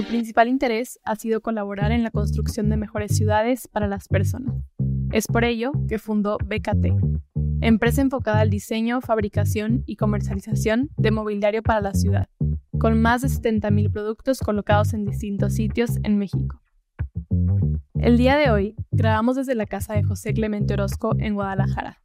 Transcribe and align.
Su 0.00 0.06
principal 0.06 0.48
interés 0.48 0.98
ha 1.04 1.14
sido 1.14 1.42
colaborar 1.42 1.92
en 1.92 2.02
la 2.02 2.10
construcción 2.10 2.70
de 2.70 2.78
mejores 2.78 3.14
ciudades 3.14 3.68
para 3.68 3.86
las 3.86 4.08
personas. 4.08 4.54
Es 5.12 5.26
por 5.26 5.44
ello 5.44 5.72
que 5.90 5.98
fundó 5.98 6.38
BKT, 6.38 6.86
empresa 7.60 8.00
enfocada 8.00 8.40
al 8.40 8.48
diseño, 8.48 9.02
fabricación 9.02 9.82
y 9.84 9.96
comercialización 9.96 10.88
de 10.96 11.10
mobiliario 11.10 11.62
para 11.62 11.82
la 11.82 11.92
ciudad, 11.92 12.30
con 12.78 12.98
más 13.02 13.20
de 13.20 13.28
70.000 13.28 13.92
productos 13.92 14.40
colocados 14.40 14.94
en 14.94 15.04
distintos 15.04 15.52
sitios 15.52 15.98
en 16.02 16.16
México. 16.16 16.62
El 17.92 18.16
día 18.16 18.38
de 18.38 18.50
hoy 18.50 18.76
grabamos 18.90 19.36
desde 19.36 19.54
la 19.54 19.66
casa 19.66 19.92
de 19.92 20.02
José 20.02 20.32
Clemente 20.32 20.72
Orozco 20.72 21.14
en 21.18 21.34
Guadalajara, 21.34 22.00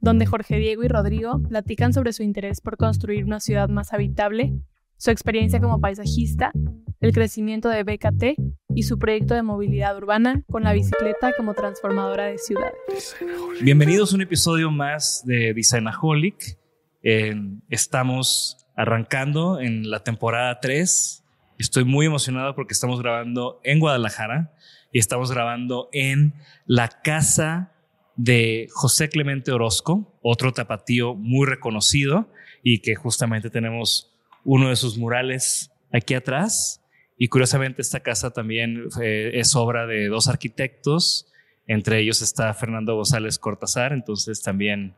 donde 0.00 0.24
Jorge 0.24 0.56
Diego 0.58 0.84
y 0.84 0.88
Rodrigo 0.88 1.42
platican 1.48 1.92
sobre 1.94 2.12
su 2.12 2.22
interés 2.22 2.60
por 2.60 2.76
construir 2.76 3.24
una 3.24 3.40
ciudad 3.40 3.68
más 3.68 3.92
habitable, 3.92 4.54
su 4.98 5.10
experiencia 5.10 5.60
como 5.60 5.80
paisajista, 5.80 6.52
el 7.00 7.12
crecimiento 7.12 7.70
de 7.70 7.82
BKT 7.82 8.38
y 8.74 8.82
su 8.82 8.98
proyecto 8.98 9.34
de 9.34 9.42
movilidad 9.42 9.96
urbana 9.96 10.42
con 10.50 10.64
la 10.64 10.72
bicicleta 10.72 11.32
como 11.34 11.54
transformadora 11.54 12.26
de 12.26 12.36
ciudades. 12.36 13.16
Bienvenidos 13.62 14.12
a 14.12 14.16
un 14.16 14.22
episodio 14.22 14.70
más 14.70 15.24
de 15.24 15.54
Designaholic. 15.54 16.58
Eh, 17.02 17.34
estamos 17.70 18.66
arrancando 18.76 19.60
en 19.60 19.90
la 19.90 20.04
temporada 20.04 20.60
3. 20.60 21.24
Estoy 21.58 21.84
muy 21.84 22.04
emocionado 22.04 22.54
porque 22.54 22.74
estamos 22.74 23.00
grabando 23.00 23.60
en 23.64 23.80
Guadalajara 23.80 24.52
y 24.92 24.98
estamos 24.98 25.32
grabando 25.32 25.88
en 25.92 26.34
la 26.66 26.88
casa 26.88 27.72
de 28.16 28.68
José 28.72 29.08
Clemente 29.08 29.52
Orozco, 29.52 30.18
otro 30.20 30.52
tapatío 30.52 31.14
muy 31.14 31.46
reconocido 31.46 32.28
y 32.62 32.80
que 32.80 32.94
justamente 32.94 33.48
tenemos 33.48 34.12
uno 34.44 34.68
de 34.68 34.76
sus 34.76 34.98
murales 34.98 35.72
aquí 35.92 36.12
atrás. 36.12 36.79
Y 37.22 37.28
curiosamente 37.28 37.82
esta 37.82 38.00
casa 38.00 38.30
también 38.30 38.88
eh, 38.98 39.32
es 39.34 39.54
obra 39.54 39.86
de 39.86 40.08
dos 40.08 40.26
arquitectos, 40.26 41.30
entre 41.66 42.00
ellos 42.00 42.22
está 42.22 42.54
Fernando 42.54 42.96
González 42.96 43.38
Cortázar, 43.38 43.92
entonces 43.92 44.40
también 44.40 44.94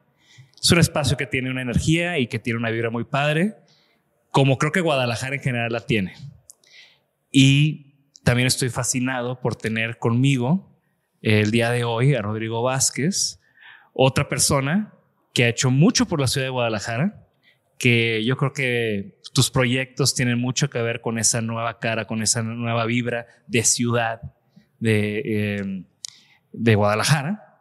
es 0.54 0.70
un 0.70 0.78
espacio 0.78 1.16
que 1.16 1.26
tiene 1.26 1.50
una 1.50 1.62
energía 1.62 2.20
y 2.20 2.28
que 2.28 2.38
tiene 2.38 2.60
una 2.60 2.70
vibra 2.70 2.90
muy 2.90 3.02
padre, 3.02 3.56
como 4.30 4.56
creo 4.56 4.70
que 4.70 4.80
Guadalajara 4.80 5.34
en 5.34 5.42
general 5.42 5.72
la 5.72 5.80
tiene. 5.80 6.14
Y 7.32 7.96
también 8.22 8.46
estoy 8.46 8.68
fascinado 8.68 9.40
por 9.40 9.56
tener 9.56 9.98
conmigo 9.98 10.78
el 11.22 11.50
día 11.50 11.72
de 11.72 11.82
hoy 11.82 12.14
a 12.14 12.22
Rodrigo 12.22 12.62
Vázquez, 12.62 13.40
otra 13.94 14.28
persona 14.28 14.94
que 15.34 15.42
ha 15.42 15.48
hecho 15.48 15.72
mucho 15.72 16.06
por 16.06 16.20
la 16.20 16.28
ciudad 16.28 16.46
de 16.46 16.50
Guadalajara, 16.50 17.21
que 17.82 18.22
yo 18.24 18.36
creo 18.36 18.52
que 18.52 19.18
tus 19.34 19.50
proyectos 19.50 20.14
tienen 20.14 20.38
mucho 20.38 20.70
que 20.70 20.80
ver 20.80 21.00
con 21.00 21.18
esa 21.18 21.40
nueva 21.40 21.80
cara, 21.80 22.04
con 22.04 22.22
esa 22.22 22.40
nueva 22.40 22.86
vibra 22.86 23.26
de 23.48 23.64
ciudad 23.64 24.22
de, 24.78 25.22
eh, 25.24 25.84
de 26.52 26.74
Guadalajara. 26.76 27.58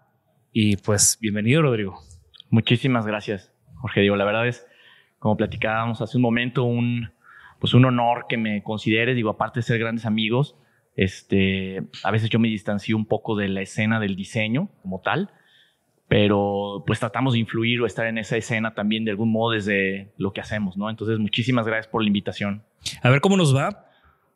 Y 0.52 0.78
pues 0.78 1.18
bienvenido, 1.20 1.64
Rodrigo. 1.64 2.00
Muchísimas 2.52 3.08
gracias, 3.08 3.52
Jorge 3.78 4.02
Diego. 4.02 4.16
La 4.16 4.26
verdad 4.26 4.48
es, 4.48 4.64
como 5.18 5.38
platicábamos 5.38 6.02
hace 6.02 6.18
un 6.18 6.22
momento, 6.22 6.66
un, 6.66 7.10
pues 7.60 7.74
un 7.74 7.86
honor 7.86 8.28
que 8.30 8.38
me 8.38 8.62
consideres. 8.62 9.16
Digo, 9.16 9.32
aparte 9.32 9.62
de 9.62 9.64
ser 9.64 9.80
grandes 9.80 10.06
amigos, 10.06 10.56
este, 10.96 11.82
a 12.04 12.12
veces 12.12 12.30
yo 12.30 12.38
me 12.38 12.48
distancio 12.48 12.96
un 12.96 13.08
poco 13.08 13.36
de 13.36 13.48
la 13.48 13.62
escena 13.62 14.00
del 14.00 14.16
diseño 14.16 14.70
como 14.84 15.02
tal, 15.02 15.32
pero 16.12 16.84
pues 16.86 17.00
tratamos 17.00 17.32
de 17.32 17.40
influir 17.40 17.80
o 17.80 17.86
estar 17.86 18.06
en 18.06 18.18
esa 18.18 18.36
escena 18.36 18.74
también 18.74 19.06
de 19.06 19.12
algún 19.12 19.32
modo 19.32 19.52
desde 19.52 20.12
lo 20.18 20.34
que 20.34 20.42
hacemos, 20.42 20.76
¿no? 20.76 20.90
Entonces, 20.90 21.18
muchísimas 21.20 21.66
gracias 21.66 21.88
por 21.88 22.04
la 22.04 22.08
invitación. 22.08 22.66
A 23.02 23.10
ver 23.10 23.22
cómo 23.22 23.38
nos 23.38 23.56
va. 23.56 23.90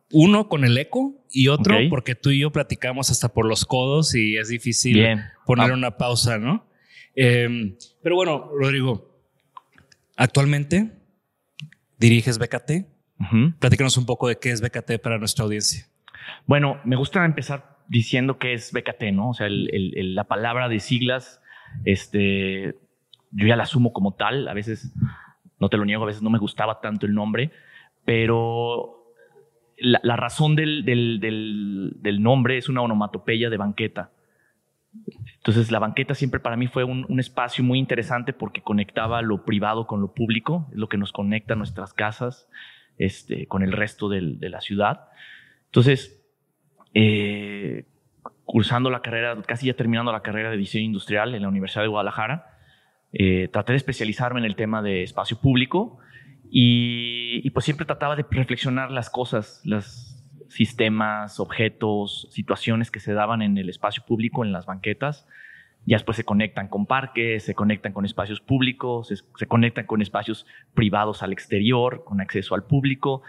Uno 0.09 0.47
con 0.47 0.63
el 0.63 0.77
eco 0.77 1.21
y 1.29 1.49
otro 1.49 1.75
porque 1.89 2.15
tú 2.15 2.29
y 2.29 2.39
yo 2.39 2.51
platicamos 2.53 3.11
hasta 3.11 3.27
por 3.27 3.45
los 3.45 3.65
codos 3.65 4.15
y 4.15 4.37
es 4.37 4.47
difícil 4.47 5.05
poner 5.45 5.71
ah. 5.71 5.73
una 5.73 5.97
pausa, 5.97 6.37
¿no? 6.37 6.65
Em, 7.13 7.75
pero 8.01 8.15
bueno, 8.15 8.51
Rodrigo, 8.57 9.13
actualmente 10.15 10.93
diriges 11.97 12.39
BKT. 12.39 12.87
Platícanos 13.59 13.97
un 13.97 14.05
poco 14.05 14.29
de 14.29 14.39
qué 14.39 14.51
es 14.51 14.61
BKT 14.61 15.01
para 15.03 15.17
nuestra 15.17 15.43
audiencia. 15.43 15.89
Bueno, 16.45 16.79
me 16.85 16.95
gusta 16.95 17.25
empezar 17.25 17.79
diciendo 17.89 18.37
qué 18.39 18.53
es 18.53 18.71
BKT, 18.71 19.11
¿no? 19.11 19.31
O 19.31 19.33
sea, 19.33 19.47
la 19.49 20.23
palabra 20.23 20.69
de 20.69 20.79
siglas 20.79 21.41
este, 21.83 22.75
yo 23.31 23.47
ya 23.47 23.55
la 23.55 23.63
asumo 23.63 23.93
como 23.93 24.13
tal, 24.13 24.47
a 24.47 24.53
veces, 24.53 24.93
no 25.59 25.69
te 25.69 25.77
lo 25.77 25.85
niego, 25.85 26.03
a 26.03 26.07
veces 26.07 26.21
no 26.21 26.29
me 26.29 26.39
gustaba 26.39 26.79
tanto 26.81 27.05
el 27.05 27.13
nombre, 27.13 27.51
pero 28.05 29.13
la, 29.77 30.15
razón 30.15 30.55
del, 30.55 30.85
del, 30.85 32.23
nombre 32.23 32.57
es 32.57 32.69
una 32.69 32.81
onomatopeya 32.81 33.49
de 33.49 33.57
banqueta. 33.57 34.11
Entonces 35.37 35.71
la 35.71 35.79
banqueta 35.79 36.15
siempre 36.15 36.39
para 36.39 36.55
mí 36.55 36.67
fue 36.67 36.85
un, 36.85 37.19
espacio 37.19 37.63
muy 37.63 37.79
interesante 37.79 38.31
porque 38.31 38.61
conectaba 38.61 39.21
lo 39.21 39.43
privado 39.43 39.87
con 39.87 39.99
lo 39.99 40.13
público, 40.13 40.67
es 40.71 40.77
lo 40.77 40.87
que 40.87 40.97
nos 40.97 41.11
conecta 41.11 41.55
nuestras 41.55 41.93
casas 41.93 42.47
este, 42.97 43.47
con 43.47 43.63
el 43.63 43.73
resto 43.73 44.07
de 44.07 44.49
la 44.49 44.61
ciudad. 44.61 45.09
Entonces, 45.65 46.25
eh, 46.93 47.83
cursando 48.45 48.89
la 48.89 49.01
carrera, 49.01 49.35
casi 49.45 49.67
ya 49.67 49.73
terminando 49.73 50.11
la 50.11 50.21
carrera 50.21 50.51
de 50.51 50.57
diseño 50.57 50.85
industrial 50.85 51.33
en 51.35 51.41
la 51.41 51.49
Universidad 51.49 51.81
de 51.81 51.89
Guadalajara. 51.89 52.45
Eh, 53.11 53.49
traté 53.51 53.73
de 53.73 53.77
especializarme 53.77 54.39
en 54.39 54.45
el 54.45 54.55
tema 54.55 54.81
de 54.81 55.03
espacio 55.03 55.39
público 55.39 55.99
y, 56.49 57.49
pues 57.51 57.65
siempre 57.65 57.85
trataba 57.85 58.15
de 58.15 58.25
reflexionar 58.29 58.91
las 58.91 59.09
cosas, 59.09 59.61
los 59.65 60.23
sistemas, 60.49 61.39
objetos, 61.39 62.27
situaciones 62.31 62.91
que 62.91 62.99
se 62.99 63.13
daban 63.13 63.41
en 63.41 63.57
el 63.57 63.69
espacio 63.69 64.03
público, 64.05 64.45
en 64.45 64.51
las 64.51 64.65
banquetas. 64.65 65.27
Ya 65.87 65.97
después 65.97 66.17
se 66.17 66.23
conectan 66.23 66.67
con 66.67 66.85
parques, 66.85 67.43
se 67.43 67.55
conectan 67.55 67.93
con 67.93 68.05
espacios 68.05 68.41
públicos, 68.41 69.07
se, 69.07 69.47
conectan 69.47 69.85
con 69.85 70.01
espacios 70.01 70.45
privados 70.73 71.23
al 71.23 71.33
exterior, 71.33 72.03
con 72.05 72.21
acceso 72.21 72.55
al 72.55 72.63
público. 72.63 73.21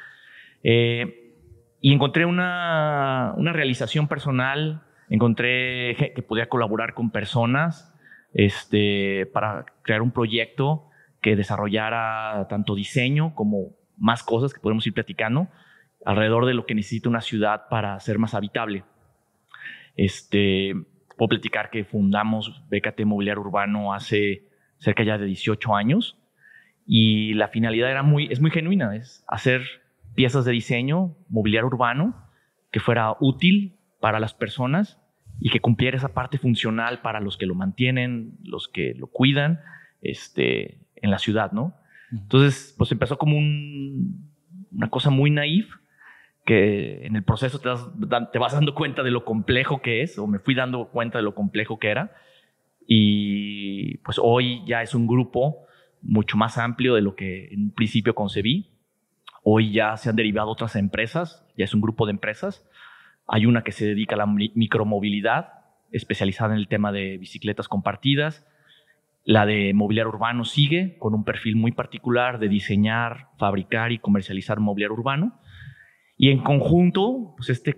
Eh, 0.62 1.32
y 1.80 1.92
encontré 1.92 2.24
una, 2.24 3.34
una 3.36 3.52
realización 3.52 4.08
personal 4.08 4.85
Encontré 5.08 5.96
que 6.14 6.22
podía 6.22 6.48
colaborar 6.48 6.94
con 6.94 7.10
personas 7.10 7.94
este, 8.32 9.26
para 9.32 9.64
crear 9.82 10.02
un 10.02 10.10
proyecto 10.10 10.88
que 11.20 11.36
desarrollara 11.36 12.46
tanto 12.48 12.74
diseño 12.74 13.34
como 13.34 13.70
más 13.96 14.22
cosas 14.22 14.52
que 14.52 14.60
podemos 14.60 14.86
ir 14.86 14.94
platicando 14.94 15.48
alrededor 16.04 16.46
de 16.46 16.54
lo 16.54 16.66
que 16.66 16.74
necesita 16.74 17.08
una 17.08 17.20
ciudad 17.20 17.68
para 17.68 17.98
ser 18.00 18.18
más 18.18 18.34
habitable. 18.34 18.84
Este, 19.96 20.74
puedo 21.16 21.30
platicar 21.30 21.70
que 21.70 21.84
fundamos 21.84 22.62
BKT 22.68 23.04
Mobiliario 23.04 23.40
Urbano 23.40 23.94
hace 23.94 24.44
cerca 24.78 25.02
ya 25.02 25.18
de 25.18 25.24
18 25.26 25.74
años 25.74 26.18
y 26.86 27.34
la 27.34 27.48
finalidad 27.48 27.90
era 27.90 28.02
muy, 28.02 28.28
es 28.30 28.40
muy 28.40 28.50
genuina, 28.50 28.94
es 28.94 29.24
hacer 29.26 29.62
piezas 30.14 30.44
de 30.44 30.52
diseño, 30.52 31.16
mobiliario 31.28 31.66
urbano, 31.66 32.14
que 32.70 32.80
fuera 32.80 33.16
útil 33.20 33.75
para 34.00 34.20
las 34.20 34.34
personas 34.34 35.00
y 35.40 35.50
que 35.50 35.60
cumpliera 35.60 35.96
esa 35.96 36.14
parte 36.14 36.38
funcional 36.38 37.02
para 37.02 37.20
los 37.20 37.36
que 37.36 37.46
lo 37.46 37.54
mantienen, 37.54 38.38
los 38.42 38.68
que 38.68 38.94
lo 38.94 39.06
cuidan 39.06 39.60
este, 40.02 40.80
en 40.96 41.10
la 41.10 41.18
ciudad, 41.18 41.52
¿no? 41.52 41.74
Entonces, 42.10 42.74
pues 42.78 42.92
empezó 42.92 43.18
como 43.18 43.36
un, 43.36 44.30
una 44.72 44.88
cosa 44.88 45.10
muy 45.10 45.30
naif 45.30 45.68
que 46.44 47.04
en 47.04 47.16
el 47.16 47.24
proceso 47.24 47.58
te, 47.58 47.68
te, 48.32 48.38
vas 48.38 48.52
dando 48.52 48.74
cuenta 48.74 49.02
de 49.02 49.10
lo 49.10 49.24
complejo 49.24 49.82
que 49.82 50.02
es, 50.02 50.16
o 50.18 50.28
me 50.28 50.38
fui 50.38 50.54
dando 50.54 50.88
cuenta 50.88 51.18
de 51.18 51.24
lo 51.24 51.34
complejo 51.34 51.78
que 51.78 51.88
era. 51.88 52.14
Y 52.86 53.98
pues 53.98 54.18
hoy 54.22 54.62
ya 54.64 54.80
es 54.82 54.94
un 54.94 55.08
grupo 55.08 55.66
mucho 56.02 56.36
más 56.36 56.56
amplio 56.56 56.94
de 56.94 57.02
lo 57.02 57.16
que 57.16 57.48
en 57.48 57.64
un 57.64 57.70
principio 57.72 58.14
concebí. 58.14 58.70
Hoy 59.42 59.72
ya 59.72 59.96
se 59.96 60.08
han 60.08 60.16
derivado 60.16 60.50
otras 60.50 60.76
empresas, 60.76 61.44
ya 61.56 61.64
es 61.64 61.74
un 61.74 61.80
grupo 61.80 62.06
de 62.06 62.12
empresas. 62.12 62.64
Hay 63.26 63.46
una 63.46 63.62
que 63.62 63.72
se 63.72 63.86
dedica 63.86 64.14
a 64.14 64.18
la 64.18 64.26
micromovilidad, 64.26 65.52
especializada 65.90 66.54
en 66.54 66.58
el 66.58 66.68
tema 66.68 66.92
de 66.92 67.18
bicicletas 67.18 67.68
compartidas. 67.68 68.46
La 69.24 69.46
de 69.46 69.72
mobiliario 69.74 70.10
urbano 70.10 70.44
sigue 70.44 70.96
con 70.98 71.14
un 71.14 71.24
perfil 71.24 71.56
muy 71.56 71.72
particular 71.72 72.38
de 72.38 72.48
diseñar, 72.48 73.28
fabricar 73.38 73.90
y 73.90 73.98
comercializar 73.98 74.60
mobiliario 74.60 74.94
urbano. 74.94 75.40
Y 76.16 76.30
en 76.30 76.38
conjunto, 76.38 77.34
pues 77.36 77.50
este 77.50 77.76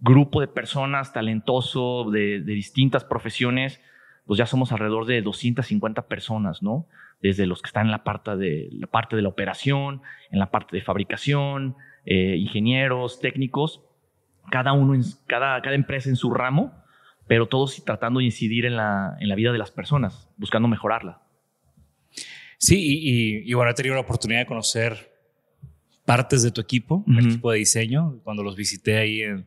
grupo 0.00 0.40
de 0.40 0.48
personas 0.48 1.12
talentoso 1.12 2.10
de, 2.10 2.40
distintas 2.40 3.04
profesiones, 3.04 3.80
pues 4.26 4.38
ya 4.38 4.46
somos 4.46 4.72
alrededor 4.72 5.06
de 5.06 5.22
250 5.22 6.06
personas, 6.08 6.62
¿no? 6.62 6.86
Desde 7.22 7.46
los 7.46 7.62
que 7.62 7.68
están 7.68 7.86
en 7.86 7.92
la 7.92 8.04
parte 8.04 8.36
de 8.36 8.68
la, 8.72 8.86
parte 8.86 9.16
de 9.16 9.22
la 9.22 9.28
operación, 9.28 10.02
en 10.30 10.38
la 10.38 10.50
parte 10.50 10.76
de 10.76 10.82
fabricación, 10.82 11.76
eh, 12.04 12.36
ingenieros, 12.36 13.20
técnicos, 13.20 13.82
cada 14.50 14.72
uno, 14.72 14.94
en, 14.94 15.02
cada, 15.26 15.60
cada 15.62 15.74
empresa 15.74 16.08
en 16.08 16.16
su 16.16 16.32
ramo, 16.32 16.72
pero 17.26 17.46
todos 17.46 17.82
tratando 17.84 18.20
de 18.20 18.26
incidir 18.26 18.64
en 18.64 18.76
la, 18.76 19.16
en 19.20 19.28
la 19.28 19.34
vida 19.34 19.52
de 19.52 19.58
las 19.58 19.70
personas, 19.70 20.28
buscando 20.36 20.68
mejorarla. 20.68 21.22
Sí, 22.58 22.76
y, 22.76 23.50
y, 23.50 23.54
bueno, 23.54 23.70
he 23.70 23.74
tenido 23.74 23.94
la 23.94 24.00
oportunidad 24.00 24.40
de 24.40 24.46
conocer 24.46 25.12
partes 26.04 26.42
de 26.42 26.50
tu 26.50 26.60
equipo, 26.60 27.04
el 27.06 27.26
equipo 27.26 27.52
de 27.52 27.58
diseño, 27.58 28.20
cuando 28.24 28.42
los 28.42 28.56
visité 28.56 28.96
ahí 28.96 29.22
en, 29.22 29.46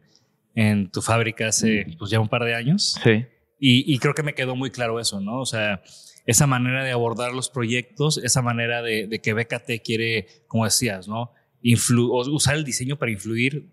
en 0.55 0.89
tu 0.89 1.01
fábrica 1.01 1.47
hace 1.47 1.87
pues, 1.97 2.11
ya 2.11 2.19
un 2.19 2.29
par 2.29 2.43
de 2.43 2.55
años. 2.55 2.99
Sí. 3.03 3.25
Y, 3.59 3.93
y, 3.93 3.97
creo 3.99 4.13
que 4.13 4.23
me 4.23 4.33
quedó 4.33 4.55
muy 4.55 4.69
claro 4.69 4.99
eso, 4.99 5.19
¿no? 5.19 5.39
O 5.39 5.45
sea, 5.45 5.81
esa 6.25 6.47
manera 6.47 6.83
de 6.83 6.91
abordar 6.91 7.33
los 7.33 7.49
proyectos, 7.49 8.17
esa 8.23 8.41
manera 8.41 8.81
de, 8.81 9.07
de 9.07 9.19
que 9.21 9.33
BKT 9.33 9.83
quiere, 9.83 10.27
como 10.47 10.65
decías, 10.65 11.07
¿no? 11.07 11.31
Influ 11.61 12.11
usar 12.11 12.55
el 12.55 12.63
diseño 12.63 12.97
para 12.97 13.11
influir 13.11 13.69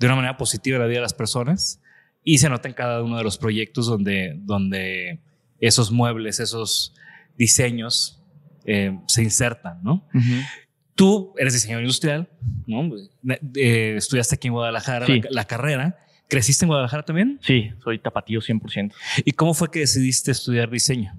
de 0.00 0.06
una 0.06 0.16
manera 0.16 0.36
positiva 0.38 0.76
en 0.76 0.82
la 0.82 0.88
vida 0.88 0.98
de 0.98 1.02
las 1.02 1.14
personas. 1.14 1.80
Y 2.24 2.38
se 2.38 2.48
nota 2.48 2.68
en 2.68 2.74
cada 2.74 3.02
uno 3.02 3.18
de 3.18 3.22
los 3.22 3.38
proyectos 3.38 3.86
donde, 3.86 4.34
donde 4.38 5.20
esos 5.60 5.92
muebles, 5.92 6.40
esos 6.40 6.94
diseños 7.36 8.20
eh, 8.64 8.98
se 9.06 9.22
insertan, 9.22 9.82
¿no? 9.82 10.08
Tú 10.94 11.34
eres 11.38 11.52
diseñador 11.52 11.82
industrial, 11.82 12.28
¿no? 12.66 12.90
Eh, 13.56 13.94
estudiaste 13.96 14.34
aquí 14.34 14.48
en 14.48 14.54
Guadalajara 14.54 15.06
la, 15.30 15.44
carrera. 15.44 15.98
¿Creciste 16.28 16.64
en 16.64 16.68
Guadalajara 16.68 17.04
también? 17.04 17.38
Sí, 17.42 17.70
soy 17.82 17.98
tapatío 17.98 18.40
100%. 18.40 18.92
¿Y 19.24 19.32
cómo 19.32 19.54
fue 19.54 19.70
que 19.70 19.80
decidiste 19.80 20.30
estudiar 20.30 20.70
diseño? 20.70 21.14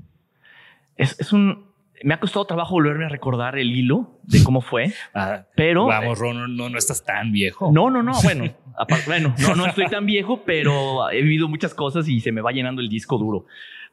Es, 0.95 1.33
un... 1.33 1.70
Me 2.03 2.13
ha 2.13 2.19
costado 2.19 2.45
trabajo 2.45 2.73
volverme 2.73 3.05
a 3.05 3.09
recordar 3.09 3.57
el 3.57 3.71
hilo 3.71 4.19
de 4.23 4.43
cómo 4.43 4.61
fue, 4.61 4.93
ah, 5.13 5.45
pero... 5.55 5.85
Vamos, 5.85 6.17
Ron, 6.17 6.55
no, 6.55 6.69
no 6.69 6.77
estás 6.77 7.03
tan 7.03 7.31
viejo. 7.31 7.71
No, 7.71 7.89
no, 7.89 8.01
no, 8.03 8.13
bueno, 8.23 8.53
bueno, 9.05 9.35
no, 9.39 9.55
no 9.55 9.65
estoy 9.65 9.87
tan 9.87 10.05
viejo, 10.05 10.43
pero 10.45 11.09
he 11.11 11.21
vivido 11.21 11.47
muchas 11.47 11.73
cosas 11.73 12.07
y 12.07 12.19
se 12.19 12.31
me 12.31 12.41
va 12.41 12.51
llenando 12.51 12.81
el 12.81 12.89
disco 12.89 13.17
duro. 13.17 13.45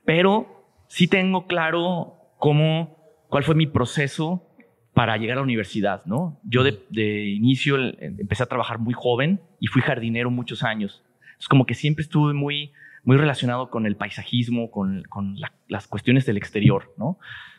Pero 0.04 0.58
sí 0.88 1.06
tengo 1.06 1.46
claro 1.46 2.14
cómo, 2.38 2.96
cuál 3.28 3.44
fue 3.44 3.54
mi 3.54 3.66
proceso 3.66 4.44
para 4.98 5.16
llegar 5.16 5.36
a 5.36 5.40
la 5.40 5.44
universidad, 5.44 6.04
¿no? 6.06 6.40
Yo 6.42 6.64
de, 6.64 7.26
inicio 7.28 7.76
empecé 8.00 8.42
a 8.42 8.46
trabajar 8.46 8.80
muy 8.80 8.94
joven 8.94 9.40
y 9.60 9.68
fui 9.68 9.80
jardinero 9.80 10.28
muchos 10.28 10.64
años. 10.64 11.04
Es 11.38 11.46
como 11.46 11.66
que 11.66 11.74
siempre 11.74 12.02
estuve 12.02 12.34
muy, 12.34 12.72
muy 13.04 13.16
relacionado 13.16 13.70
con 13.70 13.86
el 13.86 13.94
paisajismo, 13.94 14.72
con, 14.72 15.04
las 15.68 15.86
cuestiones 15.86 16.26
del 16.26 16.36
exterior, 16.36 16.92
¿no? 16.98 17.18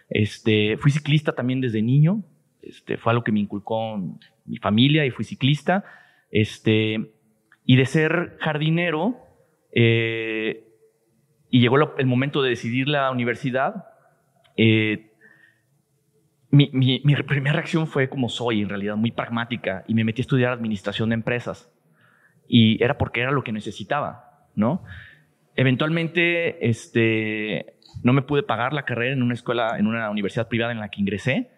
Este, 0.09 0.77
fui 0.77 0.91
ciclista 0.91 1.33
también 1.33 1.61
desde 1.61 1.81
niño. 1.81 2.23
Este, 2.61 2.97
fue 2.97 3.11
algo 3.11 3.23
que 3.23 3.31
me 3.31 3.39
inculcó 3.39 3.97
mi 4.45 4.57
familia 4.57 5.05
y 5.05 5.11
fui 5.11 5.25
ciclista. 5.25 5.83
Este, 6.31 7.11
y 7.65 7.75
de 7.75 7.85
ser 7.85 8.37
jardinero, 8.39 9.17
eh, 9.71 10.65
y 11.49 11.61
llegó 11.61 11.77
el 11.97 12.05
momento 12.05 12.41
de 12.41 12.49
decidir 12.49 12.87
la 12.87 13.11
universidad, 13.11 13.85
eh, 14.57 15.09
mi, 16.51 16.67
primera 17.27 17.53
reacción 17.53 17.87
fue 17.87 18.09
como 18.09 18.27
soy, 18.27 18.61
en 18.61 18.69
realidad, 18.69 18.95
muy 18.95 19.11
pragmática, 19.11 19.83
y 19.87 19.93
me 19.93 20.03
metí 20.03 20.21
a 20.21 20.23
estudiar 20.23 20.51
administración 20.51 21.09
de 21.09 21.15
empresas. 21.15 21.71
Y 22.47 22.83
era 22.83 22.97
porque 22.97 23.21
era 23.21 23.31
lo 23.31 23.43
que 23.43 23.51
necesitaba, 23.51 24.47
¿no? 24.55 24.83
Eventualmente, 25.55 26.67
este, 26.67 27.77
no 28.03 28.13
me 28.13 28.21
pude 28.21 28.43
pagar 28.43 28.73
la 28.73 28.85
carrera 28.85 29.13
en 29.13 29.23
una 29.23 29.33
escuela, 29.33 29.77
en 29.77 29.87
una 29.87 30.09
universidad 30.09 30.47
privada 30.47 30.71
en 30.71 30.79
la 30.79 30.89
que 30.89 31.01
ingresé, 31.01 31.49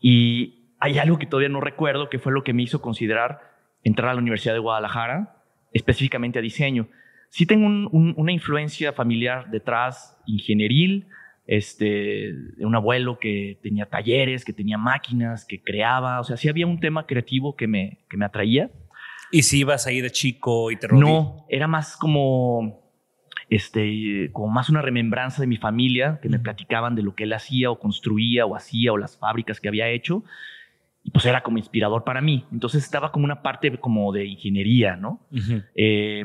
y 0.00 0.72
hay 0.80 0.98
algo 0.98 1.18
que 1.18 1.26
todavía 1.26 1.48
no 1.48 1.60
recuerdo, 1.60 2.08
que 2.08 2.18
fue 2.18 2.32
lo 2.32 2.44
que 2.44 2.52
me 2.52 2.62
hizo 2.62 2.80
considerar 2.80 3.40
entrar 3.82 4.10
a 4.10 4.14
la 4.14 4.20
Universidad 4.20 4.54
de 4.54 4.60
Guadalajara, 4.60 5.36
específicamente 5.72 6.38
a 6.38 6.42
diseño. 6.42 6.88
Sí 7.30 7.46
tengo 7.46 7.66
una 7.66 8.32
influencia 8.32 8.92
familiar 8.92 9.50
detrás, 9.50 10.16
ingenieril, 10.26 11.08
este, 11.46 12.32
un 12.58 12.74
abuelo 12.74 13.18
que 13.18 13.58
tenía 13.62 13.86
talleres, 13.86 14.44
que 14.44 14.52
tenía 14.52 14.78
máquinas, 14.78 15.44
que 15.44 15.62
creaba, 15.62 16.20
o 16.20 16.24
sea, 16.24 16.36
sí 16.36 16.48
había 16.48 16.66
un 16.66 16.78
tema 16.78 17.06
creativo 17.06 17.56
que 17.56 17.66
me, 17.66 17.98
que 18.08 18.16
me 18.16 18.24
atraía. 18.24 18.70
¿Y 19.30 19.42
si 19.42 19.60
ibas 19.60 19.86
ahí 19.86 20.00
de 20.00 20.10
chico 20.10 20.70
y 20.70 20.76
te 20.76 20.88
No, 20.88 21.46
era 21.48 21.66
más 21.66 21.96
como, 21.96 22.87
este, 23.50 24.30
como 24.32 24.48
más 24.48 24.68
una 24.68 24.82
remembranza 24.82 25.40
de 25.40 25.46
mi 25.46 25.56
familia, 25.56 26.18
que 26.22 26.28
me 26.28 26.38
platicaban 26.38 26.94
de 26.94 27.02
lo 27.02 27.14
que 27.14 27.24
él 27.24 27.32
hacía 27.32 27.70
o 27.70 27.78
construía 27.78 28.46
o 28.46 28.56
hacía 28.56 28.92
o 28.92 28.98
las 28.98 29.18
fábricas 29.18 29.60
que 29.60 29.68
había 29.68 29.88
hecho. 29.88 30.24
Y 31.04 31.10
pues 31.10 31.24
era 31.26 31.42
como 31.42 31.58
inspirador 31.58 32.04
para 32.04 32.20
mí. 32.20 32.44
Entonces 32.52 32.84
estaba 32.84 33.12
como 33.12 33.24
una 33.24 33.42
parte 33.42 33.78
como 33.78 34.12
de 34.12 34.26
ingeniería, 34.26 34.96
¿no? 34.96 35.26
Eh, 35.74 36.24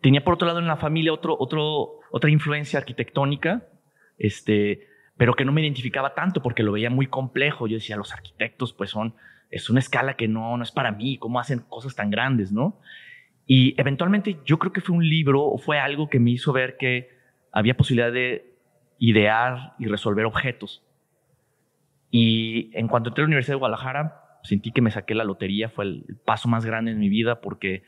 tenía 0.00 0.24
por 0.24 0.34
otro 0.34 0.46
lado 0.46 0.60
en 0.60 0.66
la 0.66 0.76
familia 0.76 1.12
otro, 1.12 1.36
otro, 1.38 2.00
otra 2.10 2.30
influencia 2.30 2.78
arquitectónica 2.78 3.62
este, 4.18 4.88
pero 5.16 5.34
que 5.34 5.44
no 5.44 5.52
me 5.52 5.62
identificaba 5.62 6.14
tanto 6.14 6.42
porque 6.42 6.62
lo 6.62 6.72
veía 6.72 6.90
muy 6.90 7.06
complejo. 7.06 7.66
Yo 7.66 7.76
decía, 7.76 7.96
los 7.96 8.12
arquitectos 8.12 8.72
pues 8.72 8.90
son, 8.90 9.14
es 9.50 9.70
una 9.70 9.80
escala 9.80 10.14
que 10.14 10.28
no, 10.28 10.56
no 10.56 10.62
es 10.62 10.72
para 10.72 10.92
mí, 10.92 11.18
cómo 11.18 11.40
hacen 11.40 11.60
cosas 11.60 11.94
tan 11.94 12.10
grandes, 12.10 12.52
¿no? 12.52 12.80
Y 13.50 13.74
eventualmente 13.80 14.36
yo 14.44 14.58
creo 14.58 14.74
que 14.74 14.82
fue 14.82 14.94
un 14.94 15.08
libro 15.08 15.42
o 15.42 15.56
fue 15.56 15.78
algo 15.78 16.10
que 16.10 16.20
me 16.20 16.32
hizo 16.32 16.52
ver 16.52 16.76
que 16.76 17.08
había 17.50 17.74
posibilidad 17.74 18.12
de 18.12 18.52
idear 18.98 19.72
y 19.78 19.86
resolver 19.86 20.26
objetos. 20.26 20.84
Y 22.10 22.70
en 22.74 22.88
cuanto 22.88 23.08
entré 23.08 23.22
a 23.22 23.24
la 23.24 23.28
Universidad 23.28 23.54
de 23.54 23.60
Guadalajara, 23.60 24.20
sentí 24.42 24.70
que 24.70 24.82
me 24.82 24.90
saqué 24.90 25.14
la 25.14 25.24
lotería, 25.24 25.70
fue 25.70 25.86
el 25.86 26.18
paso 26.26 26.46
más 26.46 26.66
grande 26.66 26.90
en 26.90 26.98
mi 26.98 27.08
vida 27.08 27.40
porque 27.40 27.84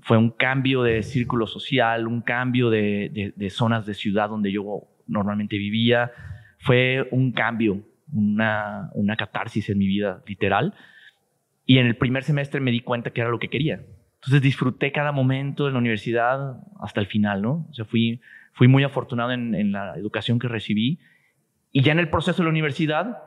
fue 0.00 0.16
un 0.16 0.30
cambio 0.30 0.82
de 0.82 1.02
círculo 1.02 1.46
social, 1.46 2.06
un 2.06 2.22
cambio 2.22 2.70
de, 2.70 3.34
zonas 3.50 3.84
de 3.84 3.92
ciudad 3.92 4.30
donde 4.30 4.52
yo 4.52 4.88
normalmente 5.06 5.58
vivía. 5.58 6.12
Fue 6.60 7.06
un 7.10 7.32
cambio, 7.32 7.82
una, 8.10 8.88
una 8.94 9.16
catarsis 9.16 9.68
en 9.68 9.76
mi 9.76 9.86
vida, 9.86 10.22
literal. 10.26 10.72
Y 11.66 11.76
en 11.76 11.86
el 11.86 11.96
primer 11.98 12.24
semestre 12.24 12.60
me 12.60 12.70
di 12.70 12.80
cuenta 12.80 13.10
que 13.10 13.20
era 13.20 13.28
lo 13.28 13.38
que 13.38 13.48
quería. 13.48 13.82
Entonces 14.24 14.40
disfruté 14.40 14.90
cada 14.90 15.12
momento 15.12 15.66
en 15.66 15.74
la 15.74 15.78
universidad 15.78 16.56
hasta 16.80 17.00
el 17.00 17.06
final, 17.06 17.42
¿no? 17.42 17.66
O 17.68 17.74
sea, 17.74 17.84
fui, 17.84 18.22
fui 18.54 18.68
muy 18.68 18.82
afortunado 18.82 19.32
en, 19.32 19.70
la 19.70 19.94
educación 19.96 20.38
que 20.38 20.48
recibí. 20.48 20.98
Y 21.72 21.82
ya 21.82 21.92
en 21.92 21.98
el 21.98 22.08
proceso 22.08 22.38
de 22.38 22.44
la 22.44 22.50
universidad 22.50 23.18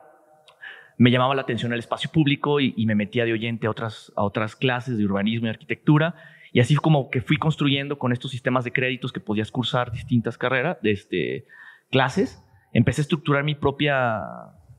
me 0.98 1.12
llamaba 1.12 1.36
la 1.36 1.44
atención 1.44 1.72
el 1.72 1.78
espacio 1.80 2.10
público 2.12 2.60
y, 2.60 2.84
me 2.88 2.96
metía 2.96 3.26
de 3.26 3.34
oyente 3.34 3.68
a 3.68 3.70
otras, 3.70 4.12
a 4.16 4.24
otras 4.24 4.56
clases 4.56 4.98
de 4.98 5.06
urbanismo 5.06 5.46
y 5.46 5.50
arquitectura. 5.52 6.16
Y 6.52 6.62
así 6.62 6.76
como 6.76 7.12
que 7.12 7.22
fui 7.22 7.38
construyendo 7.38 8.00
con 8.00 8.12
estos 8.12 8.32
sistemas 8.32 8.64
de 8.64 8.72
créditos 8.72 9.14
que 9.14 9.20
podías 9.20 9.52
cursar 9.52 9.92
distintas 9.92 10.36
carreras, 10.36 10.78
este, 10.82 11.46
clases, 11.92 12.44
empecé 12.74 13.02
a 13.02 13.04
estructurar 13.04 13.44
mi 13.44 13.54
propia 13.54 14.24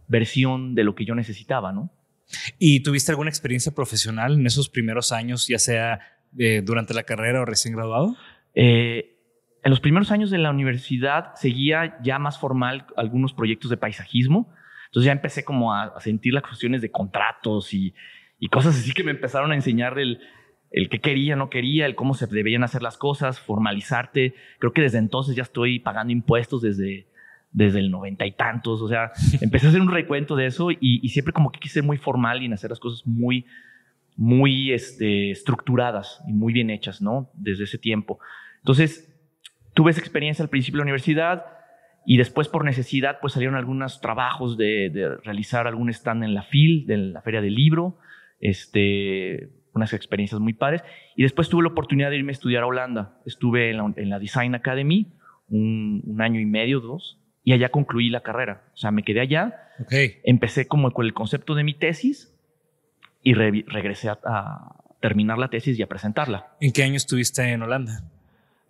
versión 0.09 0.75
de 0.75 0.83
lo 0.83 0.97
que 0.97 1.05
yo 1.05 1.15
necesitaba, 1.15 1.71
¿no? 1.71 1.93
¿Y 2.59 2.81
tuviste 2.81 3.13
alguna 3.13 3.31
experiencia 3.31 3.73
profesional 3.73 4.35
en 4.35 4.47
esos 4.47 4.69
primeros 4.69 5.13
años, 5.13 5.47
ya 5.49 5.59
sea 5.59 6.01
eh, 6.39 6.63
durante 6.65 6.95
la 6.95 7.05
carrera 7.05 7.41
o 7.41 7.45
recién 7.45 7.75
graduado? 7.75 8.17
Eh, 8.55 9.17
en 9.63 9.71
los 9.71 9.81
primeros 9.81 10.11
años 10.11 10.31
de 10.31 10.39
la 10.39 10.51
universidad 10.51 11.35
seguía 11.35 11.99
ya 12.03 12.19
más 12.19 12.39
formal 12.39 12.87
algunos 12.97 13.33
proyectos 13.33 13.71
de 13.71 13.77
paisajismo. 13.77 14.53
Entonces 14.87 15.07
ya 15.07 15.13
empecé 15.13 15.45
como 15.45 15.75
a, 15.75 15.99
sentir 16.01 16.33
las 16.33 16.43
cuestiones 16.43 16.81
de 16.81 16.91
contratos 16.91 17.75
y, 17.75 17.95
cosas 18.51 18.77
así 18.77 18.93
que 18.93 19.05
me 19.05 19.11
empezaron 19.11 19.53
a 19.53 19.57
enseñar 19.57 19.99
el, 19.99 20.21
el 20.71 20.89
que 20.89 21.01
quería, 21.01 21.35
no 21.35 21.51
quería, 21.51 21.87
el 21.87 21.95
cómo 21.95 22.15
se 22.15 22.27
debían 22.27 22.63
hacer 22.63 22.83
las 22.83 22.97
cosas, 22.97 23.41
formalizarte. 23.41 24.35
Creo 24.59 24.73
que 24.73 24.83
desde 24.83 24.99
entonces 24.99 25.35
ya 25.35 25.43
estoy 25.43 25.81
pagando 25.81 26.13
impuestos 26.13 26.63
desde, 26.63 27.09
desde 27.51 27.81
el 27.81 27.91
noventa 27.91 28.27
y 28.27 28.33
tantos. 28.33 28.83
O 28.83 28.89
sea, 28.89 29.13
empecé 29.41 29.67
a 29.67 29.71
hacer 29.71 29.81
un 29.81 29.91
recuento 29.91 30.37
de 30.37 30.47
eso 30.47 30.71
y, 30.71 31.09
siempre 31.09 31.33
como 31.33 31.51
que 31.51 31.61
quise 31.61 31.75
ser 31.75 31.85
muy 31.85 31.97
formal 31.97 32.43
y 32.43 32.47
en 32.47 32.53
hacer 32.53 32.71
las 32.71 32.81
cosas 32.81 33.07
muy, 33.07 33.47
muy 34.17 34.73
este, 34.73 35.31
estructuradas 35.31 36.23
y 36.27 36.33
muy 36.33 36.53
bien 36.53 36.71
hechas, 36.71 37.01
¿no? 37.01 37.31
Desde 37.35 37.65
ese 37.65 37.79
tiempo. 37.79 38.19
Entonces, 38.59 39.15
tuve 39.75 39.91
esa 39.91 40.01
experiencia 40.01 40.43
al 40.43 40.51
principio 40.51 40.77
de 40.77 40.81
la 40.81 40.85
universidad 40.85 41.45
y 42.05 42.17
después 42.17 42.49
por 42.49 42.65
necesidad, 42.65 43.19
pues 43.21 43.35
salieron 43.35 43.57
algunos 43.57 44.01
trabajos 44.01 44.57
de, 44.57 44.91
de 44.91 45.17
realizar 45.19 45.67
algún 45.67 45.91
stand 45.91 46.25
en 46.25 46.35
la 46.35 46.43
FIL, 46.43 46.87
de 46.87 46.97
la 46.97 47.23
Feria 47.23 47.41
del 47.43 47.55
Libro, 47.55 47.99
este, 48.41 49.51
unas 49.79 49.93
experiencias 49.93 50.41
muy 50.41 50.53
padres. 50.53 50.83
Y 51.17 51.23
después 51.23 51.49
tuve 51.49 51.63
la 51.63 51.71
oportunidad 51.71 52.11
de 52.11 52.19
irme 52.19 52.33
a 52.33 52.33
estudiar 52.33 52.63
a 52.63 52.67
Holanda. 52.67 53.19
Estuve 53.25 53.71
en 53.71 54.11
la, 54.11 54.19
Design 54.19 54.55
Academy 54.55 55.13
un, 55.49 56.17
año 56.21 56.41
y 56.41 56.47
medio, 56.47 56.81
dos, 56.81 57.21
y 57.45 57.53
allá 57.53 57.71
concluí 57.71 58.11
la 58.11 58.21
carrera. 58.21 58.65
O 58.75 58.77
sea, 58.77 58.91
me 58.91 59.03
quedé 59.03 59.21
allá. 59.21 59.71
Empecé 60.25 60.67
como 60.67 60.91
con 60.93 61.07
el 61.07 61.15
concepto 61.15 61.55
de 61.55 61.65
mi 61.65 61.73
tesis 61.75 62.35
y 63.23 63.35
regresé 63.35 64.09
a, 64.09 64.75
terminar 65.01 65.39
la 65.39 65.49
tesis 65.49 65.79
y 65.79 65.83
a 65.83 65.87
presentarla. 65.87 66.57
¿En 66.61 66.73
qué 66.73 66.83
año 66.83 66.97
estuviste 66.97 67.41
en 67.43 67.63
Holanda? 67.63 68.03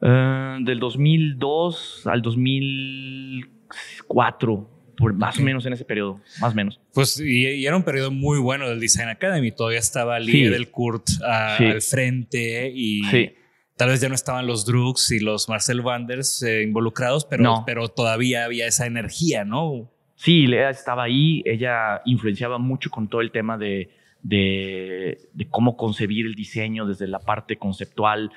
Eh, 0.03 0.59
del 0.61 0.79
2002 0.79 2.07
al 2.07 2.21
2004 2.21 4.79
más 5.15 5.39
o 5.39 5.43
menos 5.43 5.65
en 5.67 5.73
ese 5.73 5.85
periodo, 5.85 6.21
más 6.41 6.53
o 6.53 6.57
menos. 6.57 6.81
Pues 6.93 7.21
y, 7.21 7.65
era 7.65 7.77
un 7.77 7.83
periodo 7.83 8.11
muy 8.11 8.39
bueno 8.39 8.69
del 8.69 8.81
Design 8.81 9.09
Academy. 9.09 9.53
Todavía 9.53 9.79
estaba 9.79 10.19
Lee 10.19 10.45
del 10.45 10.71
Kurt 10.71 11.09
al 11.23 11.81
frente 11.83 12.71
y 12.75 13.03
tal 13.79 13.89
vez 13.89 14.01
ya 14.01 14.09
no 14.09 14.15
estaban 14.15 14.47
los 14.47 14.67
Drugs 14.67 15.11
y 15.13 15.21
los 15.21 15.49
Marcel 15.49 15.81
Wanders 15.81 16.43
eh, 16.43 16.63
involucrados, 16.63 17.25
pero, 17.25 17.63
pero 17.65 17.89
todavía 17.89 18.45
había 18.45 18.67
esa 18.67 18.87
energía, 18.87 19.45
¿no? 19.45 19.91
Sí, 20.17 20.47
Lea 20.47 20.69
estaba 20.71 21.05
ahí. 21.05 21.43
Ella 21.47 22.03
influenciaba 22.05 22.59
mucho 22.59 22.91
con 22.91 23.09
todo 23.09 23.21
el 23.21 23.31
tema 23.31 23.57
de, 23.57 23.91
de, 24.23 25.19
de 25.33 25.49
cómo 25.49 25.77
concebir 25.77 26.27
el 26.27 26.35
diseño 26.35 26.87
desde 26.87 27.07
la 27.07 27.21
parte 27.21 27.57
conceptual 27.57 28.33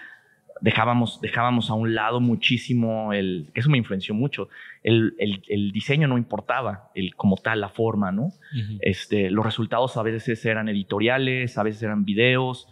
dejábamos, 0.61 1.19
dejábamos 1.21 1.69
a 1.69 1.73
un 1.73 1.93
lado 1.93 2.19
muchísimo 2.21 3.13
el, 3.13 3.49
eso 3.53 3.69
me 3.69 3.77
influenció 3.77 4.13
mucho, 4.13 4.47
el, 4.83 5.15
el, 5.17 5.71
diseño 5.71 6.07
no 6.07 6.17
importaba, 6.17 6.91
el, 6.95 7.15
como 7.15 7.35
tal, 7.37 7.61
la 7.61 7.69
forma, 7.69 8.11
¿no? 8.11 8.31
este, 8.79 9.29
los 9.29 9.43
resultados 9.43 9.97
a 9.97 10.03
veces 10.03 10.45
eran 10.45 10.69
editoriales, 10.69 11.57
a 11.57 11.63
veces 11.63 11.83
eran 11.83 12.05
videos. 12.05 12.67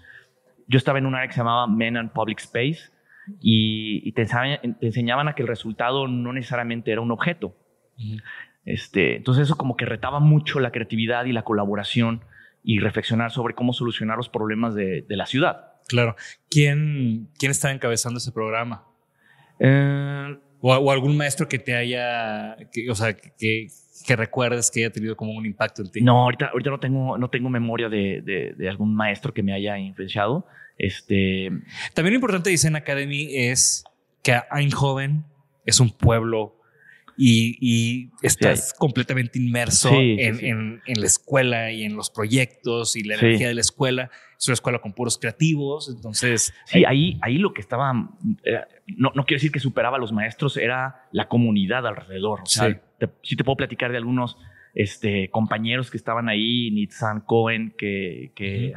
Yo 0.70 0.78
estaba 0.78 1.00
en 1.00 1.06
un 1.06 1.16
área 1.16 1.28
que 1.28 1.34
se 1.34 1.40
llamaba 1.40 1.68
Men 1.68 1.98
and 1.98 2.12
Public 2.12 2.40
Space 2.40 2.92
y, 3.42 4.12
te, 4.14 4.22
enseñaban, 4.82 5.28
a 5.28 5.36
que 5.36 5.42
el 5.42 5.48
resultado 5.50 6.08
no 6.08 6.32
necesariamente 6.32 6.92
era 6.92 7.02
un 7.02 7.12
objeto. 7.12 7.58
este, 8.64 9.18
entonces 9.18 9.44
eso 9.44 9.58
como 9.58 9.76
que 9.76 9.86
retaba 9.86 10.22
mucho 10.22 10.62
la 10.62 10.72
creatividad 10.72 11.26
y 11.26 11.34
la 11.34 11.44
colaboración 11.44 12.24
y 12.64 12.80
reflexionar 12.80 13.32
sobre 13.32 13.54
cómo 13.54 13.74
solucionar 13.74 14.16
los 14.16 14.30
problemas 14.30 14.74
de, 14.76 15.02
de 15.02 15.16
la 15.18 15.26
ciudad. 15.26 15.74
Claro. 15.88 16.16
¿Quién, 16.50 17.30
quién 17.38 17.52
está 17.52 17.72
encabezando 17.72 18.20
ese 18.20 18.32
programa? 18.32 18.86
Eh, 19.60 20.40
o, 20.62 20.92
algún 20.92 21.18
maestro 21.18 21.48
que 21.48 21.60
te 21.60 21.76
haya, 21.76 22.58
o 22.90 22.96
sea, 22.96 23.16
que, 23.16 23.68
que, 24.06 24.16
recuerdes 24.16 24.72
que 24.72 24.82
haya 24.82 24.92
tenido 24.92 25.16
como 25.16 25.34
un 25.34 25.46
impacto 25.46 25.82
en 25.82 25.92
ti. 25.92 26.02
No, 26.02 26.24
ahorita, 26.24 26.48
ahorita 26.48 26.70
no, 26.70 26.80
tengo, 26.80 27.18
no 27.18 27.30
tengo 27.30 27.50
memoria 27.50 27.90
de, 27.90 28.54
de, 28.56 28.70
algún 28.70 28.96
maestro 28.96 29.34
que 29.34 29.44
me 29.44 29.54
haya 29.54 29.78
influenciado. 29.78 30.46
Este... 30.78 31.52
También 31.94 32.14
lo 32.14 32.16
importante 32.16 32.50
de 32.50 32.54
Design 32.54 32.76
Academy 32.76 33.28
es 33.32 33.84
que 34.24 34.40
Eindhoven 34.52 35.26
es 35.66 35.80
un 35.80 35.92
pueblo 35.92 36.60
y, 37.22 38.12
estás 38.22 38.74
completamente 38.74 39.40
inmerso 39.40 39.90
en, 39.92 40.82
en, 40.86 41.02
la 41.02 41.06
escuela 41.06 41.72
y 41.72 41.84
en 41.84 41.96
los 41.96 42.10
proyectos 42.10 42.96
y 42.96 43.04
la 43.04 43.16
energía 43.16 43.50
de 43.50 43.56
la 43.56 43.62
escuela. 43.62 44.10
Es 44.38 44.48
una 44.48 44.54
escuela 44.54 44.80
con 44.80 44.94
puros 44.94 45.18
creativos, 45.18 45.90
entonces... 45.94 46.54
Sí, 46.66 46.86
ahí, 46.86 47.20
ahí 47.22 47.38
lo 47.38 47.54
que 47.54 47.60
estaba, 47.60 47.92
eh, 48.46 48.62
no, 48.96 49.12
no 49.14 49.26
quiero 49.26 49.40
decir 49.40 49.52
que 49.52 49.60
superaba 49.60 49.98
a 49.98 50.00
los 50.00 50.14
maestros, 50.14 50.56
era 50.56 51.08
la 51.12 51.28
comunidad 51.28 51.86
alrededor. 51.86 52.42
O 52.44 52.46
sea, 52.46 52.82
sí 53.24 53.36
te 53.36 53.44
puedo 53.44 53.58
platicar 53.58 53.92
de 53.92 53.98
algunos 53.98 54.38
este, 54.74 55.30
compañeros 55.30 55.90
que 55.90 55.98
estaban 55.98 56.30
ahí, 56.30 56.72
Nitzan 56.72 57.22
Cohen, 57.22 57.74
que, 57.78 58.32
que 58.36 58.74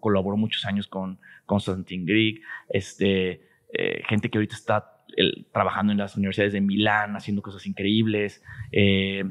colaboró 0.00 0.36
muchos 0.36 0.64
años 0.64 0.86
con 0.86 1.18
Constantin 1.46 2.04
Grieg, 2.04 2.40
este, 2.68 3.42
eh, 3.72 4.02
gente 4.08 4.30
que 4.30 4.38
ahorita 4.38 4.54
está 4.54 4.96
trabajando 5.52 5.92
en 5.92 5.98
las 5.98 6.16
universidades 6.16 6.52
de 6.52 6.60
Milán, 6.60 7.16
haciendo 7.16 7.42
cosas 7.42 7.66
increíbles. 7.66 8.42
Eh, 8.72 9.24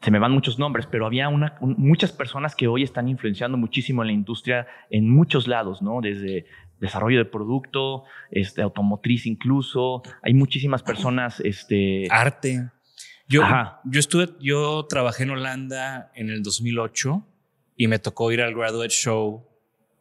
se 0.00 0.10
me 0.10 0.18
van 0.18 0.32
muchos 0.32 0.58
nombres, 0.58 0.86
pero 0.86 1.06
había 1.06 1.28
una, 1.28 1.56
muchas 1.60 2.12
personas 2.12 2.56
que 2.56 2.66
hoy 2.66 2.82
están 2.82 3.08
influenciando 3.08 3.56
muchísimo 3.56 4.02
en 4.02 4.08
la 4.08 4.12
industria 4.12 4.66
en 4.90 5.08
muchos 5.08 5.46
lados, 5.46 5.80
¿no? 5.80 6.00
Desde 6.00 6.46
desarrollo 6.80 7.18
de 7.18 7.24
producto, 7.26 8.04
este, 8.30 8.62
automotriz 8.62 9.26
incluso. 9.26 10.02
Hay 10.22 10.34
muchísimas 10.34 10.82
personas. 10.82 11.38
Este, 11.40 12.08
Arte. 12.10 12.68
Yo, 13.32 13.42
yo 13.84 14.00
estuve, 14.00 14.28
yo 14.40 14.86
trabajé 14.88 15.22
en 15.22 15.30
Holanda 15.30 16.10
en 16.14 16.30
el 16.30 16.42
2008 16.42 17.26
y 17.76 17.86
me 17.86 17.98
tocó 17.98 18.30
ir 18.30 18.42
al 18.42 18.54
Graduate 18.54 18.90
Show 18.90 19.48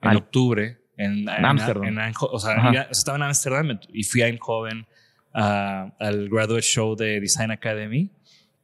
en 0.02 0.18
octubre 0.18 0.82
en 0.98 1.28
Ámsterdam. 1.30 2.14
o 2.20 2.40
sea, 2.40 2.88
estaba 2.92 3.18
en 3.18 3.24
Ámsterdam 3.24 3.80
y 3.92 4.04
fui 4.04 4.22
a 4.22 4.28
Eindhoven 4.28 4.86
al 5.34 6.30
Graduate 6.30 6.62
Show 6.62 6.96
de 6.96 7.20
Design 7.20 7.52
Academy. 7.52 8.12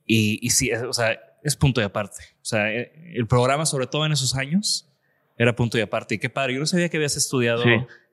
Y, 0.06 0.40
y 0.42 0.50
sí, 0.52 0.72
o 0.72 0.94
sea, 0.94 1.18
es 1.44 1.56
punto 1.56 1.82
de 1.82 1.86
aparte. 1.86 2.24
O 2.42 2.46
sea, 2.46 2.72
eh, 2.72 2.92
el 3.14 3.28
programa, 3.28 3.66
sobre 3.66 3.88
todo 3.88 4.06
en 4.06 4.12
esos 4.12 4.36
años, 4.36 4.90
era 5.38 5.56
punto 5.56 5.78
de 5.78 5.84
aparte. 5.84 6.16
Y 6.16 6.20
qué 6.20 6.30
padre. 6.30 6.54
Yo 6.54 6.60
no 6.60 6.66
sabía 6.66 6.90
que 6.90 6.98
habías 6.98 7.18
estudiado 7.18 7.64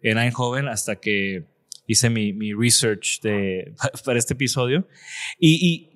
en 0.02 0.18
Eindhoven 0.18 0.68
hasta 0.68 0.96
que 0.96 1.44
hice 1.86 2.10
mi, 2.10 2.32
mi 2.32 2.52
research 2.52 3.20
de, 3.20 3.74
para 4.04 4.18
este 4.18 4.34
episodio. 4.34 4.86
Y, 5.38 5.68
y, 5.68 5.93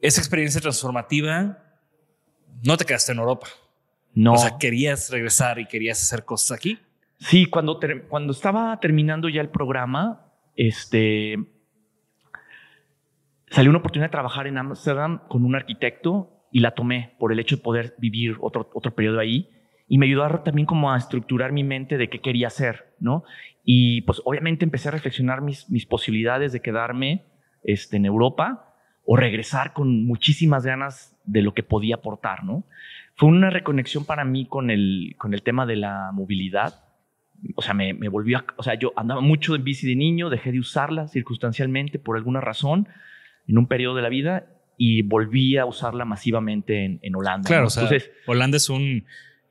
esa 0.00 0.20
experiencia 0.20 0.60
transformativa, 0.60 1.58
no 2.64 2.76
te 2.76 2.84
quedaste 2.84 3.12
en 3.12 3.18
Europa. 3.18 3.48
No. 4.14 4.34
O 4.34 4.38
sea, 4.38 4.58
querías 4.58 5.10
regresar 5.10 5.58
y 5.58 5.66
querías 5.66 6.02
hacer 6.02 6.24
cosas 6.24 6.56
aquí. 6.58 6.78
Sí, 7.18 7.46
cuando, 7.46 7.80
cuando 8.08 8.32
estaba 8.32 8.78
terminando 8.80 9.28
ya 9.28 9.40
el 9.40 9.48
programa, 9.48 10.32
este, 10.56 11.36
salió 13.50 13.70
una 13.70 13.80
oportunidad 13.80 14.08
de 14.08 14.12
trabajar 14.12 14.46
en 14.46 14.58
Amsterdam 14.58 15.20
con 15.28 15.44
un 15.44 15.56
arquitecto 15.56 16.46
y 16.52 16.60
la 16.60 16.72
tomé 16.72 17.14
por 17.18 17.32
el 17.32 17.40
hecho 17.40 17.56
de 17.56 17.62
poder 17.62 17.94
vivir 17.98 18.36
otro, 18.40 18.70
otro 18.72 18.94
periodo 18.94 19.18
ahí 19.18 19.50
y 19.88 19.98
me 19.98 20.06
ayudó 20.06 20.28
también 20.40 20.66
como 20.66 20.92
a 20.92 20.98
estructurar 20.98 21.52
mi 21.52 21.64
mente 21.64 21.96
de 21.96 22.08
qué 22.08 22.20
quería 22.20 22.48
hacer, 22.48 22.94
¿no? 23.00 23.24
Y 23.64 24.02
pues 24.02 24.20
obviamente 24.24 24.64
empecé 24.64 24.88
a 24.88 24.92
reflexionar 24.92 25.40
mis, 25.40 25.68
mis 25.70 25.86
posibilidades 25.86 26.52
de 26.52 26.60
quedarme 26.60 27.24
este, 27.62 27.96
en 27.96 28.04
Europa 28.04 28.67
o 29.10 29.16
regresar 29.16 29.72
con 29.72 30.04
muchísimas 30.04 30.66
ganas 30.66 31.16
de 31.24 31.40
lo 31.40 31.54
que 31.54 31.62
podía 31.62 31.94
aportar, 31.94 32.44
¿no? 32.44 32.64
Fue 33.14 33.30
una 33.30 33.48
reconexión 33.48 34.04
para 34.04 34.24
mí 34.24 34.44
con 34.44 34.70
el, 34.70 35.14
con 35.16 35.32
el 35.32 35.42
tema 35.42 35.64
de 35.64 35.76
la 35.76 36.10
movilidad 36.12 36.84
o 37.54 37.62
sea, 37.62 37.74
me, 37.74 37.94
me 37.94 38.08
volvió 38.08 38.38
a, 38.38 38.44
o 38.56 38.62
sea, 38.62 38.74
yo 38.74 38.92
andaba 38.96 39.20
mucho 39.20 39.54
en 39.54 39.64
bici 39.64 39.86
de 39.86 39.96
niño, 39.96 40.30
dejé 40.30 40.52
de 40.52 40.58
usarla 40.58 41.08
circunstancialmente 41.08 41.98
por 41.98 42.16
alguna 42.16 42.40
razón 42.40 42.88
en 43.46 43.58
un 43.58 43.66
periodo 43.66 43.96
de 43.96 44.02
la 44.02 44.08
vida 44.08 44.46
y 44.76 45.02
volví 45.02 45.56
a 45.56 45.66
usarla 45.66 46.04
masivamente 46.04 46.84
en, 46.84 47.00
en 47.02 47.14
Holanda. 47.14 47.46
Claro, 47.46 47.68
Entonces, 47.68 48.10
Holanda 48.26 48.56
es 48.56 48.68
un 48.68 49.06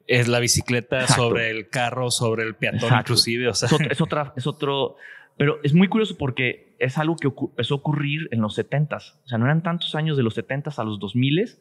es 0.05 0.29
la 0.29 0.39
bicicleta 0.39 1.05
sobre 1.07 1.49
el 1.49 1.69
carro, 1.69 2.11
sobre 2.11 2.43
el 2.43 2.55
peatón 2.55 2.93
inclusive, 2.97 3.49
o 3.49 3.53
sea. 3.53 3.69
Es, 3.89 3.99
otra, 3.99 4.33
es 4.37 4.47
otro, 4.47 4.95
pero 5.37 5.59
es 5.63 5.73
muy 5.73 5.89
curioso 5.89 6.17
porque 6.17 6.66
es 6.79 6.97
algo 6.97 7.15
que 7.15 7.27
empezó 7.27 7.75
a 7.75 7.77
ocurrir 7.77 8.27
en 8.31 8.41
los 8.41 8.57
70s. 8.57 9.15
O 9.23 9.27
sea, 9.27 9.37
no 9.37 9.45
eran 9.45 9.63
tantos 9.63 9.95
años 9.95 10.17
de 10.17 10.23
los 10.23 10.37
70s 10.37 10.77
a 10.79 10.83
los 10.83 10.99
2000s 10.99 11.59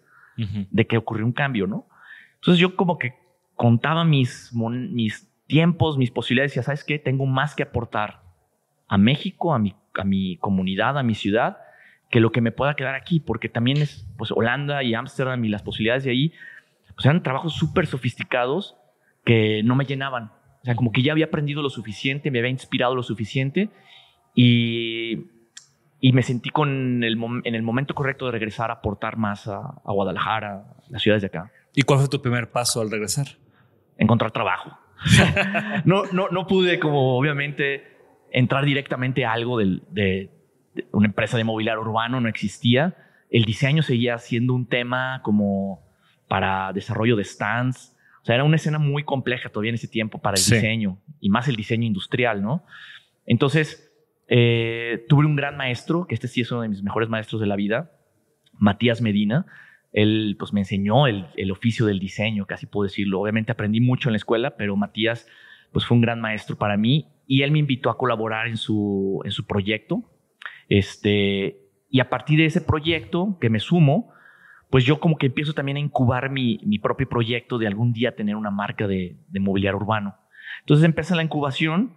de 0.70 0.86
que 0.86 0.98
ocurrió 0.98 1.24
un 1.24 1.32
cambio, 1.32 1.66
¿no? 1.66 1.88
Entonces 2.34 2.60
yo 2.60 2.76
como 2.76 2.98
que 2.98 3.14
contaba 3.54 4.04
mis, 4.04 4.52
mis 4.52 5.32
tiempos, 5.46 5.96
mis 5.96 6.10
posibilidades, 6.10 6.54
ya 6.54 6.62
sabes 6.62 6.84
que 6.84 6.98
tengo 6.98 7.24
más 7.24 7.54
que 7.54 7.62
aportar 7.62 8.22
a 8.86 8.98
México, 8.98 9.54
a 9.54 9.58
mi, 9.58 9.74
a 9.94 10.04
mi 10.04 10.36
comunidad, 10.36 10.98
a 10.98 11.02
mi 11.02 11.14
ciudad, 11.14 11.56
que 12.10 12.20
lo 12.20 12.32
que 12.32 12.40
me 12.42 12.52
pueda 12.52 12.76
quedar 12.76 12.94
aquí, 12.94 13.18
porque 13.18 13.48
también 13.48 13.78
es 13.78 14.06
pues 14.18 14.30
Holanda 14.30 14.82
y 14.82 14.94
Ámsterdam 14.94 15.42
y 15.44 15.48
las 15.48 15.62
posibilidades 15.62 16.04
de 16.04 16.10
ahí, 16.10 16.32
pues 16.94 17.06
eran 17.06 17.22
trabajos 17.22 17.54
súper 17.54 17.86
sofisticados 17.86 18.76
que 19.24 19.62
no 19.64 19.74
me 19.74 19.86
llenaban. 19.86 20.30
O 20.62 20.64
sea, 20.64 20.76
como 20.76 20.92
que 20.92 21.02
ya 21.02 21.12
había 21.12 21.26
aprendido 21.26 21.62
lo 21.62 21.70
suficiente, 21.70 22.30
me 22.30 22.38
había 22.40 22.50
inspirado 22.50 22.94
lo 22.94 23.02
suficiente 23.02 23.70
y, 24.36 25.26
y 25.98 26.12
me 26.12 26.22
sentí 26.22 26.50
con 26.50 27.02
el, 27.02 27.18
en 27.44 27.54
el 27.54 27.62
momento 27.62 27.94
correcto 27.94 28.26
de 28.26 28.32
regresar 28.32 28.70
a 28.70 28.74
aportar 28.74 29.16
más 29.16 29.48
a, 29.48 29.58
a 29.58 29.92
Guadalajara, 29.92 30.52
a 30.54 30.90
las 30.90 31.02
ciudades 31.02 31.22
de 31.22 31.28
acá. 31.28 31.50
¿Y 31.74 31.82
cuál 31.82 32.00
fue 32.00 32.08
tu 32.08 32.20
primer 32.22 32.52
paso 32.52 32.80
al 32.82 32.90
regresar? 32.90 33.26
Encontrar 33.98 34.30
trabajo. 34.30 34.78
no, 35.84 36.04
no, 36.12 36.28
no 36.28 36.46
pude 36.46 36.78
como 36.78 37.16
obviamente 37.18 37.82
entrar 38.30 38.64
directamente 38.66 39.24
a 39.24 39.32
algo 39.32 39.58
de, 39.58 40.30
una 40.92 41.06
empresa 41.06 41.38
de 41.38 41.44
mobiliario 41.44 41.80
urbano, 41.80 42.20
no 42.20 42.28
existía. 42.28 42.94
El 43.30 43.44
diseño 43.44 43.82
seguía 43.82 44.18
siendo 44.18 44.52
un 44.52 44.66
tema 44.68 45.20
como 45.22 45.82
para 46.28 46.72
desarrollo 46.74 47.16
de 47.16 47.24
stands. 47.24 47.96
O 48.22 48.26
sea, 48.26 48.34
era 48.34 48.44
una 48.44 48.56
escena 48.56 48.78
muy 48.78 49.02
compleja 49.04 49.48
todavía 49.48 49.70
en 49.70 49.76
ese 49.76 49.88
tiempo 49.88 50.18
para 50.18 50.34
el 50.34 50.42
Sí. 50.42 50.54
diseño 50.54 50.98
y 51.20 51.30
más 51.30 51.48
el 51.48 51.56
diseño 51.56 51.86
industrial, 51.86 52.42
¿no? 52.42 52.64
Entonces, 53.24 53.85
eh, 54.28 55.04
tuve 55.08 55.26
un 55.26 55.36
gran 55.36 55.56
maestro, 55.56 56.06
que 56.06 56.14
este 56.14 56.28
sí 56.28 56.40
es 56.40 56.50
uno 56.50 56.62
de 56.62 56.68
mis 56.68 56.82
mejores 56.82 57.08
maestros 57.08 57.40
de 57.40 57.46
la 57.46 57.56
vida, 57.56 57.92
Matías 58.58 59.00
Medina. 59.00 59.46
Él 59.92 60.36
pues 60.38 60.52
me 60.52 60.60
enseñó 60.60 61.06
el, 61.06 61.26
el 61.36 61.50
oficio 61.50 61.86
del 61.86 61.98
diseño, 61.98 62.46
casi 62.46 62.66
puedo 62.66 62.84
decirlo. 62.84 63.20
Obviamente 63.20 63.52
aprendí 63.52 63.80
mucho 63.80 64.08
en 64.08 64.14
la 64.14 64.18
escuela, 64.18 64.56
pero 64.56 64.76
Matías 64.76 65.26
pues 65.72 65.84
fue 65.84 65.96
un 65.96 66.02
gran 66.02 66.20
maestro 66.20 66.56
para 66.56 66.76
mí 66.76 67.08
y 67.26 67.42
él 67.42 67.50
me 67.50 67.58
invitó 67.58 67.90
a 67.90 67.98
colaborar 67.98 68.46
en 68.46 68.56
su, 68.56 69.20
en 69.24 69.30
su 69.30 69.46
proyecto. 69.46 70.02
Este, 70.68 71.60
y 71.90 72.00
a 72.00 72.10
partir 72.10 72.38
de 72.38 72.46
ese 72.46 72.60
proyecto 72.60 73.38
que 73.40 73.50
me 73.50 73.58
sumo, 73.58 74.12
pues 74.70 74.84
yo 74.84 75.00
como 75.00 75.16
que 75.16 75.26
empiezo 75.26 75.54
también 75.54 75.76
a 75.76 75.80
incubar 75.80 76.30
mi, 76.30 76.60
mi 76.64 76.78
propio 76.78 77.08
proyecto 77.08 77.58
de 77.58 77.66
algún 77.66 77.92
día 77.92 78.16
tener 78.16 78.36
una 78.36 78.50
marca 78.50 78.86
de, 78.86 79.16
de 79.28 79.40
mobiliario 79.40 79.78
urbano. 79.78 80.16
Entonces 80.60 80.84
empieza 80.84 81.16
la 81.16 81.22
incubación 81.22 81.96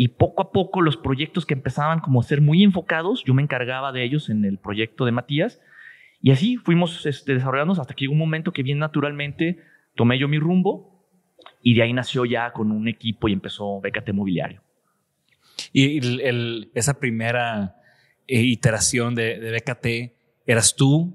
y 0.00 0.08
poco 0.08 0.40
a 0.40 0.52
poco 0.52 0.80
los 0.80 0.96
proyectos 0.96 1.44
que 1.44 1.54
empezaban 1.54 1.98
como 1.98 2.20
a 2.20 2.22
ser 2.22 2.40
muy 2.40 2.62
enfocados, 2.62 3.24
yo 3.24 3.34
me 3.34 3.42
encargaba 3.42 3.90
de 3.90 4.04
ellos 4.04 4.30
en 4.30 4.44
el 4.44 4.56
proyecto 4.56 5.04
de 5.04 5.10
Matías 5.10 5.60
y 6.22 6.30
así 6.30 6.56
fuimos 6.56 7.04
este, 7.04 7.34
desarrollándonos 7.34 7.80
hasta 7.80 7.94
que 7.94 8.04
llegó 8.04 8.12
un 8.12 8.20
momento 8.20 8.52
que 8.52 8.62
bien 8.62 8.78
naturalmente 8.78 9.58
tomé 9.96 10.16
yo 10.16 10.28
mi 10.28 10.38
rumbo 10.38 11.04
y 11.64 11.74
de 11.74 11.82
ahí 11.82 11.92
nació 11.92 12.24
ya 12.24 12.52
con 12.52 12.70
un 12.70 12.86
equipo 12.86 13.28
y 13.28 13.32
empezó 13.32 13.80
Bécate 13.80 14.12
Mobiliario. 14.12 14.62
Y 15.72 15.98
esa 16.74 17.00
primera 17.00 17.74
eh, 18.28 18.40
iteración 18.40 19.16
de, 19.16 19.40
de 19.40 19.50
BKT, 19.50 20.46
¿eras 20.46 20.76
tú? 20.76 21.12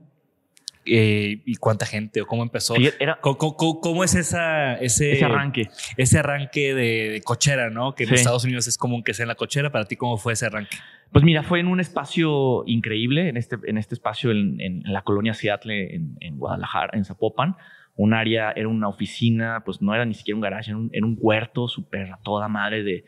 Eh, 0.86 1.42
¿Y 1.46 1.56
cuánta 1.56 1.86
gente? 1.86 2.22
¿O 2.22 2.26
cómo 2.28 2.44
empezó? 2.44 2.76
Era 3.00 3.18
¿Cómo, 3.22 3.38
cómo- 3.38 3.80
cómo 3.80 4.04
es 4.04 4.16
esa, 4.16 4.76
ese, 4.76 5.14
ese 5.14 5.26
arranque. 5.26 5.70
ese 5.98 6.20
arranque 6.20 6.74
de, 6.74 7.10
de 7.10 7.22
cochera, 7.22 7.70
¿no? 7.70 7.96
Que 7.96 8.04
en 8.04 8.10
Sí. 8.10 8.16
Estados 8.16 8.44
Unidos 8.44 8.68
es 8.68 8.78
común 8.78 9.02
que 9.04 9.14
sea 9.14 9.24
en 9.24 9.30
la 9.30 9.36
cochera. 9.36 9.72
¿Para 9.72 9.86
ti 9.86 9.96
cómo 9.96 10.18
fue 10.18 10.34
ese 10.34 10.46
arranque? 10.48 10.76
Pues 11.12 11.24
mira, 11.24 11.44
fue 11.44 11.60
en 11.60 11.68
un 11.68 11.80
espacio 11.80 12.64
increíble, 12.66 13.30
en 13.30 13.38
este, 13.38 13.58
en 13.66 13.78
este 13.78 13.96
espacio 13.96 14.32
en, 14.32 14.60
en 14.60 14.82
la 14.86 15.04
colonia 15.04 15.34
Seattle, 15.34 15.96
en, 15.96 16.18
en 16.20 16.38
Guadalajara, 16.38 16.98
en 16.98 17.06
Zapopan. 17.06 17.56
Un 17.96 18.14
área, 18.14 18.52
era 18.56 18.68
una 18.68 18.88
oficina, 18.90 19.62
pues 19.64 19.82
no 19.82 19.94
era 19.94 20.04
ni 20.04 20.16
siquiera 20.16 20.36
un 20.36 20.42
garage, 20.42 20.72
era 20.72 20.78
un, 20.80 20.90
era 20.92 21.06
un 21.06 21.16
huerto 21.22 21.68
súper 21.68 22.12
a 22.12 22.18
toda 22.24 22.48
madre 22.48 22.82
de, 22.84 23.06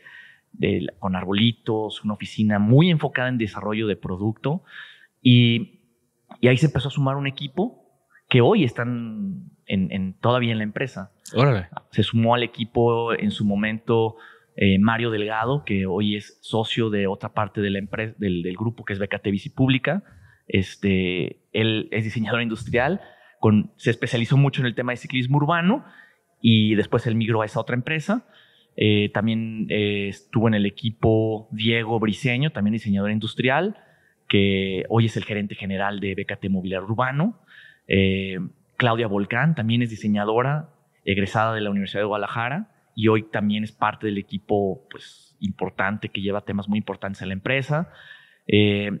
de- 0.52 0.86
con 1.00 1.16
arbolitos, 1.16 2.04
una 2.04 2.14
oficina 2.14 2.58
muy 2.60 2.90
enfocada 2.90 3.28
en 3.28 3.36
desarrollo 3.38 3.86
de 3.88 3.96
producto. 3.96 4.62
Y, 5.20 5.75
y 6.40 6.48
ahí 6.48 6.56
se 6.56 6.66
empezó 6.66 6.88
a 6.88 6.90
sumar 6.90 7.16
un 7.16 7.26
equipo 7.26 7.82
que 8.28 8.40
hoy 8.40 8.64
están 8.64 9.50
en, 9.66 9.90
en- 9.92 10.14
todavía 10.20 10.52
en 10.52 10.58
la 10.58 10.64
empresa. 10.64 11.12
Órale. 11.34 11.68
Se 11.90 12.02
sumó 12.02 12.34
al 12.34 12.42
equipo 12.42 13.12
en 13.14 13.30
su 13.30 13.44
momento 13.44 14.16
eh, 14.56 14.78
Mario 14.78 15.10
Delgado, 15.10 15.64
que 15.64 15.86
hoy 15.86 16.16
es 16.16 16.38
socio 16.42 16.90
de 16.90 17.06
otra 17.06 17.32
parte 17.34 17.60
de 17.60 17.70
la 17.70 17.78
empresa, 17.78 18.14
del, 18.18 18.42
del 18.42 18.56
grupo 18.56 18.84
que 18.84 18.92
es 18.94 18.98
BKT 18.98 19.24
Bici 19.30 19.50
Pública. 19.50 20.02
Este, 20.48 21.40
él 21.52 21.88
es 21.90 22.04
diseñador 22.04 22.42
industrial, 22.42 23.00
con, 23.40 23.72
se 23.76 23.90
especializó 23.90 24.36
mucho 24.36 24.60
en 24.62 24.66
el 24.66 24.74
tema 24.74 24.92
de 24.92 24.96
ciclismo 24.96 25.36
urbano 25.36 25.84
y 26.40 26.74
después 26.74 27.06
él 27.06 27.14
migró 27.16 27.42
a 27.42 27.44
esa 27.46 27.60
otra 27.60 27.76
empresa. 27.76 28.26
Eh, 28.76 29.10
también 29.12 29.66
eh, 29.70 30.08
estuvo 30.08 30.48
en 30.48 30.54
el 30.54 30.66
equipo 30.66 31.48
Diego 31.50 31.98
Briseño, 31.98 32.50
también 32.50 32.72
diseñador 32.72 33.10
industrial, 33.10 33.76
que 34.28 34.84
hoy 34.88 35.06
es 35.06 35.16
el 35.16 35.24
gerente 35.24 35.54
general 35.54 36.00
de 36.00 36.14
BKT 36.14 36.48
Mobiliario 36.50 36.86
Urbano. 36.86 37.40
Eh, 37.86 38.38
Claudia 38.76 39.06
Volcán 39.06 39.54
también 39.54 39.82
es 39.82 39.90
diseñadora, 39.90 40.70
egresada 41.04 41.54
de 41.54 41.60
la 41.60 41.70
Universidad 41.70 42.02
de 42.02 42.06
Guadalajara 42.06 42.72
y 42.94 43.08
hoy 43.08 43.24
también 43.24 43.62
es 43.64 43.72
parte 43.72 44.06
del 44.06 44.18
equipo 44.18 44.86
pues, 44.90 45.36
importante 45.40 46.08
que 46.08 46.20
lleva 46.20 46.40
temas 46.40 46.68
muy 46.68 46.78
importantes 46.78 47.22
en 47.22 47.28
la 47.28 47.34
empresa. 47.34 47.90
Eh, 48.46 49.00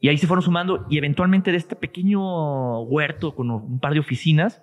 y 0.00 0.08
ahí 0.08 0.18
se 0.18 0.26
fueron 0.26 0.42
sumando 0.42 0.86
y 0.90 0.98
eventualmente 0.98 1.52
de 1.52 1.58
este 1.58 1.76
pequeño 1.76 2.80
huerto 2.82 3.34
con 3.34 3.50
un 3.50 3.78
par 3.78 3.92
de 3.92 4.00
oficinas, 4.00 4.62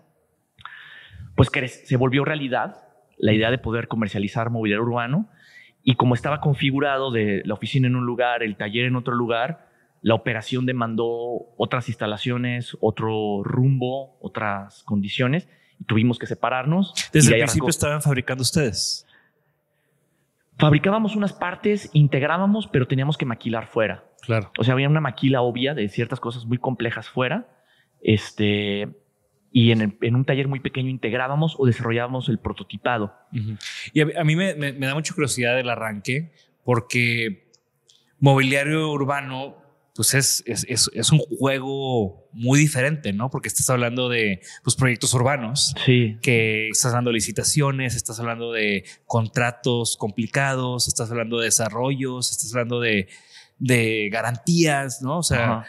pues 1.35 1.49
se 1.65 1.97
volvió 1.97 2.25
realidad 2.25 2.75
la 3.17 3.33
idea 3.33 3.51
de 3.51 3.57
poder 3.57 3.87
comercializar 3.87 4.49
mobiliario 4.49 4.83
urbano 4.83 5.29
y 5.83 5.95
como 5.95 6.13
estaba 6.13 6.41
configurado 6.41 7.11
de 7.11 7.41
la 7.45 7.53
oficina 7.53 7.87
en 7.87 7.95
un 7.95 8.05
lugar, 8.05 8.43
el 8.43 8.57
taller 8.57 8.85
en 8.85 8.95
otro 8.95 9.15
lugar, 9.15 9.68
la 10.01 10.13
operación 10.15 10.65
demandó 10.65 11.07
otras 11.57 11.87
instalaciones, 11.89 12.77
otro 12.81 13.41
rumbo, 13.43 14.17
otras 14.21 14.83
condiciones 14.83 15.47
y 15.79 15.83
tuvimos 15.83 16.17
que 16.19 16.25
separarnos. 16.27 16.93
Desde 17.11 17.29
de 17.31 17.35
el 17.35 17.41
principio 17.41 17.63
arrancó. 17.65 17.69
estaban 17.69 18.01
fabricando 18.01 18.41
ustedes. 18.43 19.05
Fabricábamos 20.57 21.15
unas 21.15 21.31
partes, 21.33 21.89
integrábamos, 21.93 22.67
pero 22.67 22.85
teníamos 22.87 23.17
que 23.17 23.25
maquilar 23.25 23.67
fuera. 23.67 24.03
Claro. 24.21 24.51
O 24.57 24.63
sea, 24.65 24.73
había 24.73 24.89
una 24.89 24.99
maquila 24.99 25.41
obvia 25.41 25.73
de 25.73 25.87
ciertas 25.87 26.19
cosas 26.19 26.45
muy 26.45 26.57
complejas 26.57 27.07
fuera. 27.07 27.47
Este, 28.01 28.89
y 29.53 29.71
en, 29.71 29.81
el- 29.81 29.97
en 30.01 30.15
un 30.15 30.25
taller 30.25 30.49
muy 30.49 30.59
pequeño 30.59 30.89
integrábamos 30.89 31.55
o 31.57 31.65
desarrollábamos 31.65 32.27
el 32.27 32.39
prototipado. 32.39 33.13
Y 33.93 34.01
a, 34.01 34.21
a 34.21 34.23
mí 34.25 34.35
me, 34.35 34.53
me- 34.55 34.73
me 34.73 34.85
da 34.87 34.93
mucha 34.95 35.13
curiosidad 35.13 35.57
el 35.57 35.69
arranque 35.69 36.31
porque 36.65 37.47
mobiliario 38.19 38.91
urbano 38.91 39.55
pues 39.99 40.13
es, 40.13 40.43
es, 40.45 40.65
es- 40.69 40.89
es 40.93 41.11
un 41.11 41.19
juego 41.19 42.29
muy 42.31 42.57
diferente, 42.57 43.11
¿no? 43.11 43.29
Porque 43.29 43.49
estás 43.49 43.69
hablando 43.69 44.07
de 44.07 44.39
pues, 44.63 44.77
proyectos 44.77 45.13
urbanos, 45.13 45.73
Sí. 45.85 46.15
que 46.21 46.69
estás 46.69 46.93
de 46.93 47.11
licitaciones, 47.11 47.97
estás 47.97 48.17
hablando 48.21 48.53
de 48.53 48.85
contratos 49.05 49.97
complicados, 49.97 50.87
estás 50.87 51.11
hablando 51.11 51.37
de 51.39 51.45
desarrollos, 51.47 52.31
estás 52.31 52.49
hablando 52.53 52.79
de, 52.79 53.09
de 53.57 54.07
garantías, 54.09 55.01
¿no? 55.01 55.17
O 55.17 55.23
sea, 55.23 55.43
Ajá. 55.59 55.67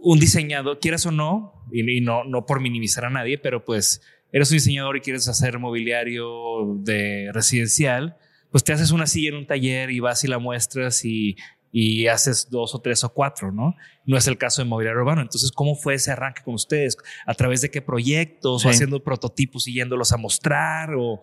un 0.00 0.18
diseñador, 0.20 0.78
quieras 0.78 1.06
o 1.06 1.10
no, 1.10 1.64
y, 1.72 1.96
y 1.96 2.00
no, 2.02 2.24
no 2.24 2.44
por 2.44 2.60
minimizar 2.60 3.06
a 3.06 3.10
nadie, 3.10 3.38
pero 3.38 3.64
pues 3.64 4.02
eres 4.32 4.50
un 4.50 4.58
diseñador 4.58 4.98
y 4.98 5.00
quieres 5.00 5.28
hacer 5.28 5.58
mobiliario 5.58 6.74
de 6.80 7.30
residencial, 7.32 8.18
pues 8.50 8.64
te 8.64 8.74
haces 8.74 8.90
una 8.90 9.06
silla 9.06 9.30
en 9.30 9.36
un 9.36 9.46
taller 9.46 9.90
y 9.90 10.00
vas 10.00 10.24
y 10.24 10.28
la 10.28 10.38
muestras 10.38 11.06
y, 11.06 11.36
y 11.72 12.06
haces 12.06 12.48
dos 12.50 12.74
o 12.74 12.80
tres 12.80 13.04
o 13.04 13.10
cuatro, 13.12 13.52
¿no? 13.52 13.74
No 14.06 14.16
es 14.16 14.26
el 14.28 14.38
caso 14.38 14.62
de 14.62 14.68
mobiliario 14.68 15.00
urbano. 15.02 15.20
Entonces, 15.20 15.52
¿cómo 15.52 15.74
fue 15.74 15.94
ese 15.94 16.10
arranque 16.12 16.42
con 16.42 16.54
ustedes? 16.54 16.96
¿A 17.26 17.34
través 17.34 17.60
de 17.60 17.70
qué 17.70 17.82
proyectos? 17.82 18.62
Sí. 18.62 18.68
¿O 18.68 18.70
haciendo 18.70 19.02
prototipos 19.02 19.68
y 19.68 19.74
yéndolos 19.74 20.12
a 20.12 20.16
mostrar? 20.16 20.94
¿O 20.96 21.20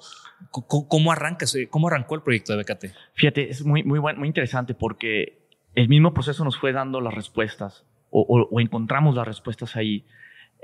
cómo 0.51 1.11
arrancas? 1.11 1.55
¿Cómo 1.69 1.87
arrancó 1.87 2.15
el 2.15 2.21
proyecto 2.21 2.55
de 2.55 2.63
BKT? 2.63 2.85
Fíjate, 3.13 3.49
es 3.49 3.63
muy, 3.65 3.83
muy, 3.83 3.99
buen- 3.99 4.19
muy 4.19 4.27
interesante 4.27 4.73
porque 4.73 5.47
el 5.75 5.87
mismo 5.89 6.13
proceso 6.13 6.43
nos 6.43 6.57
fue 6.59 6.71
dando 6.73 7.01
las 7.01 7.13
respuestas 7.13 7.85
o, 8.11 8.21
o- 8.21 8.47
o 8.51 8.59
encontramos 8.59 9.15
las 9.15 9.27
respuestas 9.27 9.75
ahí. 9.75 10.05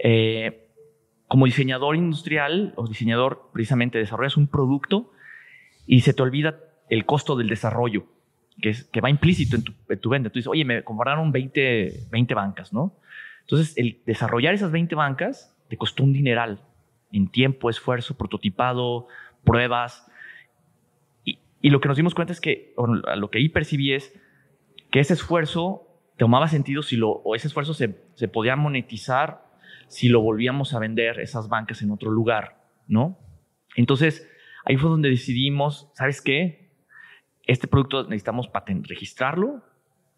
Eh, 0.03 0.67
como 1.27 1.45
diseñador 1.45 1.95
industrial 1.95 2.73
o 2.75 2.87
diseñador, 2.87 3.49
precisamente 3.53 3.97
desarrollas 3.97 4.35
un 4.37 4.47
producto 4.47 5.11
y 5.87 6.01
se 6.01 6.13
te 6.13 6.21
olvida 6.21 6.59
el 6.89 7.05
costo 7.05 7.35
del 7.35 7.47
desarrollo, 7.49 8.05
que, 8.61 8.69
es, 8.69 8.83
que 8.85 9.01
va 9.01 9.09
implícito 9.09 9.55
en 9.55 9.63
tu, 9.63 9.73
en 9.87 9.99
tu 9.99 10.09
venta. 10.09 10.29
Tú 10.29 10.39
dices, 10.39 10.47
oye, 10.47 10.65
me 10.65 10.83
compraron 10.83 11.31
20, 11.31 12.07
20 12.11 12.33
bancas, 12.33 12.73
¿no? 12.73 12.95
Entonces, 13.41 13.77
el 13.77 14.01
desarrollar 14.05 14.53
esas 14.53 14.71
20 14.71 14.93
bancas 14.95 15.55
te 15.69 15.77
costó 15.77 16.03
un 16.03 16.13
dineral 16.13 16.61
en 17.11 17.29
tiempo, 17.29 17.69
esfuerzo, 17.69 18.17
prototipado, 18.17 19.07
pruebas. 19.43 20.05
Y, 21.25 21.39
y 21.61 21.69
lo 21.69 21.79
que 21.79 21.87
nos 21.87 21.97
dimos 21.97 22.13
cuenta 22.13 22.33
es 22.33 22.41
que, 22.41 22.73
o 22.75 22.87
lo 22.87 23.29
que 23.29 23.39
ahí 23.39 23.49
percibí 23.49 23.93
es 23.93 24.13
que 24.91 24.99
ese 24.99 25.13
esfuerzo 25.13 25.87
tomaba 26.17 26.47
sentido 26.47 26.83
si 26.83 26.97
lo, 26.97 27.09
o 27.09 27.35
ese 27.35 27.47
esfuerzo 27.47 27.73
se, 27.73 27.95
se 28.15 28.27
podía 28.27 28.55
monetizar 28.55 29.45
si 29.87 30.09
lo 30.09 30.21
volvíamos 30.21 30.73
a 30.73 30.79
vender 30.79 31.19
esas 31.19 31.49
bancas 31.49 31.81
en 31.81 31.91
otro 31.91 32.11
lugar, 32.11 32.61
¿no? 32.87 33.17
Entonces, 33.75 34.29
ahí 34.65 34.77
fue 34.77 34.89
donde 34.89 35.09
decidimos, 35.09 35.89
¿sabes 35.95 36.21
qué? 36.21 36.58
Este 37.49 37.67
producto 37.67 38.03
necesitamos 38.03 38.47
patent 38.47 38.85
registrarlo 38.85 39.63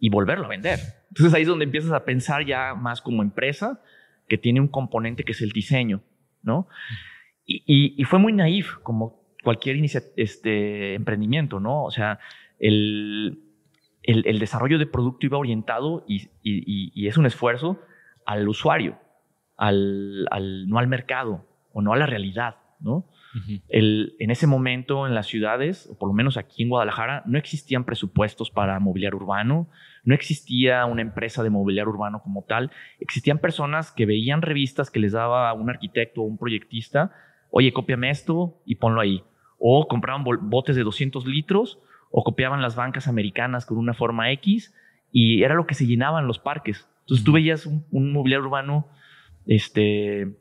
y 0.02 0.10
volverlo 0.10 0.48
a 0.48 0.50
vender. 0.50 0.80
Entonces 1.08 1.34
ahí 1.34 1.44
es 1.44 1.48
donde 1.48 1.64
empiezas 1.64 1.94
a 1.94 2.04
pensar 2.04 2.46
ya 2.46 2.76
más 2.76 3.02
como 3.02 3.22
empresa 3.22 3.82
que 4.28 4.38
tiene 4.38 4.60
un 4.60 4.68
componente 4.68 5.24
que 5.24 5.32
es 5.32 5.42
el 5.42 5.52
diseño, 5.52 6.02
¿no? 6.44 6.68
Y, 7.46 8.04
fue 8.04 8.20
muy 8.20 8.34
naif, 8.34 8.76
como 8.84 9.24
cualquier 9.44 9.78
este, 10.18 10.94
emprendimiento, 10.94 11.62
¿no? 11.62 11.86
O 11.86 11.92
sea, 11.92 12.20
el, 12.60 13.40
desarrollo 14.04 14.78
de 14.78 14.86
producto 14.86 15.26
iba 15.26 15.38
orientado 15.38 16.04
y, 16.10 17.08
es 17.08 17.18
un 17.18 17.26
esfuerzo 17.26 17.80
al 18.26 18.46
usuario, 18.50 19.00
al- 19.56 20.28
no 20.68 20.80
al 20.80 20.88
mercado 20.88 21.46
o 21.72 21.82
no 21.82 21.94
a 21.94 21.98
la 21.98 22.08
realidad, 22.08 22.58
¿no? 22.82 23.06
El- 23.70 24.14
en 24.20 24.30
ese 24.32 24.46
momento 24.48 25.08
en 25.08 25.16
las 25.16 25.28
ciudades, 25.28 25.88
o 25.90 25.98
por 25.98 26.10
lo 26.10 26.14
menos 26.14 26.36
aquí 26.38 26.64
en 26.64 26.70
Guadalajara, 26.70 27.24
no 27.26 27.38
existían 27.38 27.86
presupuestos 27.86 28.52
para 28.52 28.80
mobiliario 28.80 29.18
urbano, 29.18 29.70
no 30.04 30.14
existía 30.14 30.86
una 30.86 31.02
empresa 31.02 31.44
de 31.44 31.50
mobiliario 31.50 31.92
urbano 31.92 32.22
como 32.22 32.44
tal, 32.44 32.72
existían 33.00 33.38
personas 33.40 33.92
que 33.92 34.06
veían 34.06 34.42
revistas 34.42 34.92
que 34.92 35.00
les 35.00 35.14
daba 35.14 35.54
un 35.54 35.70
arquitecto 35.70 36.22
o 36.22 36.26
un 36.26 36.38
proyectista 36.38 37.12
oye, 37.52 37.74
cópiame 37.74 38.10
esto 38.10 38.62
y 38.66 38.76
ponlo 38.76 39.02
ahí. 39.02 39.24
O 39.60 39.88
compraban 39.88 40.24
botes 40.24 40.76
de 40.76 40.84
200 40.84 41.26
litros 41.28 41.80
o 42.10 42.24
copiaban 42.24 42.62
las 42.62 42.76
bancas 42.76 43.08
americanas 43.08 43.66
con 43.66 43.78
una 43.78 43.94
forma 43.94 44.32
X 44.32 44.74
y 45.12 45.44
era 45.44 45.54
lo 45.54 45.68
que 45.68 45.76
se 45.76 45.86
llenaban 45.86 46.28
los 46.28 46.40
parques. 46.40 46.88
Entonces 47.02 47.26
tú 47.26 47.34
veías 47.34 47.66
un, 47.66 47.86
un 47.92 48.14
mobiliario 48.14 48.46
urbano 48.46 48.88
este, 49.46 50.34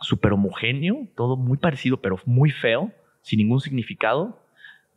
súper 0.00 0.32
homogéneo, 0.32 1.06
todo 1.16 1.36
muy 1.36 1.58
parecido, 1.58 2.00
pero 2.00 2.18
muy 2.26 2.50
feo, 2.50 2.92
sin 3.22 3.38
ningún 3.38 3.60
significado. 3.60 4.42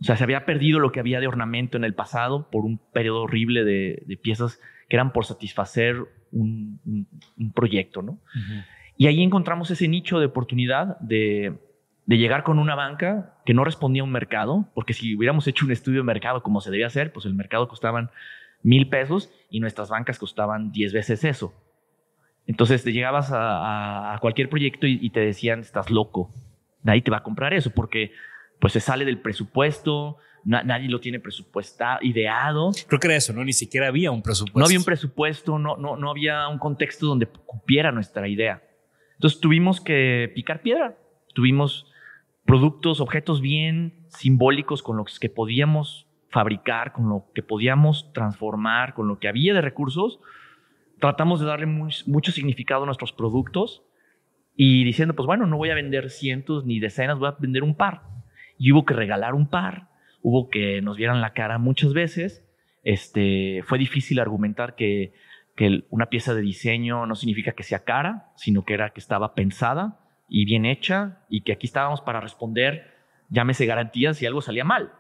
O 0.02 0.04
sea, 0.04 0.16
se 0.16 0.24
había 0.24 0.46
perdido 0.46 0.80
lo 0.80 0.92
que 0.92 1.00
había 1.00 1.20
de 1.20 1.28
ornamento 1.28 1.78
en 1.78 1.84
el 1.84 1.94
pasado 1.94 2.50
por 2.50 2.66
un 2.66 2.78
periodo 2.78 3.24
horrible 3.24 3.64
de, 3.64 4.20
piezas 4.22 4.60
que 4.88 4.96
eran 4.96 5.12
por 5.12 5.26
satisfacer 5.26 5.98
un, 6.32 6.80
proyecto, 7.54 8.02
¿no? 8.02 8.20
Y 8.98 9.08
ahí 9.08 9.24
encontramos 9.24 9.72
ese 9.72 9.88
nicho 9.88 10.20
de 10.20 10.28
oportunidad 10.28 11.00
de, 11.00 11.58
de, 12.06 12.18
llegar 12.18 12.44
con 12.44 12.60
una 12.60 12.76
banca 12.76 13.36
que 13.46 13.54
no 13.54 13.64
respondía 13.64 14.02
a 14.02 14.06
un 14.06 14.12
mercado, 14.12 14.70
porque 14.74 14.94
si 14.94 15.16
hubiéramos 15.16 15.48
hecho 15.48 15.66
un 15.66 15.72
estudio 15.72 16.00
de 16.00 16.06
mercado 16.06 16.44
como 16.44 16.62
se 16.62 16.72
debía 16.72 16.88
hacer, 16.88 17.14
pues 17.14 17.26
el 17.26 17.34
mercado 17.34 17.68
costaban 17.68 18.10
mil 18.62 18.90
pesos 18.90 19.32
y 19.50 19.60
nuestras 19.60 19.90
bancas 19.90 20.20
costaban 20.20 20.72
diez 20.72 20.94
veces 20.94 21.24
eso. 21.24 21.54
Entonces 22.50 22.84
te 22.84 22.92
llegabas 22.92 23.30
a, 23.32 24.18
cualquier 24.22 24.50
proyecto 24.50 24.88
y, 24.88 25.08
te 25.12 25.20
decían, 25.20 25.60
estás 25.60 25.92
loco, 25.92 26.32
nadie 26.82 27.04
te 27.04 27.12
va 27.12 27.18
a 27.18 27.24
comprar 27.24 27.54
eso 27.54 27.70
porque 27.70 28.12
pues 28.60 28.74
se 28.74 28.80
sale 28.80 29.06
del 29.06 29.20
presupuesto, 29.20 30.18
nadie 30.44 30.90
lo 30.90 31.00
tiene 31.00 31.20
presupuestado, 31.20 32.00
ideado. 32.02 32.72
Creo 32.88 33.00
que 33.00 33.06
era 33.06 33.16
eso, 33.18 33.34
¿no? 33.34 33.46
Ni 33.46 33.54
siquiera 33.54 33.88
había 33.88 34.10
un 34.10 34.24
presupuesto. 34.24 34.58
No 34.58 34.66
había 34.66 34.80
un 34.80 34.84
presupuesto, 34.84 35.60
no, 35.60 35.78
no, 35.78 35.96
no 35.96 36.10
había 36.10 36.48
un 36.48 36.58
contexto 36.58 37.06
donde 37.06 37.28
cupiera 37.28 37.92
nuestra 37.92 38.28
idea. 38.28 38.64
Entonces 39.14 39.40
tuvimos 39.40 39.80
que 39.80 40.32
picar 40.34 40.64
piedra, 40.64 40.98
tuvimos 41.36 41.86
productos, 42.46 43.00
objetos 43.00 43.42
bien 43.42 44.08
simbólicos 44.08 44.82
con 44.82 44.98
los 44.98 45.20
que 45.20 45.30
podíamos 45.30 46.08
fabricar, 46.30 46.94
con 46.94 47.10
lo 47.10 47.28
que 47.36 47.44
podíamos 47.44 48.12
transformar, 48.12 48.96
con 48.96 49.08
lo 49.08 49.20
que 49.20 49.28
había 49.28 49.54
de 49.54 49.62
recursos, 49.62 50.20
tratamos 51.00 51.40
de 51.40 51.48
darle 51.48 51.66
mucho 51.66 52.32
significado 52.32 52.84
a 52.84 52.86
nuestros 52.86 53.14
productos 53.14 53.84
y 54.56 54.84
diciendo, 54.84 55.16
pues 55.16 55.26
bueno, 55.26 55.46
no 55.46 55.58
voy 55.58 55.70
a 55.70 55.76
vender 55.76 56.10
cientos 56.10 56.66
ni 56.66 56.80
decenas, 56.80 57.18
voy 57.18 57.30
a 57.30 57.36
vender 57.40 57.64
un 57.64 57.76
par. 57.76 58.02
Y 58.58 58.72
hubo 58.72 58.86
que 58.86 58.94
regalar 58.94 59.34
un 59.34 59.50
par, 59.50 59.88
hubo 60.22 60.50
que 60.50 60.82
nos 60.82 60.98
vieran 60.98 61.22
la 61.22 61.34
cara 61.34 61.58
muchas 61.58 61.94
veces. 61.94 62.46
Este, 62.84 63.64
fue 63.66 63.78
difícil 63.78 64.20
argumentar 64.20 64.76
que, 64.76 65.14
que 65.56 65.86
una 65.90 66.08
pieza 66.08 66.34
de 66.34 66.42
diseño 66.42 67.06
no 67.06 67.16
significa 67.16 67.54
que 67.54 67.64
sea 67.64 67.84
cara, 67.84 68.32
sino 68.36 68.66
que 68.66 68.74
era 68.74 68.90
que 68.92 69.00
estaba 69.00 69.34
pensada 69.34 70.00
y 70.28 70.46
bien 70.46 70.66
hecha 70.66 71.20
y 71.30 71.42
que 71.42 71.54
aquí 71.54 71.66
estábamos 71.66 72.02
para 72.02 72.22
responder, 72.22 72.94
llámese 73.30 73.66
garantías 73.66 74.18
si 74.18 74.26
algo 74.26 74.42
salía 74.42 74.64
mal, 74.64 74.92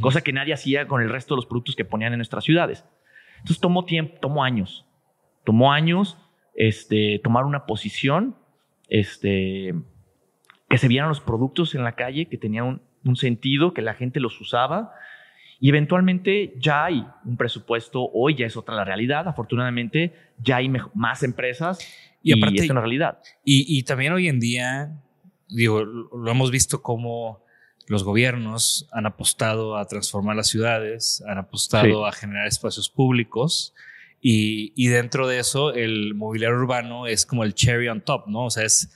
cosa 0.00 0.20
que 0.20 0.32
nadie 0.32 0.52
hacía 0.52 0.86
con 0.86 1.02
el 1.02 1.08
resto 1.08 1.34
de 1.34 1.38
los 1.38 1.46
productos 1.46 1.74
que 1.76 1.84
ponían 1.84 2.12
en 2.12 2.18
nuestras 2.18 2.44
ciudades. 2.44 2.84
Entonces 3.38 3.60
tomó 3.60 3.84
tiempo, 3.84 4.18
tomó 4.20 4.44
años. 4.44 4.83
Tomó 5.44 5.72
años 5.72 6.16
este, 6.54 7.20
tomar 7.22 7.44
una 7.44 7.66
posición, 7.66 8.36
este, 8.88 9.74
que 10.68 10.78
se 10.78 10.88
vieran 10.88 11.08
los 11.08 11.20
productos 11.20 11.74
en 11.74 11.84
la 11.84 11.92
calle, 11.92 12.26
que 12.26 12.38
tenían 12.38 12.82
un, 13.04 13.16
sentido, 13.16 13.74
que 13.74 13.82
la 13.82 13.94
gente 13.94 14.20
los 14.20 14.40
usaba. 14.40 14.92
Y 15.60 15.68
eventualmente 15.68 16.54
ya 16.58 16.84
hay 16.84 17.06
un 17.24 17.36
presupuesto, 17.36 18.10
hoy 18.12 18.34
ya 18.34 18.46
es 18.46 18.56
otra 18.56 18.74
la 18.74 18.84
realidad, 18.84 19.28
afortunadamente 19.28 20.12
ya 20.38 20.56
hay 20.56 20.70
más 20.94 21.22
empresas 21.22 21.78
y, 22.22 22.32
aparte, 22.32 22.62
es 22.62 22.70
una 22.70 22.80
realidad. 22.80 23.18
Y, 23.44 23.82
también 23.84 24.12
hoy 24.12 24.28
en 24.28 24.40
día, 24.40 24.92
digo, 25.48 25.84
lo 25.84 26.30
hemos 26.30 26.50
visto 26.50 26.82
como 26.82 27.44
los 27.86 28.02
gobiernos 28.02 28.88
han 28.92 29.06
apostado 29.06 29.76
a 29.76 29.86
transformar 29.86 30.36
las 30.36 30.48
ciudades, 30.48 31.22
han 31.28 31.38
apostado 31.38 32.06
a 32.06 32.12
generar 32.12 32.46
espacios 32.46 32.88
públicos 32.88 33.74
y, 34.26 34.88
dentro 34.88 35.28
de 35.28 35.38
eso, 35.38 35.74
el 35.74 36.14
mobiliario 36.14 36.56
urbano 36.56 37.06
es 37.06 37.26
como 37.26 37.44
el 37.44 37.52
cherry 37.52 37.88
on 37.88 38.00
top, 38.00 38.26
¿no? 38.26 38.46
O 38.46 38.50
sea, 38.50 38.64
es, 38.64 38.90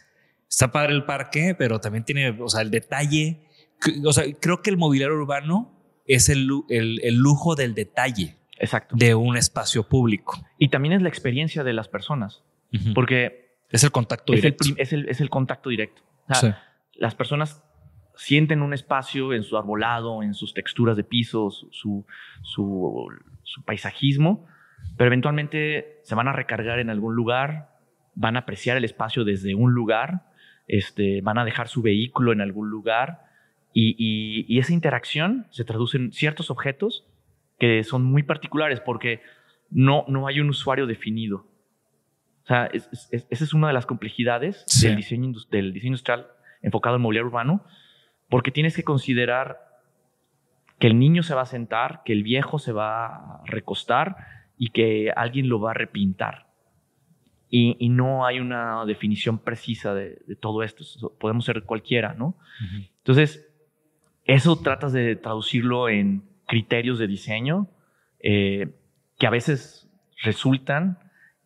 está 0.49 0.73
padre 0.73 0.95
el 0.95 1.05
parque, 1.05 1.55
pero 1.55 1.81
también 1.81 2.03
tiene, 2.03 2.31
o 2.31 2.49
sea, 2.49 2.63
el 2.63 2.71
detalle. 2.71 3.43
O 4.07 4.13
sea, 4.15 4.25
creo 4.41 4.63
que 4.63 4.71
el 4.71 4.79
mobiliario 4.79 5.15
urbano 5.15 5.71
es 6.07 6.31
el, 6.31 6.49
el, 6.71 7.15
lujo 7.17 7.57
del 7.57 7.75
detalle. 7.75 8.37
Exacto. 8.59 8.97
De 8.99 9.15
un 9.15 9.37
espacio 9.37 9.87
público. 9.87 10.43
Y 10.57 10.69
también 10.69 10.95
es 10.95 11.03
la 11.03 11.11
experiencia 11.11 11.63
de 11.63 11.75
las 11.75 11.89
personas. 11.89 12.43
Porque. 12.95 13.51
Es 13.69 13.85
el 13.85 13.91
contacto 13.91 14.33
directo. 14.33 14.65
Es 14.79 14.95
el, 14.95 15.11
es 15.11 15.21
el, 15.21 15.29
contacto 15.29 15.69
directo. 15.69 16.01
O 16.31 16.35
sea, 16.35 16.65
Las 16.95 17.15
personas 17.15 17.63
sienten 18.17 18.63
un 18.63 18.73
espacio 18.73 19.35
en 19.35 19.43
su 19.43 19.59
arbolado, 19.59 20.23
en 20.23 20.33
sus 20.33 20.55
texturas 20.55 20.97
de 20.97 21.05
pisos, 21.05 21.67
su, 21.71 22.07
su, 22.43 23.09
su 23.43 23.63
paisajismo 23.65 24.49
pero 24.97 25.09
eventualmente 25.09 26.01
se 26.03 26.15
van 26.15 26.29
a 26.29 26.33
recargar 26.33 26.79
en 26.79 26.91
algún 26.91 27.15
lugar, 27.15 27.71
van 28.15 28.37
a 28.37 28.41
apreciar 28.41 28.77
el 28.77 28.85
espacio 28.85 29.25
desde 29.25 29.55
un 29.55 29.73
lugar, 29.73 30.23
este, 30.67 31.21
van 31.23 31.39
a 31.39 31.45
dejar 31.45 31.69
su 31.69 31.83
vehículo 31.83 32.33
en 32.33 32.41
algún 32.41 32.69
lugar 32.69 33.29
y, 33.73 34.59
esa 34.59 34.73
interacción 34.73 35.47
se 35.51 35.65
traduce 35.65 35.97
en 35.97 36.13
ciertos 36.13 36.51
objetos 36.51 37.07
que 37.59 37.85
son 37.85 38.05
muy 38.05 38.23
particulares 38.23 38.81
porque 38.81 39.23
no, 39.71 40.05
no 40.09 40.27
hay 40.27 40.41
un 40.41 40.49
usuario 40.49 40.87
definido. 40.87 41.47
O 42.43 42.47
sea, 42.49 42.71
esa 42.73 43.45
es 43.45 43.53
una 43.53 43.69
de 43.69 43.75
las 43.75 43.87
complejidades 43.87 44.65
del, 44.83 44.97
diseño, 44.97 45.33
del 45.51 45.73
diseño 45.73 45.91
industrial 45.91 46.27
enfocado 46.63 46.97
en 46.97 47.03
mobiliario 47.03 47.29
urbano, 47.29 47.65
porque 48.29 48.51
tienes 48.51 48.75
que 48.75 48.85
considerar 48.85 49.59
que 50.79 50.87
el 50.87 50.99
niño 50.99 51.23
se 51.23 51.35
va 51.35 51.43
a 51.43 51.47
sentar, 51.47 52.03
que 52.05 52.13
el 52.13 52.23
viejo 52.23 52.59
se 52.59 52.73
va 52.73 53.07
a 53.07 53.43
recostar, 53.45 54.38
y 54.59 54.71
que 54.71 55.11
alguien 55.15 55.49
lo 55.49 55.61
va 55.61 55.71
a 55.71 55.75
repintar. 55.75 56.49
Y, 57.51 57.89
no 57.89 58.27
hay 58.27 58.41
una 58.41 58.85
definición 58.85 59.39
precisa 59.39 59.95
de, 59.95 60.19
todo 60.39 60.63
esto. 60.63 60.85
Podemos 61.19 61.47
ser 61.47 61.63
cualquiera, 61.63 62.13
¿no? 62.13 62.37
Entonces, 62.99 63.49
eso 64.25 64.59
tratas 64.59 64.93
de 64.93 65.17
traducirlo 65.17 65.89
en 65.89 66.23
criterios 66.47 66.99
de 66.99 67.07
diseño 67.07 67.69
eh, 68.21 68.69
que 69.19 69.27
a 69.27 69.31
veces 69.31 69.89
resultan 70.23 70.99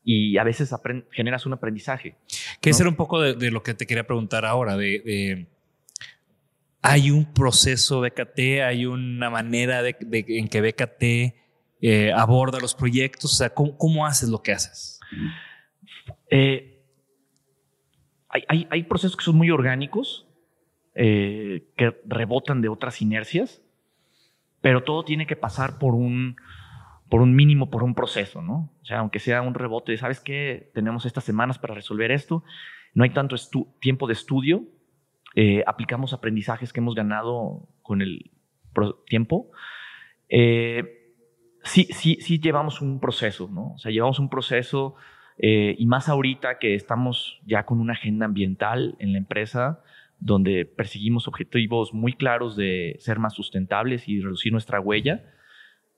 y 0.02 0.38
a 0.38 0.44
veces 0.44 0.74
generas 1.12 1.46
un 1.46 1.52
aprendizaje. 1.52 2.16
Que 2.60 2.70
¿no? 2.70 2.76
era 2.78 2.88
un 2.88 2.96
poco 2.96 3.20
de, 3.20 3.50
lo 3.52 3.62
que 3.62 3.74
te 3.74 3.86
quería 3.86 4.04
preguntar 4.04 4.44
ahora, 4.44 4.76
de, 4.76 5.46
hay 6.82 7.10
un 7.12 7.32
proceso 7.32 8.00
BKT, 8.00 8.38
hay 8.64 8.86
una 8.86 9.30
manera 9.30 9.82
de, 9.82 9.96
en 10.10 10.48
que 10.48 10.60
BKT 10.60 11.41
eh, 11.84 12.12
aborda 12.12 12.60
los 12.60 12.76
proyectos? 12.76 13.32
O 13.32 13.36
sea, 13.36 13.50
¿cómo, 13.50 14.06
haces 14.06 14.28
lo 14.28 14.40
que 14.40 14.52
haces? 14.52 15.00
Eh, 16.30 16.80
hay, 18.30 18.84
procesos 18.84 19.16
que 19.16 19.24
son 19.24 19.36
muy 19.36 19.50
orgánicos, 19.50 20.28
eh, 20.94 21.66
que 21.76 22.00
rebotan 22.06 22.62
de 22.62 22.68
otras 22.68 23.02
inercias, 23.02 23.62
pero 24.60 24.84
todo 24.84 25.04
tiene 25.04 25.26
que 25.26 25.34
pasar 25.34 25.80
por 25.80 25.94
un, 25.94 26.36
mínimo, 27.10 27.68
por 27.68 27.82
un 27.82 27.96
proceso, 27.96 28.42
¿no? 28.42 28.72
O 28.80 28.84
sea, 28.84 29.00
aunque 29.00 29.18
sea 29.18 29.42
un 29.42 29.54
rebote, 29.54 29.96
¿sabes 29.96 30.20
qué? 30.20 30.70
Tenemos 30.74 31.04
estas 31.04 31.24
semanas 31.24 31.58
para 31.58 31.74
resolver 31.74 32.12
esto, 32.12 32.44
no 32.94 33.02
hay 33.02 33.10
tanto 33.10 33.34
tiempo 33.80 34.06
de 34.06 34.12
estudio, 34.12 34.62
aplicamos 35.66 36.12
aprendizajes 36.12 36.72
que 36.72 36.78
hemos 36.78 36.94
ganado 36.94 37.68
con 37.82 38.02
el 38.02 38.30
tiempo. 39.08 39.50
Sí, 41.62 41.88
sí, 41.90 42.18
sí 42.20 42.38
llevamos 42.38 42.80
un 42.80 43.00
proceso, 43.00 43.48
¿no? 43.52 43.74
O 43.74 43.78
sea, 43.78 43.90
llevamos 43.92 44.18
un 44.18 44.28
proceso 44.28 44.94
eh, 45.38 45.74
y 45.78 45.86
más 45.86 46.08
ahorita 46.08 46.58
que 46.58 46.74
estamos 46.74 47.40
ya 47.46 47.64
con 47.64 47.80
una 47.80 47.94
agenda 47.94 48.26
ambiental 48.26 48.96
en 48.98 49.12
la 49.12 49.18
empresa 49.18 49.82
donde 50.18 50.64
perseguimos 50.64 51.26
objetivos 51.26 51.92
muy 51.92 52.12
claros 52.12 52.54
de 52.56 52.96
ser 53.00 53.18
más 53.18 53.34
sustentables 53.34 54.08
y 54.08 54.20
reducir 54.20 54.52
nuestra 54.52 54.78
huella. 54.78 55.24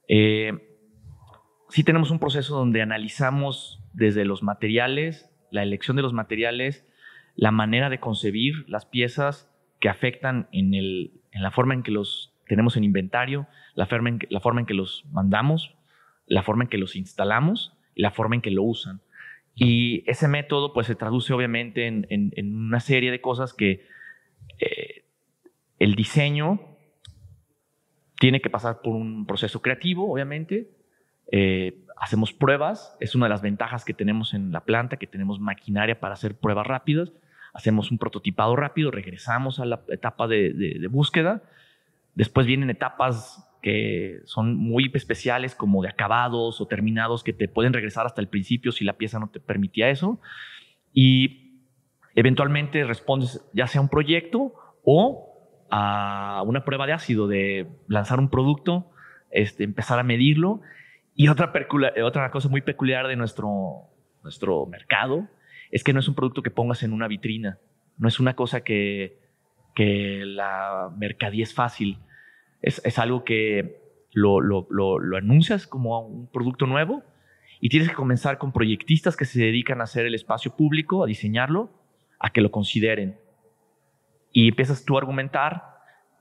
Eh, 0.09 0.53
sí 1.69 1.85
tenemos 1.85 2.11
un 2.11 2.19
proceso 2.19 2.57
donde 2.57 2.81
analizamos 2.81 3.83
desde 3.93 4.25
los 4.25 4.43
materiales, 4.43 5.31
la 5.51 5.63
elección 5.63 5.97
de 5.97 6.03
los 6.03 6.15
materiales, 6.15 6.87
la 7.37 7.51
manera 7.51 7.91
de 7.91 8.01
concebir 8.01 8.65
las 8.69 8.87
piezas 8.87 9.51
que 9.79 9.89
afectan 9.91 10.49
en, 10.53 10.73
el, 10.73 11.21
en 11.33 11.43
la 11.43 11.51
forma 11.51 11.75
en 11.75 11.83
que 11.83 11.91
los 11.91 12.34
tenemos 12.47 12.77
en 12.77 12.85
inventario, 12.85 13.47
la 13.75 13.87
forma 13.87 14.09
en 14.11 14.19
que, 14.19 14.27
la 14.31 14.41
forma 14.41 14.61
en 14.61 14.67
que 14.67 14.75
los 14.75 15.05
mandamos, 15.13 15.75
la 16.27 16.43
forma 16.43 16.65
en 16.65 16.71
que 16.71 16.79
los 16.79 16.97
instalamos 16.97 17.77
y 17.95 18.03
la 18.03 18.11
forma 18.11 18.35
en 18.37 18.43
que 18.43 18.51
lo 18.51 18.63
usan. 18.63 19.01
Y 19.55 20.03
ese 20.11 20.27
método 20.27 20.73
pues 20.73 20.87
se 20.87 20.95
traduce 20.95 21.33
obviamente 21.33 21.87
en, 21.87 22.57
una 22.57 22.81
serie 22.81 23.11
de 23.11 23.21
cosas 23.21 23.55
que 23.55 23.87
eh, 24.59 25.05
el 25.79 25.95
diseño 25.95 26.61
tiene 28.19 28.41
que 28.41 28.51
pasar 28.51 28.81
por 28.83 28.95
un 28.95 29.27
proceso 29.27 29.63
creativo, 29.63 30.11
obviamente. 30.11 30.71
Eh, 31.31 31.85
hacemos 31.97 32.33
pruebas, 32.33 32.97
es 33.01 33.15
una 33.15 33.27
de 33.27 33.31
las 33.31 33.43
ventajas 33.43 33.85
que 33.85 33.95
tenemos 33.95 34.35
en 34.35 34.51
la 34.51 34.65
planta, 34.65 34.97
que 34.97 35.07
tenemos 35.07 35.39
maquinaria 35.41 36.01
para 36.01 36.15
hacer 36.15 36.37
pruebas 36.37 36.67
rápidas. 36.67 37.13
hacemos 37.53 37.93
un 37.93 37.99
prototipado 37.99 38.57
rápido, 38.57 38.91
regresamos 38.91 39.61
a 39.61 39.65
la 39.65 39.83
etapa 39.89 40.27
de, 40.27 40.53
de 40.53 40.89
búsqueda. 40.89 41.45
Después 42.15 42.47
vienen 42.47 42.71
etapas 42.71 43.51
que 43.63 44.21
son 44.27 44.57
muy 44.57 44.91
especiales, 44.93 45.55
como 45.55 45.83
de 45.83 45.89
acabados 45.89 46.61
o 46.61 46.67
terminados, 46.67 47.25
que 47.25 47.33
te 47.33 47.49
pueden 47.49 47.73
regresar 47.73 48.05
hasta 48.05 48.21
el 48.21 48.29
principio 48.29 48.73
si 48.73 48.85
la 48.85 48.93
pieza 48.99 49.19
no 49.19 49.31
te 49.31 49.41
permitía 49.41 49.89
eso. 49.89 50.21
Y 50.93 51.63
eventualmente 52.15 52.85
respondes 52.85 53.43
ya 53.55 53.67
sea 53.67 53.81
a 53.81 53.83
un 53.83 53.89
proyecto 53.89 54.55
o 54.85 55.67
a 55.71 56.43
una 56.47 56.65
prueba 56.65 56.87
de 56.87 56.93
ácido, 56.93 57.27
de 57.27 57.67
lanzar 57.89 58.19
un 58.19 58.29
producto, 58.29 58.91
este, 59.31 59.65
empezar 59.65 59.99
a 59.99 60.03
medirlo. 60.03 60.61
Y 61.15 61.29
otra, 61.29 61.51
cosa 62.31 62.49
muy 62.51 62.61
peculiar 62.61 63.09
de 63.09 63.17
nuestro 63.17 63.89
mercado 64.71 65.27
es 65.71 65.83
que 65.83 65.93
no 65.93 66.01
es 66.01 66.09
un 66.09 66.15
producto 66.15 66.43
que 66.43 66.51
pongas 66.51 66.83
en 66.83 66.93
una 66.93 67.09
vitrina, 67.09 67.59
no 67.97 68.09
es 68.09 68.21
una 68.21 68.35
cosa 68.37 68.63
que, 68.63 69.24
que 69.75 70.23
la 70.25 70.91
mercadía 70.97 71.43
es 71.43 71.55
fácil 71.55 71.99
es, 72.65 72.99
algo 72.99 73.25
que 73.25 73.77
lo, 74.13 74.67
anuncias 75.17 75.67
como 75.67 76.01
un 76.01 76.31
producto 76.31 76.67
nuevo 76.67 77.03
y 77.61 77.69
tienes 77.69 77.89
que 77.89 77.95
comenzar 77.95 78.39
con 78.39 78.53
proyectistas 78.53 79.17
que 79.17 79.25
se 79.25 79.41
dedican 79.41 79.81
a 79.81 79.85
hacer 79.85 80.07
el 80.07 80.15
espacio 80.15 80.57
público, 80.57 81.05
a 81.05 81.07
diseñarlo, 81.07 81.71
a 82.19 82.31
que 82.31 82.41
lo 82.41 82.51
consideren. 82.51 83.19
Y 84.33 84.49
empiezas 84.49 84.85
tú 84.85 84.97
a 84.97 85.01
argumentar, 85.01 85.63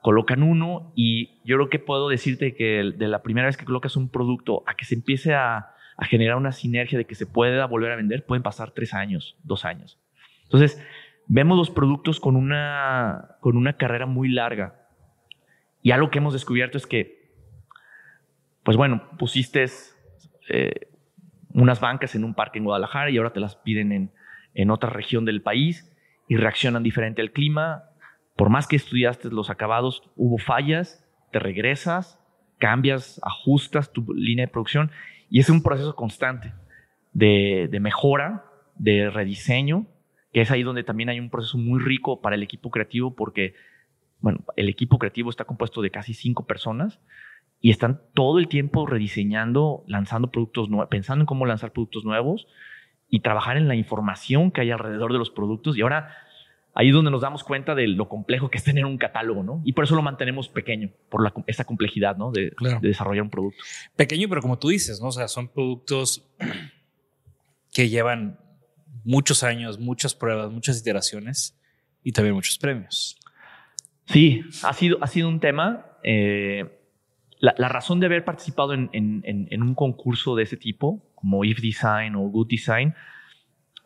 colocan 0.01 0.43
uno 0.43 0.91
y 0.95 1.39
yo 1.45 1.55
creo 1.55 1.69
que 1.69 1.79
puedo 1.79 2.09
decirte 2.09 2.55
que 2.55 2.93
de 2.95 3.07
la 3.07 3.23
primera 3.23 3.47
vez 3.47 3.57
que 3.57 3.65
colocas 3.65 3.95
un 3.95 4.09
producto 4.09 4.63
a 4.67 4.75
que 4.75 4.85
se 4.85 4.95
empiece 4.95 5.33
a, 5.33 5.71
a 5.97 6.05
generar 6.05 6.35
una 6.37 6.51
sinergia 6.51 6.97
de 6.97 7.05
que 7.05 7.15
se 7.15 7.25
pueda 7.25 7.65
volver 7.67 7.91
a 7.91 7.95
vender, 7.95 8.25
pueden 8.25 8.43
pasar 8.43 8.71
tres 8.71 8.93
años, 8.93 9.37
dos 9.43 9.65
años. 9.65 9.99
Entonces, 10.43 10.81
vemos 11.27 11.57
los 11.57 11.69
productos 11.69 12.19
con 12.19 12.35
una, 12.35 13.37
con 13.39 13.57
una 13.57 13.73
carrera 13.73 14.05
muy 14.05 14.29
larga. 14.29 14.87
Y 15.81 15.91
algo 15.91 16.09
que 16.09 16.19
hemos 16.19 16.33
descubierto 16.33 16.77
es 16.77 16.87
que, 16.87 17.31
pues 18.63 18.77
bueno, 18.77 19.09
pusiste 19.17 19.65
eh, 20.49 20.87
unas 21.53 21.79
bancas 21.79 22.15
en 22.15 22.23
un 22.23 22.33
parque 22.33 22.59
en 22.59 22.65
Guadalajara 22.65 23.09
y 23.09 23.17
ahora 23.17 23.33
te 23.33 23.39
las 23.39 23.55
piden 23.55 23.91
en, 23.91 24.11
en 24.53 24.71
otra 24.71 24.89
región 24.89 25.25
del 25.25 25.41
país 25.41 25.91
y 26.27 26.37
reaccionan 26.37 26.83
diferente 26.83 27.21
al 27.21 27.31
clima. 27.31 27.83
Por 28.35 28.49
más 28.49 28.67
que 28.67 28.75
estudiaste 28.75 29.29
los 29.29 29.49
acabados, 29.49 30.09
hubo 30.15 30.37
fallas, 30.37 31.05
te 31.31 31.39
regresas, 31.39 32.19
cambias, 32.59 33.19
ajustas 33.23 33.91
tu 33.91 34.13
línea 34.13 34.45
de 34.45 34.51
producción 34.51 34.91
y 35.29 35.39
es 35.39 35.49
un 35.49 35.61
proceso 35.61 35.95
constante 35.95 36.53
de, 37.11 37.67
de 37.69 37.79
mejora, 37.79 38.45
de 38.75 39.09
rediseño, 39.09 39.85
que 40.33 40.41
es 40.41 40.51
ahí 40.51 40.63
donde 40.63 40.83
también 40.83 41.09
hay 41.09 41.19
un 41.19 41.29
proceso 41.29 41.57
muy 41.57 41.79
rico 41.79 42.19
para 42.19 42.35
el 42.35 42.43
equipo 42.43 42.71
creativo 42.71 43.15
porque 43.15 43.53
bueno, 44.19 44.39
el 44.55 44.69
equipo 44.69 44.97
creativo 44.97 45.29
está 45.29 45.45
compuesto 45.45 45.81
de 45.81 45.91
casi 45.91 46.13
cinco 46.13 46.47
personas 46.47 46.99
y 47.59 47.69
están 47.69 48.01
todo 48.13 48.39
el 48.39 48.47
tiempo 48.47 48.85
rediseñando, 48.85 49.83
lanzando 49.87 50.31
productos 50.31 50.69
nuevos, 50.69 50.89
pensando 50.89 51.23
en 51.23 51.25
cómo 51.27 51.45
lanzar 51.45 51.71
productos 51.71 52.03
nuevos 52.03 52.47
y 53.09 53.19
trabajar 53.19 53.57
en 53.57 53.67
la 53.67 53.75
información 53.75 54.51
que 54.51 54.61
hay 54.61 54.71
alrededor 54.71 55.13
de 55.13 55.19
los 55.19 55.29
productos. 55.29 55.77
Y 55.77 55.81
ahora 55.81 56.15
ahí 56.73 56.89
es 56.89 56.93
donde 56.93 57.11
nos 57.11 57.21
damos 57.21 57.43
cuenta 57.43 57.75
de 57.75 57.87
lo 57.87 58.09
complejo 58.09 58.49
que 58.49 58.57
es 58.57 58.63
tener 58.63 58.85
un 58.85 58.97
catálogo, 58.97 59.43
¿no? 59.43 59.61
Y 59.65 59.73
por 59.73 59.83
eso 59.83 59.95
lo 59.95 60.01
mantenemos 60.01 60.49
pequeño, 60.49 60.89
por 61.09 61.21
la, 61.23 61.33
esa 61.47 61.65
complejidad, 61.65 62.17
¿no? 62.17 62.31
De, 62.31 62.53
de, 62.59 62.79
desarrollar 62.81 63.23
un 63.23 63.29
producto. 63.29 63.61
Pequeño, 63.95 64.27
pero 64.29 64.41
como 64.41 64.57
tú 64.57 64.69
dices, 64.69 65.01
¿no? 65.01 65.09
O 65.09 65.11
sea, 65.11 65.27
son 65.27 65.49
productos 65.49 66.27
que 67.73 67.89
llevan 67.89 68.39
muchos 69.03 69.43
años, 69.43 69.79
muchas 69.79 70.15
pruebas, 70.15 70.51
muchas 70.51 70.79
iteraciones 70.79 71.59
y 72.03 72.11
también 72.11 72.35
muchos 72.35 72.57
premios. 72.57 73.17
Sí, 74.05 74.41
ha 74.63 74.73
sido, 74.73 74.97
ha 75.01 75.07
sido 75.07 75.29
un 75.29 75.39
tema. 75.39 75.85
Eh, 76.03 76.79
la, 77.39 77.67
razón 77.67 77.99
de 77.99 78.05
haber 78.05 78.23
participado 78.23 78.73
en, 78.73 79.61
un 79.61 79.75
concurso 79.75 80.35
de 80.35 80.43
ese 80.43 80.57
tipo, 80.57 81.11
como 81.15 81.43
If 81.43 81.59
Design 81.59 82.15
o 82.15 82.21
Good 82.21 82.47
Design, 82.47 82.95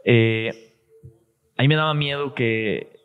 eh, 0.06 0.74
a 1.58 1.62
mí 1.64 1.68
me 1.68 1.76
daba 1.76 1.94
miedo 1.94 2.36
que 2.36 2.96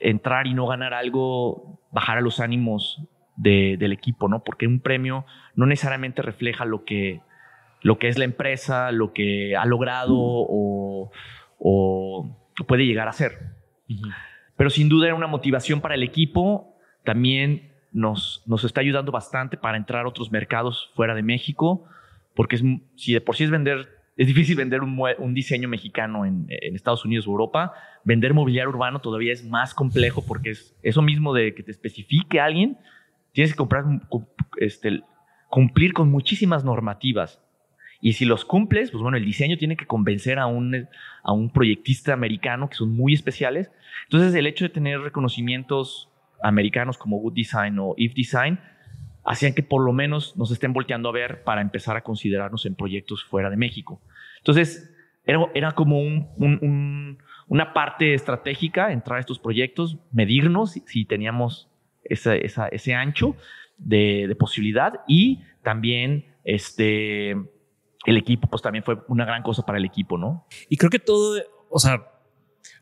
entrar 0.00 0.46
y 0.46 0.54
no 0.54 0.66
ganar 0.66 0.92
algo 0.92 1.80
bajara 1.92 2.20
los 2.20 2.40
ánimos 2.40 3.00
del 3.36 3.92
equipo, 3.92 4.28
¿no? 4.28 4.44
Porque 4.44 4.66
un 4.66 4.80
premio 4.80 5.24
no 5.54 5.66
necesariamente 5.66 6.22
refleja 6.22 6.64
lo 6.64 6.84
que, 6.84 7.20
lo 7.80 7.98
que 7.98 8.08
es 8.08 8.18
la 8.18 8.24
empresa, 8.24 8.92
lo 8.92 9.12
que 9.12 9.56
ha 9.56 9.64
logrado 9.64 10.14
o, 10.16 11.10
puede 12.66 12.86
llegar 12.86 13.08
a 13.08 13.12
ser 13.12 13.52
pero 14.56 14.70
sin 14.70 14.88
duda 14.88 15.06
era 15.06 15.14
una 15.14 15.26
motivación 15.26 15.80
para 15.80 15.94
el 15.94 16.02
equipo. 16.02 16.76
También 17.04 17.72
nos, 17.90 18.42
nos 18.46 18.64
está 18.64 18.80
ayudando 18.80 19.12
bastante 19.12 19.56
para 19.56 19.76
entrar 19.76 20.04
a 20.04 20.08
otros 20.08 20.30
mercados 20.30 20.92
fuera 20.94 21.14
de 21.14 21.22
México, 21.22 21.84
porque 22.34 22.56
es, 22.56 22.62
si 22.96 23.12
de 23.12 23.20
por 23.20 23.36
sí 23.36 23.44
es 23.44 23.50
vender, 23.50 23.88
es 24.16 24.26
difícil 24.26 24.56
vender 24.56 24.82
un, 24.82 24.96
un 25.18 25.34
diseño 25.34 25.68
mexicano 25.68 26.24
en, 26.24 26.46
en, 26.48 26.74
Estados 26.74 27.04
Unidos 27.04 27.26
o 27.26 27.30
Europa, 27.30 27.72
vender 28.04 28.34
mobiliario 28.34 28.70
urbano 28.70 29.00
todavía 29.00 29.32
es 29.32 29.44
más 29.44 29.74
complejo 29.74 30.24
porque 30.24 30.50
es 30.50 30.76
eso 30.82 31.02
mismo 31.02 31.34
de 31.34 31.54
que 31.54 31.62
te 31.62 31.70
especifique 31.70 32.38
alguien, 32.38 32.78
tienes 33.32 33.52
que 33.52 33.56
comprar, 33.56 33.84
este, 34.58 35.02
cumplir 35.48 35.92
con 35.92 36.10
muchísimas 36.10 36.64
normativas. 36.64 37.40
Y 38.04 38.14
si 38.14 38.24
los 38.24 38.44
cumples, 38.44 38.90
pues 38.90 39.00
bueno, 39.00 39.16
el 39.16 39.24
diseño 39.24 39.56
tiene 39.56 39.76
que 39.76 39.86
convencer 39.86 40.40
a 40.40 40.46
un, 40.46 40.88
a 41.22 41.32
un 41.32 41.50
proyectista 41.50 42.12
americano 42.12 42.68
que 42.68 42.74
son 42.74 42.90
muy 42.90 43.14
especiales. 43.14 43.70
Entonces, 44.06 44.34
el 44.34 44.48
hecho 44.48 44.64
de 44.64 44.70
tener 44.70 45.00
reconocimientos 45.00 46.10
americanos 46.42 46.98
como 46.98 47.18
Good 47.18 47.34
Design 47.34 47.78
o 47.78 47.94
If 47.96 48.12
Design 48.14 48.58
hacían 49.24 49.54
que 49.54 49.62
por 49.62 49.84
lo 49.84 49.92
menos 49.92 50.36
nos 50.36 50.50
estén 50.50 50.72
volteando 50.72 51.08
a 51.08 51.12
ver 51.12 51.44
para 51.44 51.60
empezar 51.60 51.96
a 51.96 52.00
considerarnos 52.00 52.66
en 52.66 52.74
proyectos 52.74 53.22
fuera 53.22 53.50
de 53.50 53.56
México. 53.56 54.02
Entonces, 54.38 54.92
era, 55.24 55.38
era 55.54 55.70
como 55.70 56.00
un, 56.00 57.18
una 57.46 57.72
parte 57.72 58.14
estratégica 58.14 58.90
entrar 58.90 59.18
a 59.18 59.20
estos 59.20 59.38
proyectos, 59.38 59.96
medirnos 60.10 60.72
si, 60.72 61.04
teníamos 61.04 61.70
esa, 62.02 62.34
ese 62.34 62.94
ancho 62.94 63.36
de, 63.78 64.26
de 64.26 64.34
posibilidad 64.34 65.02
y 65.06 65.44
también 65.62 66.24
este, 66.42 67.36
el 68.04 68.16
equipo, 68.16 68.48
pues 68.48 68.62
también 68.62 68.84
fue 68.84 68.98
una 69.08 69.24
gran 69.24 69.42
cosa 69.42 69.64
para 69.64 69.78
el 69.78 69.84
equipo, 69.84 70.18
¿no? 70.18 70.46
Y 70.68 70.76
creo 70.76 70.90
que 70.90 70.98
todo, 70.98 71.40
o 71.68 71.78
sea, 71.78 72.12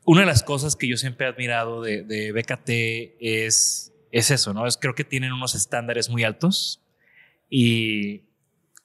una 0.04 0.20
de 0.20 0.26
las 0.26 0.42
cosas 0.42 0.76
que 0.76 0.88
yo 0.88 0.96
siempre 0.96 1.26
he 1.26 1.30
admirado 1.30 1.82
de, 1.82 2.02
de 2.02 2.32
BKT 2.32 3.16
es, 3.20 3.92
es 4.12 4.30
eso, 4.30 4.54
¿no? 4.54 4.66
Es 4.66 4.76
creo 4.76 4.94
que 4.94 5.04
tienen 5.04 5.32
unos 5.32 5.54
estándares 5.54 6.08
muy 6.08 6.24
altos 6.24 6.82
y 7.48 8.22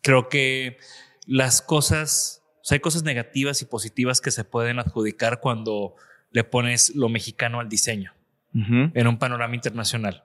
creo 0.02 0.30
que 0.30 0.78
las 1.26 1.62
cosas, 1.62 2.44
o 2.62 2.66
sea, 2.66 2.76
hay 2.76 2.80
cosas 2.80 3.04
negativas 3.04 3.62
y 3.62 3.66
positivas 3.66 4.22
que 4.22 4.32
se 4.32 4.44
pueden 4.44 4.80
adjudicar 4.80 5.40
cuando 5.40 5.96
le 6.32 6.44
pones 6.44 6.96
lo 6.96 7.10
mexicano 7.10 7.60
al 7.60 7.70
diseño 7.70 8.14
en 8.54 9.08
un 9.08 9.20
panorama 9.20 9.54
internacional, 9.54 10.24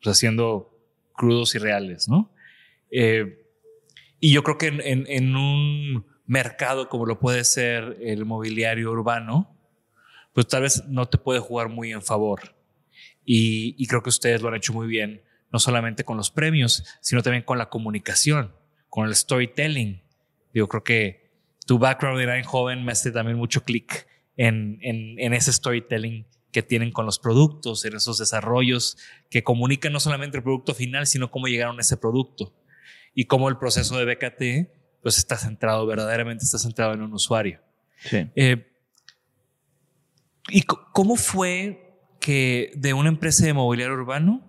o 0.00 0.04
sea, 0.04 0.12
siendo 0.12 0.78
crudos 1.14 1.54
y 1.54 1.58
reales, 1.58 2.08
¿no? 2.08 2.30
Eh, 2.90 3.39
y 4.20 4.32
yo 4.32 4.42
creo 4.44 4.58
que 4.58 4.66
en, 4.66 5.34
un 5.34 6.06
mercado 6.26 6.90
como 6.90 7.06
lo 7.06 7.18
puede 7.18 7.42
ser 7.44 7.96
el 8.02 8.26
mobiliario 8.26 8.90
urbano, 8.90 9.56
pues 10.34 10.46
tal 10.46 10.62
vez 10.62 10.84
no 10.86 11.08
te 11.08 11.16
puede 11.16 11.40
jugar 11.40 11.70
muy 11.70 11.90
en 11.92 12.02
favor. 12.02 12.54
Y, 13.24 13.86
creo 13.86 14.02
que 14.02 14.10
ustedes 14.10 14.42
lo 14.42 14.48
han 14.48 14.56
hecho 14.56 14.74
muy 14.74 14.86
bien, 14.86 15.22
no 15.50 15.58
solamente 15.58 16.04
con 16.04 16.18
los 16.18 16.30
premios, 16.30 16.84
sino 17.00 17.22
también 17.22 17.44
con 17.44 17.56
la 17.56 17.70
comunicación, 17.70 18.52
con 18.90 19.06
el 19.06 19.14
storytelling. 19.14 20.02
Yo 20.52 20.68
creo 20.68 20.84
que 20.84 21.30
tu 21.66 21.78
background 21.78 22.20
de 22.20 22.44
joven 22.44 22.84
me 22.84 22.92
hace 22.92 23.10
también 23.12 23.38
mucho 23.38 23.62
clic 23.62 24.06
en, 24.36 24.78
en, 24.82 25.32
ese 25.32 25.52
storytelling 25.52 26.26
que 26.52 26.62
tienen 26.62 26.90
con 26.90 27.06
los 27.06 27.18
productos, 27.18 27.84
en 27.84 27.96
esos 27.96 28.18
desarrollos 28.18 28.98
que 29.30 29.44
comunican 29.44 29.92
no 29.92 30.00
solamente 30.00 30.36
el 30.36 30.42
producto 30.42 30.74
final, 30.74 31.06
sino 31.06 31.30
cómo 31.30 31.46
llegaron 31.46 31.78
a 31.78 31.82
ese 31.82 31.96
producto 31.96 32.52
y 33.14 33.26
cómo 33.26 33.48
el 33.48 33.58
proceso 33.58 33.96
de 33.98 34.04
BKT 34.04 35.02
pues 35.02 35.18
está 35.18 35.36
centrado, 35.36 35.86
verdaderamente 35.86 36.44
está 36.44 36.58
centrado 36.58 36.94
en 36.94 37.02
un 37.02 37.12
usuario. 37.12 37.60
Sí. 37.98 38.30
Eh, 38.36 38.66
¿Y 40.48 40.62
cómo 40.62 41.16
fue 41.16 41.90
que 42.20 42.72
de 42.74 42.92
una 42.92 43.08
empresa 43.08 43.46
de 43.46 43.54
mobiliario 43.54 43.94
urbano 43.94 44.46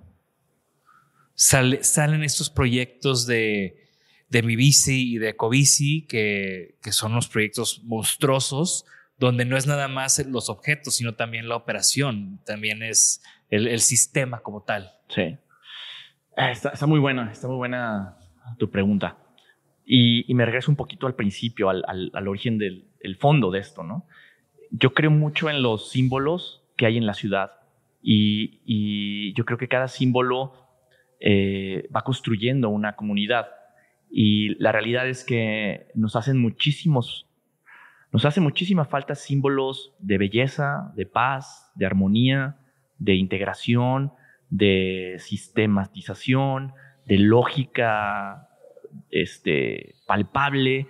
salen 1.35 2.23
estos 2.23 2.49
proyectos 2.49 3.25
de, 3.25 3.89
de 4.29 4.43
Mi 4.43 4.55
Bici 4.55 5.13
y 5.13 5.17
de 5.17 5.29
Ecobici, 5.29 6.05
que, 6.07 6.77
que 6.81 6.91
son 6.91 7.13
unos 7.13 7.27
proyectos 7.27 7.81
monstruosos, 7.83 8.85
donde 9.17 9.45
no 9.45 9.57
es 9.57 9.67
nada 9.67 9.87
más 9.87 10.19
los 10.25 10.49
objetos, 10.49 10.95
sino 10.95 11.15
también 11.15 11.47
la 11.47 11.55
operación, 11.55 12.39
también 12.45 12.83
es 12.83 13.21
el, 13.49 13.67
el 13.67 13.81
sistema 13.81 14.41
como 14.41 14.63
tal? 14.63 14.93
Sí. 15.09 15.37
Ah, 16.35 16.51
está, 16.51 16.69
está, 16.69 16.87
muy 16.87 16.99
buena, 16.99 17.31
está 17.31 17.47
muy 17.47 17.57
buena 17.57 18.17
tu 18.57 18.69
pregunta. 18.69 19.17
Y, 19.85 20.31
me 20.33 20.45
regreso 20.45 20.71
un 20.71 20.77
poquito 20.77 21.07
al 21.07 21.15
principio, 21.15 21.69
al, 21.69 22.27
origen 22.27 22.57
del 22.57 23.15
fondo 23.17 23.51
de 23.51 23.59
esto, 23.59 23.83
¿no? 23.83 24.05
Yo 24.71 24.93
creo 24.93 25.11
mucho 25.11 25.49
en 25.49 25.61
los 25.61 25.89
símbolos 25.89 26.63
que 26.77 26.85
hay 26.85 26.97
en 26.97 27.05
la 27.05 27.13
ciudad. 27.13 27.51
Y, 28.01 28.61
y 28.65 29.33
yo 29.33 29.45
creo 29.45 29.57
que 29.57 29.67
cada 29.67 29.87
símbolo 29.87 30.61
eh, 31.23 31.87
va 31.95 32.01
construyendo 32.01 32.69
una 32.69 32.95
comunidad. 32.95 33.49
Y 34.09 34.55
la 34.55 34.71
realidad 34.71 35.07
es 35.07 35.23
que 35.23 35.87
nos 35.93 36.15
hacen 36.15 36.39
muchísimos, 36.39 37.29
nos 38.11 38.25
hace 38.25 38.41
muchísima 38.41 38.85
falta 38.85 39.13
símbolos 39.13 39.93
de 39.99 40.17
belleza, 40.17 40.91
de 40.95 41.05
paz, 41.05 41.71
de 41.75 41.85
armonía, 41.85 42.57
de 42.97 43.13
integración, 43.13 44.13
de 44.49 45.17
sistematización, 45.19 46.73
de 47.11 47.17
lógica 47.17 48.47
este, 49.09 49.95
palpable, 50.07 50.87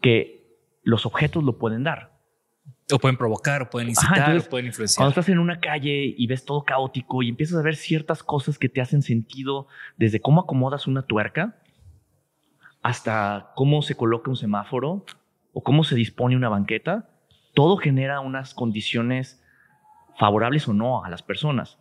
que 0.00 0.56
los 0.82 1.04
objetos 1.04 1.44
lo 1.44 1.58
pueden 1.58 1.84
dar. 1.84 2.18
O 2.90 2.98
pueden 2.98 3.18
provocar, 3.18 3.60
o 3.60 3.68
pueden 3.68 3.90
incitar, 3.90 4.38
o 4.38 4.42
pueden 4.44 4.68
influenciar. 4.68 4.96
Cuando 4.96 5.10
estás 5.10 5.28
en 5.28 5.38
una 5.38 5.60
calle 5.60 6.14
y 6.16 6.26
ves 6.26 6.46
todo 6.46 6.64
caótico 6.64 7.22
y 7.22 7.28
empiezas 7.28 7.58
a 7.58 7.62
ver 7.62 7.76
ciertas 7.76 8.22
cosas 8.22 8.58
que 8.58 8.70
te 8.70 8.80
hacen 8.80 9.02
sentido, 9.02 9.68
desde 9.98 10.18
cómo 10.22 10.40
acomodas 10.40 10.86
una 10.86 11.02
tuerca 11.02 11.60
hasta 12.80 13.52
cómo 13.54 13.82
se 13.82 13.94
coloca 13.94 14.30
un 14.30 14.36
semáforo 14.36 15.04
o 15.52 15.62
cómo 15.62 15.84
se 15.84 15.94
dispone 15.94 16.36
una 16.36 16.48
banqueta, 16.48 17.10
todo 17.52 17.76
genera 17.76 18.20
unas 18.20 18.54
condiciones 18.54 19.44
favorables 20.18 20.66
o 20.68 20.72
no 20.72 21.04
a 21.04 21.10
las 21.10 21.22
personas. 21.22 21.78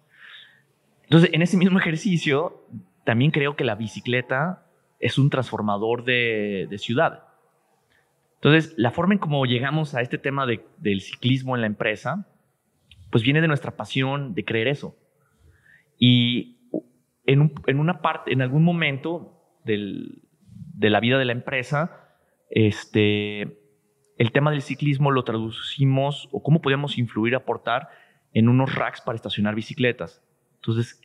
Entonces, 1.03 1.29
en 1.31 1.41
ese 1.41 1.55
mismo 1.55 1.79
ejercicio, 1.79 2.65
también 3.09 3.31
creo 3.31 3.55
que 3.55 3.63
la 3.63 3.73
bicicleta 3.73 4.67
es 4.99 5.17
un 5.17 5.31
transformador 5.31 6.03
de, 6.03 6.67
de 6.69 6.77
ciudad. 6.77 7.23
Entonces, 8.35 8.75
la 8.77 8.91
forma 8.91 9.15
en 9.15 9.19
cómo 9.19 9.47
llegamos 9.47 9.95
a 9.95 10.01
este 10.01 10.19
tema 10.19 10.45
del 10.45 11.01
ciclismo 11.01 11.55
en 11.55 11.61
la 11.61 11.65
empresa, 11.65 12.27
pues 13.09 13.23
viene 13.23 13.41
de 13.41 13.47
nuestra 13.47 13.75
pasión 13.75 14.35
de 14.35 14.45
creer 14.45 14.67
eso. 14.67 14.95
Y 15.97 16.59
en, 17.25 17.79
una 17.79 17.99
parte, 17.99 18.31
en 18.31 18.43
algún 18.43 18.63
momento 18.63 19.41
de 19.65 20.89
la 20.91 20.99
vida 20.99 21.17
de 21.17 21.25
la 21.25 21.31
empresa, 21.31 22.13
este, 22.51 23.41
el 24.19 24.31
tema 24.31 24.51
del 24.51 24.61
ciclismo 24.61 25.09
lo 25.09 25.23
traducimos 25.23 26.29
o 26.31 26.43
cómo 26.43 26.61
podíamos 26.61 26.99
influir, 26.99 27.33
aportar 27.33 27.89
en 28.33 28.49
unos 28.49 28.75
racks 28.75 29.01
para 29.01 29.15
estacionar 29.15 29.55
bicicletas. 29.55 30.23
Entonces, 30.57 31.01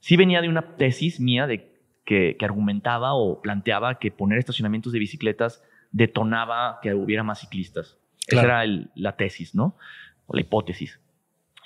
sí 0.00 0.16
venía 0.16 0.40
de 0.40 0.48
una 0.48 0.76
tesis 0.76 1.20
mía 1.20 1.46
de 1.46 1.72
que, 2.04 2.36
que 2.38 2.44
argumentaba 2.44 3.14
o 3.14 3.40
planteaba 3.42 3.98
que 3.98 4.10
poner 4.10 4.38
estacionamientos 4.38 4.92
de 4.92 4.98
bicicletas 4.98 5.62
detonaba 5.90 6.78
que 6.82 6.94
hubiera 6.94 7.22
más 7.22 7.40
ciclistas. 7.40 7.98
Esa 8.26 8.42
era 8.42 8.64
la 8.94 9.16
tesis, 9.16 9.54
¿no? 9.54 9.76
O 10.26 10.34
la 10.34 10.40
hipótesis. 10.40 11.00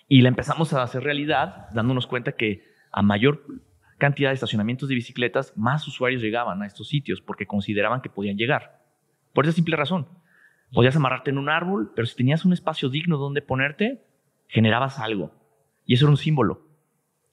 Y 0.09 0.23
la 0.23 0.29
empezamos 0.29 0.73
a 0.73 0.83
hacer 0.83 1.03
realidad 1.03 1.69
dándonos 1.73 2.07
cuenta 2.07 2.33
que 2.33 2.65
a 2.93 3.03
mayor 3.03 3.45
cantidad 4.01 4.31
de 4.31 4.35
estacionamientos 4.35 4.89
de 4.89 4.97
bicicletas, 4.97 5.57
más 5.57 5.87
usuarios 5.87 6.23
llegaban 6.23 6.63
a 6.63 6.67
estos 6.67 6.89
sitios 6.89 7.21
porque 7.21 7.47
consideraban 7.47 8.01
que 8.01 8.11
podían 8.11 8.37
llegar. 8.37 8.83
Por 9.33 9.45
esa 9.45 9.55
simple 9.55 9.77
razón. 9.77 10.09
Podías 10.73 10.97
amarrarte 10.97 11.31
en 11.31 11.39
un 11.39 11.49
árbol, 11.49 11.93
pero 11.95 12.07
si 12.07 12.17
tenías 12.17 12.45
un 12.45 12.53
espacio 12.53 12.89
digno 12.89 13.19
donde 13.19 13.43
ponerte, 13.43 14.05
generabas 14.49 14.99
algo. 14.99 15.33
Y 15.85 15.95
eso 15.95 16.07
era 16.07 16.11
un 16.11 16.17
símbolo. 16.17 16.67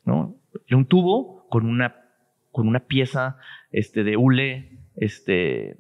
¿no? 0.05 0.35
Un 0.71 0.85
tubo 0.85 1.47
con 1.49 1.65
una, 1.65 1.95
con 2.51 2.67
una 2.67 2.81
pieza 2.81 3.37
este, 3.71 4.03
de 4.03 4.17
hule 4.17 4.79
este, 4.95 5.77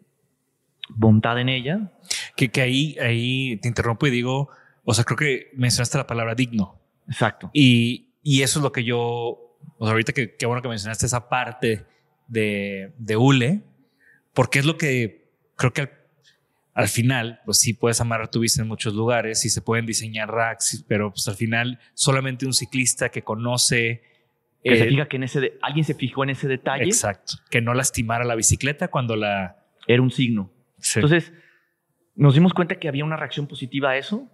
bondad 0.89 1.39
en 1.39 1.49
ella. 1.49 1.91
Que, 2.35 2.49
que 2.49 2.61
ahí, 2.61 2.97
ahí 2.99 3.57
te 3.57 3.67
interrumpo 3.67 4.07
y 4.07 4.11
digo, 4.11 4.49
o 4.83 4.93
sea, 4.93 5.03
creo 5.03 5.17
que 5.17 5.51
mencionaste 5.55 5.97
la 5.97 6.07
palabra 6.07 6.35
digno. 6.35 6.79
Exacto. 7.07 7.49
Y, 7.53 8.09
y 8.23 8.41
eso 8.41 8.59
es 8.59 8.63
lo 8.63 8.71
que 8.71 8.83
yo, 8.83 8.97
o 8.99 9.85
sea, 9.85 9.91
ahorita 9.91 10.13
que 10.13 10.35
qué 10.35 10.45
bueno 10.45 10.61
que 10.61 10.67
mencionaste 10.67 11.05
esa 11.05 11.29
parte 11.29 11.85
de, 12.27 12.93
de 12.97 13.17
hule, 13.17 13.63
porque 14.33 14.59
es 14.59 14.65
lo 14.65 14.77
que 14.77 15.31
creo 15.55 15.73
que 15.73 15.89
al, 16.73 16.87
final, 16.87 17.41
pues 17.45 17.57
sí 17.57 17.73
puedes 17.73 17.99
amarrar 18.01 18.29
tu 18.29 18.39
bici 18.39 18.61
en 18.61 18.67
muchos 18.67 18.93
lugares 18.93 19.43
y 19.45 19.49
se 19.49 19.61
pueden 19.61 19.85
diseñar 19.85 20.29
racks, 20.29 20.85
pero 20.87 21.11
pues 21.11 21.27
al 21.27 21.35
final 21.35 21.79
solamente 21.95 22.45
un 22.45 22.53
ciclista 22.53 23.09
que 23.09 23.23
conoce 23.23 24.03
que 24.63 24.77
se 24.77 24.87
fija 24.87 25.07
que 25.07 25.17
en 25.17 25.23
ese 25.23 25.57
alguien 25.61 25.85
se 25.85 25.93
fijó 25.93 26.23
en 26.23 26.31
ese 26.31 26.47
detalle. 26.47 26.83
Exacto. 26.83 27.33
Que 27.49 27.61
no 27.61 27.73
lastimara 27.73 28.25
la 28.25 28.35
bicicleta 28.35 28.89
cuando 28.89 29.15
la. 29.15 29.57
Era 29.87 30.01
un 30.01 30.11
signo. 30.11 30.51
Entonces, 30.95 31.33
nos 32.15 32.33
dimos 32.33 32.53
cuenta 32.53 32.75
que 32.75 32.87
había 32.87 33.05
una 33.05 33.15
reacción 33.15 33.47
positiva 33.47 33.91
a 33.91 33.97
eso. 33.97 34.29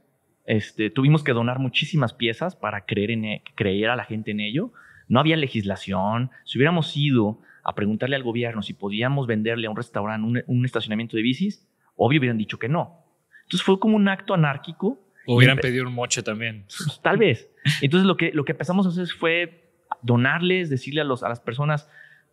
Este, 0.46 0.90
tuvimos 0.90 1.24
que 1.24 1.32
donar 1.32 1.60
muchísimas 1.60 2.14
piezas 2.14 2.56
para 2.56 2.86
creer 2.86 3.12
en 3.12 3.26
e, 3.26 3.44
creer 3.56 3.90
a 3.90 3.96
la 3.96 4.04
gente 4.04 4.32
en 4.32 4.40
ello. 4.40 4.74
No 5.08 5.20
había 5.20 5.38
legislación. 5.38 6.32
Si 6.44 6.58
hubiéramos 6.58 6.96
ido 6.98 7.40
a 7.64 7.76
preguntarle 7.76 8.16
al 8.16 8.24
gobierno 8.24 8.62
si 8.62 8.74
podíamos 8.74 9.26
venderle 9.28 9.68
a 9.68 9.70
un 9.70 9.78
restaurante 9.78 10.44
un, 10.48 10.66
estacionamiento 10.66 11.16
de 11.16 11.24
bicis, 11.24 11.68
obvio 11.96 12.20
hubieran 12.20 12.38
dicho 12.38 12.60
que 12.60 12.68
no. 12.68 13.06
Entonces 13.44 13.64
fue 13.64 13.80
como 13.80 13.96
un 13.96 14.08
acto 14.08 14.34
anárquico. 14.34 15.00
hubieran 15.28 15.58
pedido 15.58 15.88
un 15.88 15.94
moche 15.94 16.24
también. 16.24 16.66
Pues, 16.66 17.00
tal 17.02 17.18
vez. 17.18 17.50
Entonces 17.82 18.06
lo 18.08 18.18
que, 18.18 18.32
lo 18.34 18.44
que 18.44 18.54
empezamos 18.54 18.86
a 18.86 18.90
hacer 18.90 19.08
fue 19.08 19.63
donarles, 20.02 20.70
decirle 20.70 21.02
a, 21.02 21.04
los, 21.04 21.24
a 21.24 21.30
las 21.30 21.40
personas, 21.40 21.90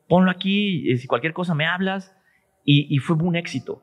ponlo 0.09 0.31
aquí, 0.31 0.91
eh, 0.91 0.97
si 0.97 1.07
cualquier 1.07 1.33
cosa 1.33 1.55
me 1.55 1.67
hablas. 1.67 2.17
Y, 2.65 2.95
y 2.95 2.99
fue 2.99 3.17
un 3.17 3.37
éxito 3.37 3.83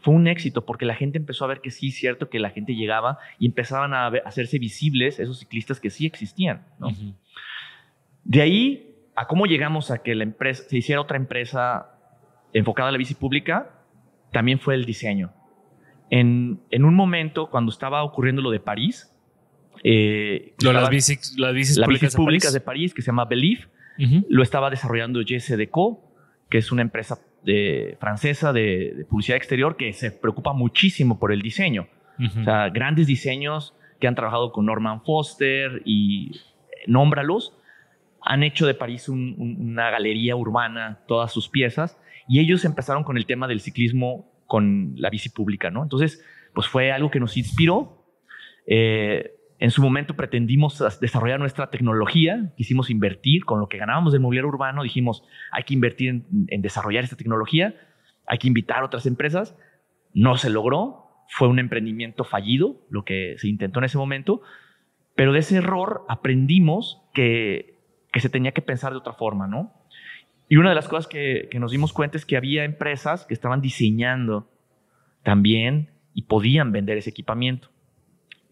fue 0.00 0.14
un 0.14 0.26
éxito 0.26 0.64
porque 0.64 0.84
la 0.84 0.94
gente 0.94 1.18
empezó 1.18 1.44
a 1.44 1.48
ver 1.48 1.60
que 1.60 1.70
sí 1.70 1.90
cierto 1.90 2.28
que 2.28 2.38
la 2.38 2.50
gente 2.50 2.74
llegaba 2.74 3.18
y 3.38 3.46
empezaban 3.46 3.94
a, 3.94 4.06
hacerse 4.24 4.58
visibles 4.58 5.18
esos 5.20 5.38
ciclistas 5.38 5.80
que 5.80 5.90
sí 5.90 6.06
existían. 6.06 6.64
De 8.24 8.42
ahí 8.42 8.96
a 9.14 9.26
cómo 9.26 9.46
llegamos 9.46 9.90
a 9.90 10.02
que 10.02 10.14
la 10.14 10.24
empresa 10.24 10.64
se 10.68 10.78
hiciera 10.78 11.00
otra 11.00 11.16
empresa 11.16 11.90
enfocada 12.52 12.88
a 12.88 12.92
la 12.92 12.98
bici 12.98 13.14
pública, 13.14 13.70
también 14.32 14.58
fue 14.58 14.74
el 14.74 14.84
diseño. 14.84 15.32
En, 16.10 16.60
en 16.70 16.84
un 16.84 16.94
momento, 16.94 17.48
cuando 17.50 17.70
estaba 17.70 18.02
ocurriendo 18.02 18.42
lo 18.42 18.50
de 18.50 18.60
París, 18.60 19.13
eh, 19.84 20.54
las, 20.60 20.88
bicis, 20.88 21.34
las 21.36 21.54
bicis 21.54 21.78
públicas, 22.16 22.52
de, 22.52 22.60
París. 22.60 22.94
que 22.94 23.02
se 23.02 23.06
llama 23.06 23.26
Believe, 23.26 23.66
lo 24.28 24.42
estaba 24.42 24.70
desarrollando 24.70 25.20
Deco, 25.22 26.10
que 26.48 26.58
es 26.58 26.72
una 26.72 26.82
empresa 26.82 27.18
de, 27.44 27.96
francesa 28.00 28.52
de, 28.52 29.06
publicidad 29.08 29.36
exterior 29.36 29.76
que 29.76 29.92
se 29.92 30.10
preocupa 30.10 30.54
muchísimo 30.54 31.18
por 31.18 31.32
el 31.32 31.42
diseño. 31.42 31.86
O 32.18 32.44
sea, 32.44 32.70
grandes 32.70 33.06
diseños 33.06 33.74
que 34.00 34.06
han 34.06 34.14
trabajado 34.14 34.52
con 34.52 34.66
Norman 34.66 35.02
Foster 35.02 35.82
y 35.84 36.30
eh, 36.34 36.84
nómbralos, 36.86 37.56
han 38.22 38.42
hecho 38.42 38.66
de 38.66 38.74
París 38.74 39.08
una 39.08 39.90
galería 39.90 40.34
urbana, 40.34 41.00
todas 41.06 41.32
sus 41.32 41.48
piezas, 41.48 41.98
y 42.26 42.40
ellos 42.40 42.64
empezaron 42.64 43.04
con 43.04 43.18
el 43.18 43.26
tema 43.26 43.48
del 43.48 43.60
ciclismo 43.60 44.32
con 44.46 44.94
la 44.96 45.10
bici 45.10 45.28
pública, 45.28 45.70
¿no? 45.70 45.82
Entonces, 45.82 46.24
pues 46.54 46.68
fue 46.68 46.92
algo 46.92 47.10
que 47.10 47.20
nos 47.20 47.36
inspiró. 47.36 48.06
Eh, 48.66 49.33
en 49.58 49.70
su 49.70 49.82
momento 49.82 50.14
pretendimos 50.14 50.82
desarrollar 51.00 51.38
nuestra 51.38 51.70
tecnología, 51.70 52.52
quisimos 52.56 52.90
invertir 52.90 53.44
con 53.44 53.60
lo 53.60 53.68
que 53.68 53.78
ganábamos 53.78 54.12
del 54.12 54.20
mobiliario 54.20 54.48
urbano, 54.48 54.82
dijimos, 54.82 55.24
hay 55.52 55.62
que 55.62 55.74
invertir 55.74 56.24
en, 56.48 56.62
desarrollar 56.62 57.04
esta 57.04 57.16
tecnología, 57.16 57.74
hay 58.26 58.38
que 58.38 58.48
invitar 58.48 58.82
a 58.82 58.86
otras 58.86 59.06
empresas. 59.06 59.56
No 60.12 60.36
se 60.36 60.50
logró, 60.50 61.06
fue 61.28 61.48
un 61.48 61.58
emprendimiento 61.58 62.24
fallido, 62.24 62.84
lo 62.90 63.04
que 63.04 63.36
se 63.38 63.48
intentó 63.48 63.78
en 63.78 63.84
ese 63.84 63.98
momento, 63.98 64.42
pero 65.14 65.32
de 65.32 65.38
ese 65.38 65.56
error 65.56 66.04
aprendimos 66.08 67.02
que, 67.14 67.78
se 68.14 68.28
tenía 68.28 68.52
que 68.52 68.62
pensar 68.62 68.92
de 68.92 68.98
otra 68.98 69.12
forma, 69.12 69.46
¿no? 69.46 69.72
Y 70.48 70.56
una 70.56 70.68
de 70.68 70.74
las 70.74 70.88
cosas 70.88 71.06
que 71.08 71.48
nos 71.58 71.70
dimos 71.70 71.92
cuenta 71.92 72.16
es 72.16 72.26
que 72.26 72.36
había 72.36 72.64
empresas 72.64 73.24
que 73.24 73.34
estaban 73.34 73.60
diseñando 73.60 74.50
también 75.22 75.90
y 76.12 76.22
podían 76.22 76.70
vender 76.70 76.98
ese 76.98 77.10
equipamiento. 77.10 77.73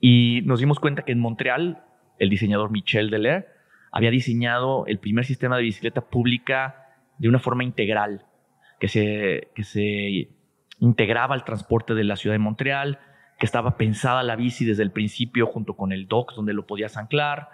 Y 0.05 0.43
nos 0.47 0.59
dimos 0.59 0.81
cuenta 0.81 1.05
que 1.05 1.12
en 1.12 1.20
Montreal, 1.20 1.85
el 2.18 2.29
diseñador 2.29 2.72
Michel 2.72 3.09
Delair 3.09 3.47
había 3.93 4.11
diseñado 4.11 4.85
el 4.87 4.99
primer 4.99 5.24
sistema 5.24 5.57
de 5.57 5.62
bicicleta 5.62 6.01
pública 6.01 6.89
de 7.18 7.29
una 7.29 7.39
forma 7.39 7.62
integral, 7.62 8.26
que 8.81 8.89
se, 8.89 9.53
que 9.55 9.62
se 9.62 10.29
integraba 10.81 11.37
al 11.37 11.45
transporte 11.45 11.95
de 11.95 12.03
la 12.03 12.16
ciudad 12.16 12.35
de 12.35 12.41
Montreal, 12.41 12.99
que 13.39 13.47
estaba 13.47 13.76
pensada 13.76 14.24
la 14.24 14.35
bici 14.35 14.64
desde 14.64 14.83
el 14.83 14.91
principio 14.91 15.47
junto 15.47 15.76
con 15.76 15.93
el 15.93 16.09
dock 16.09 16.35
donde 16.35 16.53
lo 16.53 16.66
podías 16.66 16.97
anclar. 16.97 17.51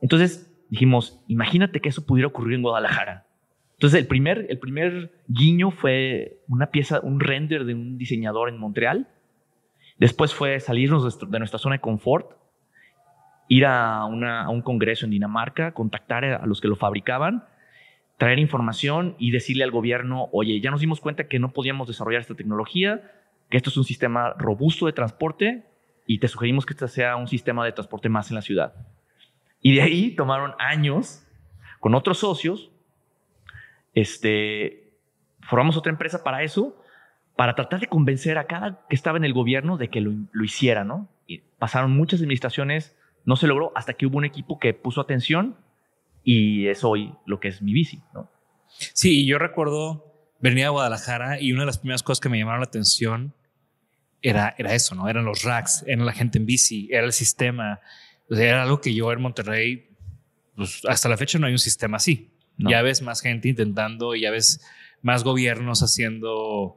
Entonces 0.00 0.48
dijimos, 0.70 1.20
imagínate 1.26 1.80
que 1.80 1.88
eso 1.88 2.06
pudiera 2.06 2.28
ocurrir 2.28 2.54
en 2.54 2.62
Guadalajara. 2.62 3.26
Entonces 3.72 3.98
el 3.98 4.06
primer, 4.06 4.46
el 4.48 4.60
primer 4.60 5.10
guiño 5.26 5.72
fue 5.72 6.38
una 6.46 6.70
pieza, 6.70 7.00
un 7.00 7.18
render 7.18 7.64
de 7.64 7.74
un 7.74 7.98
diseñador 7.98 8.48
en 8.48 8.58
Montreal 8.58 9.08
Después 10.00 10.32
fue 10.32 10.58
salirnos 10.60 11.20
de 11.30 11.38
nuestra 11.38 11.58
zona 11.58 11.74
de 11.74 11.80
confort, 11.80 12.32
ir 13.48 13.66
a, 13.66 14.06
un 14.06 14.62
congreso 14.62 15.04
en 15.04 15.10
Dinamarca, 15.10 15.72
contactar 15.72 16.24
a 16.24 16.46
los 16.46 16.62
que 16.62 16.68
lo 16.68 16.76
fabricaban, 16.76 17.44
traer 18.16 18.38
información 18.38 19.14
y 19.18 19.30
decirle 19.30 19.62
al 19.62 19.70
gobierno, 19.70 20.30
oye, 20.32 20.58
ya 20.58 20.70
nos 20.70 20.80
dimos 20.80 21.00
cuenta 21.00 21.28
que 21.28 21.38
no 21.38 21.52
podíamos 21.52 21.86
desarrollar 21.86 22.22
esta 22.22 22.34
tecnología, 22.34 23.12
que 23.50 23.58
esto 23.58 23.68
es 23.68 23.76
un 23.76 23.84
sistema 23.84 24.32
robusto 24.38 24.86
de 24.86 24.94
transporte 24.94 25.66
y 26.06 26.18
te 26.18 26.28
sugerimos 26.28 26.64
que 26.64 26.72
este 26.72 26.88
sea 26.88 27.16
un 27.16 27.28
sistema 27.28 27.62
de 27.66 27.72
transporte 27.72 28.08
más 28.08 28.30
en 28.30 28.36
la 28.36 28.42
ciudad. 28.42 28.72
Y 29.60 29.74
de 29.74 29.82
ahí 29.82 30.10
tomaron 30.12 30.54
años 30.58 31.26
con 31.78 31.94
otros 31.94 32.16
socios, 32.18 32.70
este, 33.92 34.94
formamos 35.42 35.76
otra 35.76 35.92
empresa 35.92 36.24
para 36.24 36.42
eso, 36.42 36.79
para 37.40 37.54
tratar 37.54 37.80
de 37.80 37.86
convencer 37.86 38.36
a 38.36 38.46
cada 38.46 38.84
que 38.86 38.94
estaba 38.94 39.16
en 39.16 39.24
el 39.24 39.32
gobierno 39.32 39.78
de 39.78 39.88
que 39.88 40.02
lo, 40.02 40.12
lo 40.30 40.44
hiciera, 40.44 40.84
¿no? 40.84 41.08
Y 41.26 41.38
pasaron 41.38 41.90
muchas 41.90 42.20
administraciones, 42.20 42.94
no 43.24 43.34
se 43.34 43.46
logró 43.46 43.72
hasta 43.74 43.94
que 43.94 44.04
hubo 44.04 44.18
un 44.18 44.26
equipo 44.26 44.58
que 44.58 44.74
puso 44.74 45.00
atención 45.00 45.56
y 46.22 46.66
es 46.66 46.84
hoy 46.84 47.14
lo 47.24 47.40
que 47.40 47.48
es 47.48 47.62
mi 47.62 47.72
bici, 47.72 48.02
¿no? 48.12 48.30
Sí, 48.92 49.24
yo 49.24 49.38
recuerdo 49.38 50.34
venir 50.38 50.66
a 50.66 50.68
Guadalajara 50.68 51.40
y 51.40 51.54
una 51.54 51.62
de 51.62 51.68
las 51.68 51.78
primeras 51.78 52.02
cosas 52.02 52.20
que 52.20 52.28
me 52.28 52.38
llamaron 52.38 52.60
la 52.60 52.66
atención 52.66 53.32
era, 54.20 54.54
era 54.58 54.74
eso, 54.74 54.94
¿no? 54.94 55.08
Eran 55.08 55.24
los 55.24 55.42
racks, 55.42 55.82
era 55.86 56.04
la 56.04 56.12
gente 56.12 56.36
en 56.36 56.44
bici, 56.44 56.90
era 56.92 57.06
el 57.06 57.14
sistema. 57.14 57.80
O 58.28 58.34
sea, 58.34 58.50
era 58.50 58.62
algo 58.64 58.82
que 58.82 58.92
yo 58.92 59.10
en 59.12 59.22
Monterrey, 59.22 59.88
pues 60.56 60.82
hasta 60.86 61.08
la 61.08 61.16
fecha 61.16 61.38
no 61.38 61.46
hay 61.46 61.52
un 61.54 61.58
sistema 61.58 61.96
así. 61.96 62.34
No. 62.58 62.68
Ya 62.68 62.82
ves 62.82 63.00
más 63.00 63.22
gente 63.22 63.48
intentando 63.48 64.14
y 64.14 64.20
ya 64.20 64.30
ves 64.30 64.60
más 65.00 65.24
gobiernos 65.24 65.82
haciendo, 65.82 66.76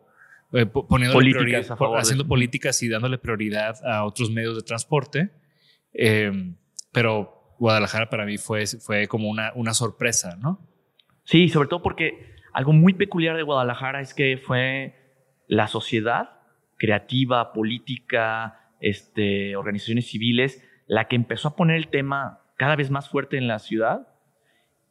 eh, 0.54 0.66
Políticas 0.66 1.72
a 1.72 1.76
favor 1.76 1.97
de 1.97 2.01
haciendo 2.01 2.24
eso. 2.24 2.30
políticas 2.30 2.82
y 2.84 2.89
dándole 2.89 3.18
prioridad 3.18 3.76
a 3.86 4.06
otros 4.06 4.32
medios 4.32 4.56
de 4.56 4.62
transporte. 4.64 5.32
Eh, 5.93 6.54
pero 6.91 7.56
Guadalajara 7.60 8.10
para 8.10 8.26
mí 8.26 8.38
fue, 8.38 8.66
fue 8.68 9.08
como 9.08 9.30
una, 9.30 9.51
una 9.56 9.74
sorpresa, 9.74 10.36
¿no? 10.38 10.60
Sí, 11.24 11.49
sobre 11.49 11.70
todo 11.70 11.82
porque 11.82 12.36
algo 12.54 12.74
muy 12.74 12.93
peculiar 12.93 13.36
de 13.36 13.43
Guadalajara 13.43 14.01
es 14.01 14.14
que 14.14 14.38
fue 14.38 14.95
la 15.47 15.68
sociedad 15.68 16.41
creativa, 16.78 17.54
política, 17.54 18.60
este, 18.80 19.56
organizaciones 19.56 20.08
civiles, 20.08 20.64
la 20.88 21.08
que 21.08 21.16
empezó 21.16 21.49
a 21.49 21.56
poner 21.56 21.78
el 21.78 21.88
tema 21.88 22.41
cada 22.58 22.76
vez 22.76 22.91
más 22.91 23.10
fuerte 23.10 23.38
en 23.38 23.47
la 23.47 23.60
ciudad 23.60 24.08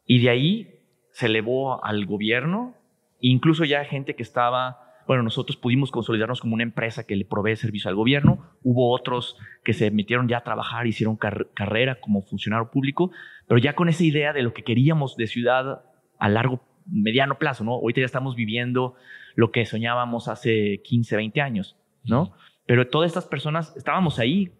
y 0.05 0.21
de 0.21 0.29
ahí 0.29 0.79
se 1.11 1.27
elevó 1.27 1.83
al 1.85 2.05
gobierno, 2.05 2.75
incluso 3.19 3.63
ya 3.63 3.85
gente 3.85 4.15
que 4.15 4.23
estaba, 4.23 4.92
bueno, 5.07 5.23
nosotros 5.23 5.57
pudimos 5.57 5.91
consolidarnos 5.91 6.39
como 6.41 6.53
una 6.53 6.63
empresa 6.63 7.05
que 7.05 7.15
le 7.15 7.25
provee 7.25 7.55
servicio 7.55 7.89
al 7.89 7.95
gobierno, 7.95 8.39
hubo 8.63 8.91
otros 8.91 9.37
que 9.63 9.73
se 9.73 9.91
metieron 9.91 10.27
ya 10.27 10.37
a 10.37 10.43
trabajar, 10.43 10.87
hicieron 10.87 11.15
car- 11.17 11.47
carrera 11.53 11.99
como 11.99 12.21
funcionario 12.21 12.71
público, 12.71 13.11
pero 13.47 13.57
ya 13.59 13.73
con 13.75 13.89
esa 13.89 14.03
idea 14.03 14.33
de 14.33 14.41
lo 14.43 14.53
que 14.53 14.63
queríamos 14.63 15.15
de 15.17 15.27
ciudad 15.27 15.83
a 16.19 16.29
largo, 16.29 16.61
mediano 16.85 17.37
plazo, 17.37 17.63
¿no? 17.63 17.71
Ahorita 17.73 18.01
ya 18.01 18.05
estamos 18.05 18.35
viviendo 18.35 18.95
lo 19.35 19.51
que 19.51 19.65
soñábamos 19.65 20.27
hace 20.27 20.81
15, 20.83 21.15
20 21.15 21.41
años, 21.41 21.75
¿no? 22.03 22.33
Pero 22.65 22.87
todas 22.87 23.07
estas 23.07 23.25
personas 23.25 23.75
estábamos 23.75 24.19
ahí, 24.19 24.51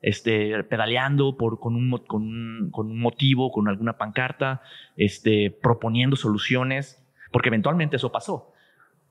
este, 0.00 0.64
pedaleando 0.64 1.36
por, 1.36 1.60
con, 1.60 1.76
un, 1.76 1.90
con, 2.06 2.22
un, 2.22 2.70
con 2.72 2.90
un 2.90 2.98
motivo, 2.98 3.52
con 3.52 3.68
alguna 3.68 3.98
pancarta, 3.98 4.62
este, 4.96 5.50
proponiendo 5.62 6.16
soluciones, 6.16 7.06
porque 7.30 7.48
eventualmente 7.48 7.96
eso 7.96 8.10
pasó. 8.10 8.51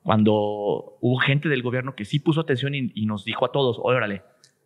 Cuando 0.04 0.98
hubo 1.00 1.18
gente 1.20 1.48
del 1.50 1.62
gobierno 1.62 1.96
que 1.96 2.06
sí 2.06 2.20
puso 2.20 2.42
atención 2.42 2.74
y, 2.76 2.92
y 2.96 3.06
nos 3.06 3.24
dijo 3.26 3.46
a 3.46 3.52
todos, 3.52 3.78
órale, 3.82 4.24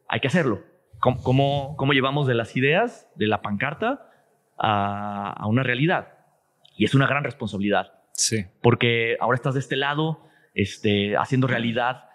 hay 0.08 0.20
que 0.20 0.28
hacerlo. 0.28 0.64
¿Cómo, 1.00 1.22
cómo, 1.24 1.76
cómo 1.78 1.94
llevamos 1.94 2.26
de 2.28 2.36
las 2.36 2.56
ideas, 2.56 3.10
de 3.16 3.28
la 3.28 3.42
pancarta, 3.42 4.10
a, 4.58 5.34
a 5.34 5.48
una 5.48 5.62
realidad? 5.64 6.14
Y 6.78 6.86
es 6.86 6.96
una 6.96 7.08
gran 7.08 7.24
responsabilidad 7.24 7.92
Sí. 8.14 8.46
porque 8.62 9.18
ahora 9.20 9.36
estás 9.36 9.56
de 9.56 9.60
este 9.60 9.76
lado, 9.76 10.22
este, 10.54 11.18
haciendo 11.18 11.48
realidad 11.48 12.06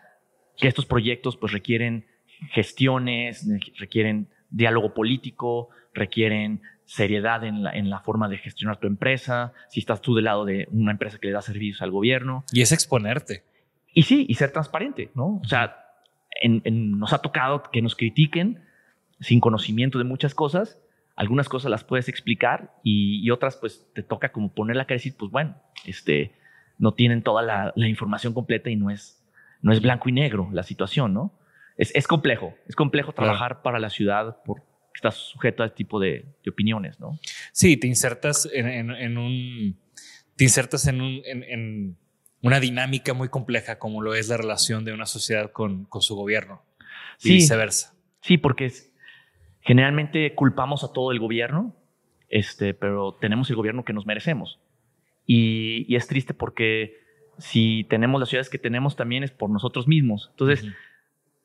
que 0.57 0.67
estos 0.67 0.87
proyectos 0.87 1.37
pues 1.37 1.53
requieren 1.53 2.07
gestiones, 2.53 3.47
ne- 3.47 3.61
requieren 3.79 4.29
diálogo 4.51 4.95
político, 4.95 5.69
requieren 5.93 6.63
seriedad 6.95 7.45
en 7.45 7.63
la, 7.63 7.71
en 7.71 7.89
la 7.89 8.01
forma 8.01 8.29
de 8.29 8.37
gestionar 8.39 8.79
tu 8.79 8.89
empresa, 8.89 9.53
si 9.69 9.79
estás 9.79 10.01
tú 10.01 10.17
del 10.17 10.25
lado 10.25 10.45
de 10.45 10.67
una 10.73 10.91
empresa 10.91 11.19
que 11.19 11.29
le 11.29 11.33
da 11.33 11.41
servicios 11.41 11.83
al 11.83 11.93
gobierno. 11.93 12.43
Y 12.53 12.63
es 12.63 12.73
exponerte. 12.73 13.45
Y 13.95 14.03
sí, 14.03 14.27
y 14.29 14.35
ser 14.35 14.51
transparente, 14.51 15.11
¿no? 15.15 15.39
O 15.41 15.45
sea, 15.45 15.77
en- 16.43 16.63
en- 16.65 16.99
nos 16.99 17.13
ha 17.13 17.19
tocado 17.19 17.63
que 17.71 17.81
nos 17.81 17.95
critiquen 17.95 18.65
sin 19.21 19.39
conocimiento 19.39 19.99
de 19.99 20.05
muchas 20.05 20.35
cosas. 20.35 20.79
Algunas 21.15 21.49
cosas 21.49 21.71
las 21.71 21.85
puedes 21.85 22.09
explicar 22.09 22.73
y, 22.83 23.25
y 23.25 23.31
otras 23.31 23.57
pues 23.57 23.87
te 23.95 24.03
toca 24.03 24.33
como 24.33 24.53
poner 24.53 24.75
la 24.75 24.85
cara 24.87 24.97
y 24.97 24.99
decir, 24.99 25.15
pues 25.17 25.31
bueno, 25.31 25.55
este, 25.87 26.33
no 26.79 26.95
tienen 26.95 27.23
toda 27.23 27.43
la, 27.43 27.73
la 27.77 27.87
información 27.89 28.33
completa 28.35 28.69
y 28.69 28.75
no 28.75 28.91
es, 28.91 29.23
no 29.63 29.73
es 29.73 29.81
blanco 29.81 30.09
y 30.09 30.13
negro 30.13 30.49
la 30.53 30.65
situación, 30.65 31.15
¿no? 31.15 31.39
Es, 31.77 31.95
es 31.95 32.09
complejo, 32.09 32.55
es 32.67 32.75
complejo 32.75 33.13
Claro. 33.13 33.31
trabajar 33.33 33.63
para 33.63 33.79
la 33.79 33.91
ciudad 33.91 34.39
estás 34.95 35.15
sujeto 35.17 35.63
a 35.63 35.67
este 35.67 35.77
tipo 35.77 35.99
de, 36.01 36.27
de 36.45 36.51
opiniones, 36.51 36.99
¿no? 37.01 37.19
Sí, 37.53 37.77
te 37.77 37.87
insertas 37.87 38.49
en, 38.53 38.67
en- 38.69 38.91
en 38.91 39.19
un. 39.19 39.79
Te 40.37 40.45
insertas 40.45 40.87
en, 40.87 41.01
un, 41.01 41.21
en, 41.25 41.43
en 41.45 41.97
una 42.43 42.61
dinámica 42.61 43.13
muy 43.15 43.29
compleja 43.29 43.79
como 43.79 44.03
lo 44.03 44.15
es 44.15 44.29
la 44.29 44.37
relación 44.37 44.85
de 44.85 44.93
una 44.93 45.07
sociedad 45.07 45.53
con, 45.53 45.85
con 45.85 46.03
su 46.03 46.15
gobierno. 46.17 46.63
Y 47.21 47.29
Sí. 47.29 47.33
viceversa. 47.35 47.95
Sí, 48.23 48.39
porque 48.39 48.67
es- 48.67 48.93
generalmente 49.61 50.35
culpamos 50.35 50.85
a 50.85 50.93
todo 50.93 51.13
el 51.13 51.19
gobierno, 51.19 51.77
este, 52.29 52.73
pero 52.75 53.17
tenemos 53.21 53.51
el 53.51 53.57
gobierno 53.57 53.85
que 53.85 53.93
nos 53.93 54.07
merecemos. 54.07 54.61
Y, 55.27 55.85
y 55.93 55.97
es 55.97 56.07
triste 56.07 56.33
porque 56.35 56.97
si 57.39 57.85
tenemos 57.85 58.19
las 58.21 58.29
ciudades 58.29 58.49
que 58.51 58.59
tenemos 58.59 58.97
también 58.97 59.23
es 59.23 59.31
por 59.31 59.51
nosotros 59.51 59.87
mismos. 59.89 60.29
Entonces. 60.33 60.65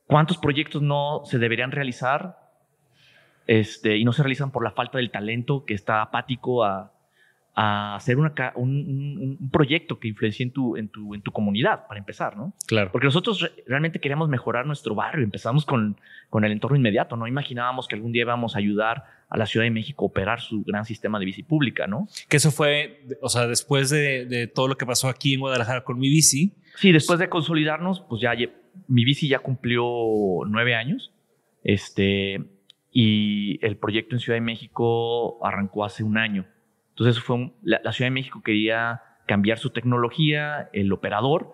¿cuántos 0.08 0.38
proyectos 0.38 0.84
no 0.84 1.24
se 1.26 1.40
deberían 1.40 1.72
realizar 1.72 2.38
este, 3.48 3.98
y 3.98 4.06
no 4.06 4.12
se 4.14 4.24
realizan 4.24 4.52
por 4.52 4.64
la 4.64 4.72
falta 4.72 4.98
del 4.98 5.12
talento 5.12 5.66
que 5.66 5.74
está 5.74 6.02
apático 6.02 6.64
a, 6.64 6.92
a 7.54 7.96
hacer 7.96 8.18
una 8.18 8.34
un, 8.56 9.38
un- 9.40 9.50
proyecto 9.50 9.98
que 10.00 10.08
influencie 10.10 10.44
en 10.44 10.52
tu, 10.52 10.76
en, 10.76 10.90
tu, 10.90 11.14
en 11.16 11.22
tu 11.22 11.32
comunidad, 11.32 11.88
para 11.88 12.00
empezar, 12.00 12.36
¿no? 12.36 12.54
Claro. 12.68 12.92
Porque 12.92 13.06
nosotros 13.06 13.40
re- 13.42 13.64
realmente 13.66 14.00
queríamos 14.02 14.28
mejorar 14.28 14.66
nuestro 14.66 14.94
barrio. 14.96 15.24
Empezamos 15.24 15.66
con, 15.66 15.98
con 16.30 16.44
el 16.44 16.52
entorno 16.52 16.76
inmediato. 16.76 17.16
No 17.16 17.28
imaginábamos 17.28 17.88
que 17.88 17.96
algún 17.96 18.12
día 18.12 18.24
íbamos 18.24 18.56
a 18.56 18.60
ayudar 18.60 19.06
a 19.30 19.38
la 19.38 19.46
Ciudad 19.46 19.64
de 19.66 19.72
México 19.72 20.04
a 20.04 20.08
operar 20.08 20.42
su 20.42 20.64
gran 20.66 20.84
sistema 20.86 21.18
de 21.20 21.26
bici 21.26 21.44
pública, 21.44 21.88
¿no? 21.88 22.08
Que 22.28 22.38
eso 22.38 22.52
fue, 22.52 23.06
o 23.22 23.30
sea, 23.30 23.48
después 23.48 23.90
de, 23.90 24.26
de 24.26 24.48
todo 24.48 24.68
lo 24.68 24.76
que 24.78 24.86
pasó 24.86 25.08
aquí 25.08 25.34
en 25.36 25.40
Guadalajara 25.40 25.84
con 25.84 25.98
mi 25.98 26.10
bici. 26.10 26.54
Sí, 26.76 26.92
después 26.92 27.20
de 27.20 27.30
consolidarnos, 27.30 28.02
pues 28.10 28.22
ya 28.22 28.34
mi 28.88 29.06
bici 29.06 29.30
ya 29.30 29.40
cumplió 29.40 29.86
nueve 30.48 30.76
años. 30.76 31.14
Este, 31.64 32.44
y 32.98 33.60
el 33.66 33.76
proyecto 33.76 34.16
en 34.16 34.22
Ciudad 34.22 34.38
de 34.38 34.42
México 34.42 35.46
arrancó 35.46 35.84
hace 35.84 36.02
un 36.06 36.18
año. 36.18 36.46
Entonces, 36.92 37.22
fue 37.22 37.36
un- 37.36 37.54
la, 37.62 37.82
la 37.84 37.92
Ciudad 37.92 38.06
de 38.08 38.14
México 38.14 38.42
quería 38.42 39.02
cambiar 39.28 39.58
su 39.58 39.72
tecnología, 39.72 40.70
el 40.72 40.94
operador, 40.94 41.52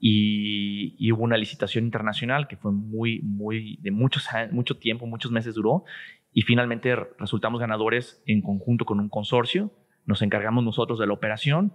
y, 0.00 0.96
y 0.98 1.12
hubo 1.12 1.22
una 1.22 1.36
licitación 1.36 1.84
internacional 1.84 2.48
que 2.48 2.56
fue 2.56 2.72
muy, 2.72 3.20
muy, 3.22 3.76
de 3.82 3.92
muchos, 3.92 4.26
mucho 4.50 4.78
tiempo, 4.78 5.06
muchos 5.06 5.30
meses 5.30 5.54
duró, 5.54 5.84
y 6.32 6.42
finalmente 6.42 6.96
re- 6.96 7.06
resultamos 7.20 7.60
ganadores 7.60 8.20
en 8.26 8.42
conjunto 8.42 8.84
con 8.84 8.98
un 8.98 9.08
consorcio. 9.08 9.70
Nos 10.06 10.22
encargamos 10.22 10.64
nosotros 10.64 10.98
de 10.98 11.06
la 11.06 11.12
operación, 11.12 11.72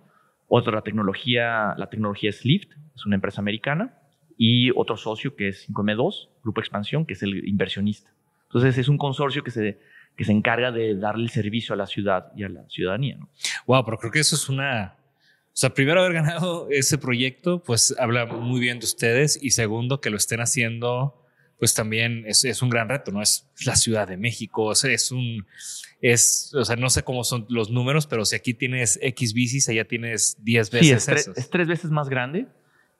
otra 0.50 0.82
tecnología, 0.82 1.74
la 1.78 1.88
tecnología 1.90 2.32
es 2.32 2.44
Lyft, 2.44 2.72
es 2.94 3.06
una 3.06 3.16
empresa 3.16 3.40
americana, 3.40 3.98
y 4.38 4.72
otro 4.72 4.98
socio 4.98 5.38
que 5.38 5.48
es 5.48 5.70
5M2, 5.70 6.28
Grupo 6.44 6.60
Expansión, 6.60 7.06
que 7.06 7.14
es 7.14 7.24
el 7.24 7.48
inversionista. 7.48 8.12
Entonces 8.56 8.78
es 8.78 8.88
un 8.88 8.98
consorcio 8.98 9.44
que 9.44 9.52
se, 9.52 9.80
que 10.16 10.24
se 10.24 10.32
encarga 10.32 10.72
de 10.72 10.96
darle 10.96 11.24
el 11.26 11.30
servicio 11.30 11.74
a 11.74 11.78
la 11.78 11.86
ciudad 11.88 12.32
y 12.38 12.44
a 12.44 12.50
la 12.50 12.64
ciudadanía. 12.70 13.18
¿no? 13.18 13.30
Wow, 13.68 13.84
pero 13.84 13.98
creo 13.98 14.12
que 14.12 14.20
eso 14.20 14.36
es 14.38 14.48
una. 14.48 14.96
O 14.98 15.58
sea, 15.58 15.74
primero 15.74 16.00
haber 16.00 16.14
ganado 16.14 16.68
ese 16.70 16.98
proyecto, 16.98 17.62
pues 17.64 17.94
habla 18.00 18.26
muy 18.26 18.60
bien 18.62 18.80
de 18.80 18.86
ustedes. 18.86 19.38
Y 19.42 19.52
segundo, 19.52 20.00
que 20.00 20.10
lo 20.10 20.18
estén 20.18 20.40
haciendo, 20.40 21.22
pues 21.60 21.74
también 21.74 22.24
es, 22.28 22.46
es 22.46 22.62
un 22.62 22.70
gran 22.70 22.88
reto, 22.90 23.12
¿no? 23.12 23.22
Es 23.22 23.50
la 23.66 23.76
Ciudad 23.76 24.08
de 24.08 24.16
México, 24.18 24.64
o 24.64 24.76
sea, 24.76 24.92
es 24.92 25.12
un. 25.12 25.46
Es, 26.02 26.54
o 26.54 26.64
sea, 26.66 26.76
no 26.76 26.90
sé 26.90 27.04
cómo 27.04 27.24
son 27.24 27.46
los 27.50 27.72
números, 27.72 28.06
pero 28.08 28.26
si 28.26 28.36
aquí 28.36 28.54
tienes 28.54 29.00
X 29.02 29.34
bicis, 29.34 29.68
allá 29.70 29.86
tienes 29.86 30.38
10 30.44 30.72
veces 30.72 30.88
Sí, 30.88 30.94
es, 30.94 31.08
tre- 31.10 31.16
esos. 31.20 31.38
es 31.38 31.50
tres 31.50 31.68
veces 31.68 31.90
más 31.92 32.10
grande 32.10 32.48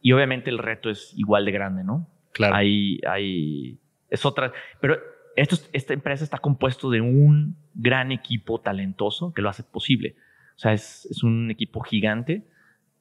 y 0.02 0.12
obviamente 0.14 0.50
el 0.50 0.58
reto 0.58 0.90
es 0.90 1.14
igual 1.16 1.46
de 1.46 1.52
grande, 1.52 1.84
¿no? 1.84 2.10
claro. 2.32 2.56
Hay, 2.56 3.00
hay, 3.08 3.78
es 4.10 4.26
otra, 4.26 4.52
pero 4.82 4.98
esta 5.36 5.94
empresa 5.94 6.24
está 6.24 6.38
compuesto 6.38 6.90
de 6.90 7.02
un 7.02 7.56
gran 7.74 8.12
equipo 8.12 8.60
talentoso 8.60 9.34
que 9.34 9.42
lo 9.42 9.50
hace 9.50 9.64
posible. 9.64 10.16
O 10.56 10.60
sea, 10.60 10.74
es, 10.74 11.22
un 11.24 11.52
equipo 11.52 11.82
gigante 11.82 12.44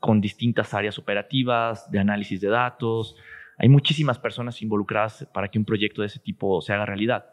con 0.01 0.21
distintas 0.21 0.75
áreas 0.75 0.99
operativas, 0.99 1.91
de 1.91 1.99
análisis 1.99 2.41
de 2.41 2.49
datos. 2.49 3.17
Hay 3.57 3.69
muchísimas 3.69 4.19
personas 4.19 4.61
involucradas 4.61 5.27
para 5.33 5.49
que 5.49 5.59
un 5.59 5.65
proyecto 5.65 6.03
de 6.03 6.09
ese 6.09 6.19
tipo 6.19 6.61
se 6.61 6.73
haga 6.73 6.85
realidad. 6.85 7.27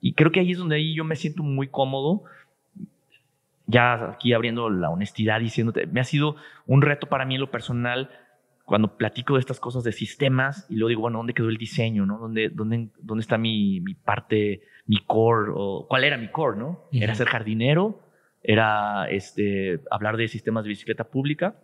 Y 0.00 0.12
creo 0.12 0.30
que 0.30 0.40
ahí 0.40 0.52
es 0.52 0.58
donde 0.58 0.92
yo 0.92 1.04
me 1.04 1.16
siento 1.16 1.42
muy 1.42 1.68
cómodo. 1.68 2.24
Ya 3.66 4.10
aquí 4.10 4.34
abriendo 4.34 4.68
la 4.68 4.90
honestidad, 4.90 5.40
diciéndote, 5.40 5.86
me 5.86 6.00
ha 6.00 6.04
sido 6.04 6.36
un 6.66 6.82
reto 6.82 7.08
para 7.08 7.24
mí 7.24 7.36
en 7.36 7.40
lo 7.40 7.50
personal 7.50 8.10
cuando 8.64 8.96
platico 8.96 9.34
de 9.34 9.40
estas 9.40 9.60
cosas 9.60 9.84
de 9.84 9.92
sistemas 9.92 10.66
y 10.70 10.76
luego 10.76 10.88
digo, 10.88 11.00
bueno, 11.02 11.18
¿dónde 11.18 11.34
quedó 11.34 11.48
el 11.48 11.58
diseño? 11.58 12.06
¿no? 12.06 12.18
¿Dónde, 12.18 12.48
dónde, 12.48 12.88
dónde 13.00 13.20
está 13.22 13.36
mi, 13.36 13.80
mi 13.80 13.94
parte, 13.94 14.62
mi 14.86 14.98
core? 15.04 15.52
O, 15.54 15.86
¿Cuál 15.88 16.04
era 16.04 16.16
mi 16.16 16.28
core? 16.28 16.58
¿no? 16.58 16.84
¿Era 16.92 17.12
Ujú. 17.12 17.18
ser 17.18 17.28
jardinero? 17.28 18.00
¿Era 18.42 19.06
este, 19.10 19.80
hablar 19.90 20.16
de 20.16 20.28
sistemas 20.28 20.64
de 20.64 20.70
bicicleta 20.70 21.04
pública? 21.04 21.56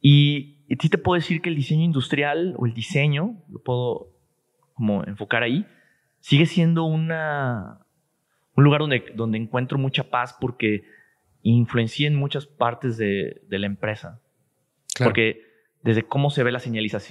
Y, 0.00 0.58
y 0.68 0.76
sí 0.76 0.88
te 0.88 0.98
puedo 0.98 1.14
decir 1.18 1.40
que 1.40 1.48
el 1.48 1.56
diseño 1.56 1.84
industrial 1.84 2.54
o 2.58 2.66
el 2.66 2.74
diseño, 2.74 3.42
lo 3.50 3.58
puedo 3.60 4.08
como 4.74 5.04
enfocar 5.04 5.42
ahí, 5.42 5.66
sigue 6.20 6.46
siendo 6.46 6.84
una, 6.84 7.80
un 8.54 8.64
lugar 8.64 8.80
donde, 8.82 9.04
donde 9.14 9.38
encuentro 9.38 9.78
mucha 9.78 10.04
paz 10.04 10.36
porque 10.38 10.84
influencia 11.42 12.06
en 12.06 12.14
muchas 12.14 12.46
partes 12.46 12.96
de, 12.98 13.42
de 13.48 13.58
la 13.58 13.66
empresa. 13.66 14.20
Claro. 14.94 15.10
Porque 15.10 15.47
desde 15.88 16.02
cómo 16.02 16.28
se 16.30 16.42
ve 16.42 16.52
la, 16.52 16.60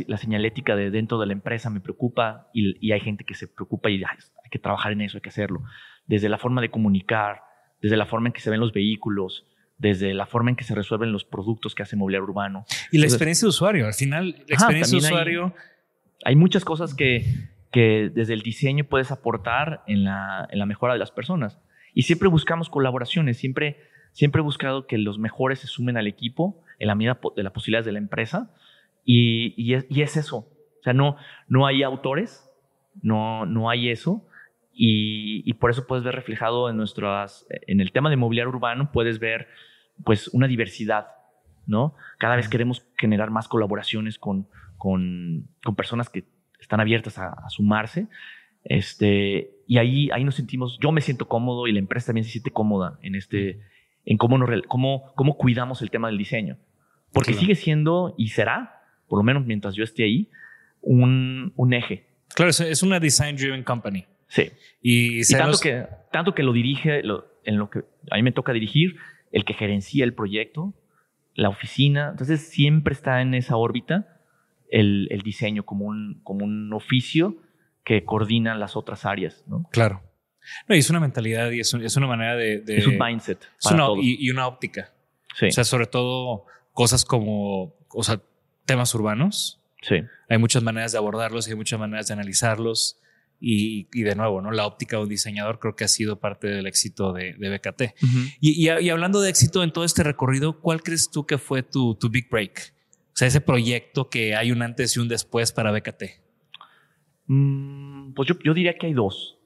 la 0.07 0.17
señalética 0.17 0.75
de 0.75 0.91
dentro 0.91 1.17
de 1.19 1.25
la 1.25 1.34
empresa 1.34 1.69
me 1.71 1.80
preocupa 1.80 2.47
y, 2.53 2.75
y 2.86 2.91
hay 2.91 2.99
gente 2.99 3.23
que 3.23 3.34
se 3.34 3.47
preocupa 3.47 3.89
y 3.89 3.95
"Ay, 3.95 4.17
hay 4.43 4.49
que 4.51 4.59
trabajar 4.59 4.91
en 4.91 5.01
eso, 5.01 5.17
hay 5.17 5.21
que 5.21 5.30
hacerlo. 5.30 5.63
Desde 6.05 6.30
la 6.30 6.38
forma 6.38 6.61
de 6.61 6.69
comunicar, 6.69 7.41
desde 7.82 7.97
la 7.97 8.05
forma 8.05 8.28
en 8.30 8.34
que 8.34 8.39
se 8.41 8.49
ven 8.51 8.59
los 8.59 8.73
vehículos, 8.73 9.45
desde 9.80 10.13
la 10.13 10.28
forma 10.28 10.51
en 10.51 10.55
que 10.55 10.63
se 10.63 10.75
resuelven 10.75 11.11
los 11.11 11.25
productos 11.25 11.73
que 11.73 11.82
hace 11.84 11.95
Mobiliario 11.95 12.25
Urbano. 12.25 12.65
y 12.91 12.97
la 12.99 13.05
Entonces- 13.05 13.13
experiencia 13.13 13.45
de 13.45 13.49
usuario, 13.49 13.88
al 13.88 13.93
final, 13.95 14.30
la 14.47 14.53
experiencia 14.55 14.97
de 14.97 15.01
también 15.01 15.05
hay- 15.05 15.38
usuario, 15.38 15.55
Hay 16.25 16.36
muchas 16.36 16.63
cosas 16.65 16.93
que, 16.93 17.25
que 17.71 18.11
desde 18.13 18.34
el 18.34 18.41
diseño 18.41 18.84
puedes 18.84 19.11
aportar 19.11 19.84
en 19.88 20.03
la, 20.03 20.47
en 20.51 20.59
la 20.59 20.65
mejora 20.65 20.93
de 20.93 20.99
las 20.99 21.11
personas. 21.11 21.59
Y 21.93 22.03
siempre 22.03 22.28
buscamos 22.28 22.69
colaboraciones, 22.69 23.38
siempre, 23.38 23.78
siempre 24.13 24.39
he 24.41 24.43
buscado 24.43 24.88
que 24.88 24.97
los 24.97 25.17
mejores 25.19 25.59
se 25.59 25.67
sumen 25.67 25.97
al 25.97 26.05
equipo 26.07 26.61
en 26.80 26.88
la 26.88 26.95
medida 26.95 27.19
de 27.36 27.43
las 27.43 27.53
posibilidades 27.53 27.86
de 27.88 27.91
la 27.91 27.97
empresa. 27.99 28.51
Y, 29.10 29.53
y 29.55 29.74
es, 29.76 29.86
y 29.89 30.01
es 30.01 30.18
eso. 30.18 30.38
O 30.39 30.84
sea, 30.84 30.91
no, 30.91 31.16
no 31.47 31.66
hay 31.66 31.82
autores, 31.82 32.51
no, 33.01 33.45
no 33.45 33.70
hay 33.70 33.89
eso. 33.89 34.28
Y, 34.74 35.49
y 35.49 35.53
por 35.53 35.72
eso 35.72 35.88
puedes 35.88 36.03
ver 36.03 36.14
reflejado 36.14 36.70
en 36.70 36.76
nuestras, 36.76 37.47
en 37.68 37.80
el 37.80 37.93
tema 37.93 38.10
de 38.10 38.18
mobiliario 38.18 38.49
urbano, 38.49 38.91
puedes 38.91 39.18
ver 39.20 39.47
pues 40.03 40.28
una 40.34 40.47
diversidad, 40.47 41.08
¿no? 41.66 41.95
Cada 42.20 42.36
vez 42.36 42.49
queremos 42.49 42.86
generar 42.97 43.32
más 43.32 43.47
colaboraciones 43.47 44.20
con, 44.20 44.47
con, 44.78 45.47
con 45.64 45.76
personas 45.76 46.10
que 46.10 46.26
están 46.60 46.82
abiertas 46.82 47.18
a, 47.18 47.30
a 47.30 47.49
sumarse. 47.49 48.08
Este, 48.64 49.51
y 49.68 49.78
ahí, 49.78 50.10
ahí 50.12 50.24
nos 50.26 50.36
sentimos, 50.36 50.78
yo 50.82 50.91
me 50.91 50.99
siento 51.01 51.28
cómodo 51.28 51.68
y 51.68 51.72
la 51.72 51.80
empresa 51.80 52.08
también 52.08 52.26
se 52.26 52.32
siente 52.32 52.51
cómoda 52.51 52.99
en 53.01 53.16
este, 53.16 53.62
en 54.05 54.18
cómo, 54.18 54.38
nos, 54.38 54.49
cómo, 54.68 55.14
cómo 55.16 55.38
cuidamos 55.38 55.82
el 55.82 55.89
tema 55.89 56.10
del 56.10 56.18
diseño. 56.18 56.58
Porque 57.14 57.32
Claro. 57.32 57.39
sigue 57.39 57.55
siendo 57.55 58.14
y 58.18 58.28
será, 58.28 58.76
por 59.08 59.18
lo 59.20 59.24
menos 59.24 59.45
mientras 59.45 59.76
yo 59.76 59.84
esté 59.84 60.03
ahí, 60.03 60.30
un, 60.82 61.53
un 61.55 61.74
eje. 61.74 62.05
claro, 62.34 62.49
es, 62.51 62.84
una 62.84 62.99
design 62.99 63.36
driven 63.36 63.64
company. 63.64 64.05
Sí. 64.28 64.51
Y, 64.82 65.22
Y 65.22 65.24
tanto 65.32 65.47
los- 65.51 65.62
que, 65.62 65.86
tanto 66.12 66.34
que 66.36 66.43
lo 66.43 66.53
dirige, 66.53 67.01
lo- 67.03 67.26
en 67.43 67.58
lo 67.58 67.70
que 67.70 67.80
a 68.12 68.16
mí 68.16 68.24
me 68.24 68.32
toca 68.32 68.51
dirigir, 68.53 68.97
el 69.32 69.45
que 69.45 69.53
gerencia 69.53 70.03
el 70.03 70.14
proyecto, 70.14 70.74
la 71.34 71.49
oficina. 71.49 72.10
Entonces 72.12 72.41
siempre 72.49 72.93
está 72.93 73.22
en 73.22 73.34
esa 73.34 73.55
órbita 73.55 74.20
el, 74.70 75.08
el 75.12 75.22
diseño 75.22 75.64
como 75.66 75.86
un, 75.86 76.20
como 76.24 76.43
un 76.45 76.74
oficio 76.74 77.38
que 77.86 78.03
coordina 78.03 78.53
las 78.55 78.76
otras 78.76 79.05
áreas. 79.05 79.43
¿no? 79.47 79.64
Claro. 79.72 80.01
No, 80.68 80.76
y 80.76 80.80
es 80.80 80.89
una 80.89 80.99
mentalidad 80.99 81.51
y 81.51 81.60
es, 81.62 81.74
un- 81.74 81.84
es 81.84 81.95
una 81.95 82.08
manera 82.08 82.36
de... 82.36 82.60
de- 82.60 82.78
es 82.78 82.88
un 82.88 82.97
mindset. 82.97 83.39
es 83.41 83.49
Para 83.64 83.76
una- 83.76 83.86
todos. 83.86 83.99
y, 84.03 84.18
y 84.26 84.30
una 84.30 84.47
óptica. 84.47 84.93
sí, 85.36 85.47
O 85.47 85.51
sea, 85.51 85.64
sobre 85.64 85.86
todo 85.88 86.45
cosas 86.74 87.05
como, 87.05 87.76
o 87.89 88.03
sea, 88.03 88.22
temas 88.68 88.93
urbanos. 88.93 89.59
sí. 89.82 89.95
Hay 90.30 90.38
muchas 90.38 90.61
maneras 90.61 90.91
de 90.91 90.97
abordarlos 90.99 91.47
y 91.47 91.51
hay 91.51 91.55
muchas 91.57 91.80
maneras 91.80 92.07
de 92.07 92.13
analizarlos. 92.13 92.99
Y, 93.39 93.88
y 93.93 94.01
de 94.01 94.15
nuevo, 94.15 94.41
¿no? 94.41 94.49
La 94.51 94.65
óptica 94.65 94.97
de 94.97 95.03
un 95.03 95.09
diseñador 95.09 95.59
creo 95.59 95.76
que 95.76 95.84
ha 95.84 95.88
sido 95.88 96.20
parte 96.20 96.47
del 96.47 96.65
éxito 96.65 97.13
de, 97.13 97.34
de 97.34 97.49
BKT. 97.55 97.82
Y, 98.41 98.68
y- 98.68 98.80
y 98.86 98.89
hablando 98.89 99.22
de 99.22 99.30
éxito 99.30 99.61
en 99.63 99.72
todo 99.72 99.86
este 99.86 100.01
recorrido, 100.03 100.59
¿cuál 100.59 100.82
crees 100.82 101.11
tú 101.11 101.26
que 101.28 101.38
fue 101.38 101.61
tu, 101.63 101.93
tu 101.95 102.09
big 102.09 102.30
break? 102.32 102.74
O 103.09 103.11
sea, 103.13 103.28
ese 103.28 103.39
proyecto 103.39 104.09
que 104.09 104.36
hay 104.36 104.51
un 104.51 104.61
antes 104.63 104.95
y 104.97 104.99
un 104.99 105.07
después 105.07 105.51
para 105.51 105.72
BKT. 105.72 106.03
Mm, 107.28 108.13
pues 108.13 108.28
yo, 108.28 108.36
yo 108.43 108.53
diría 108.53 108.78
que 108.78 108.88
hay 108.88 108.93
dos. 108.93 109.38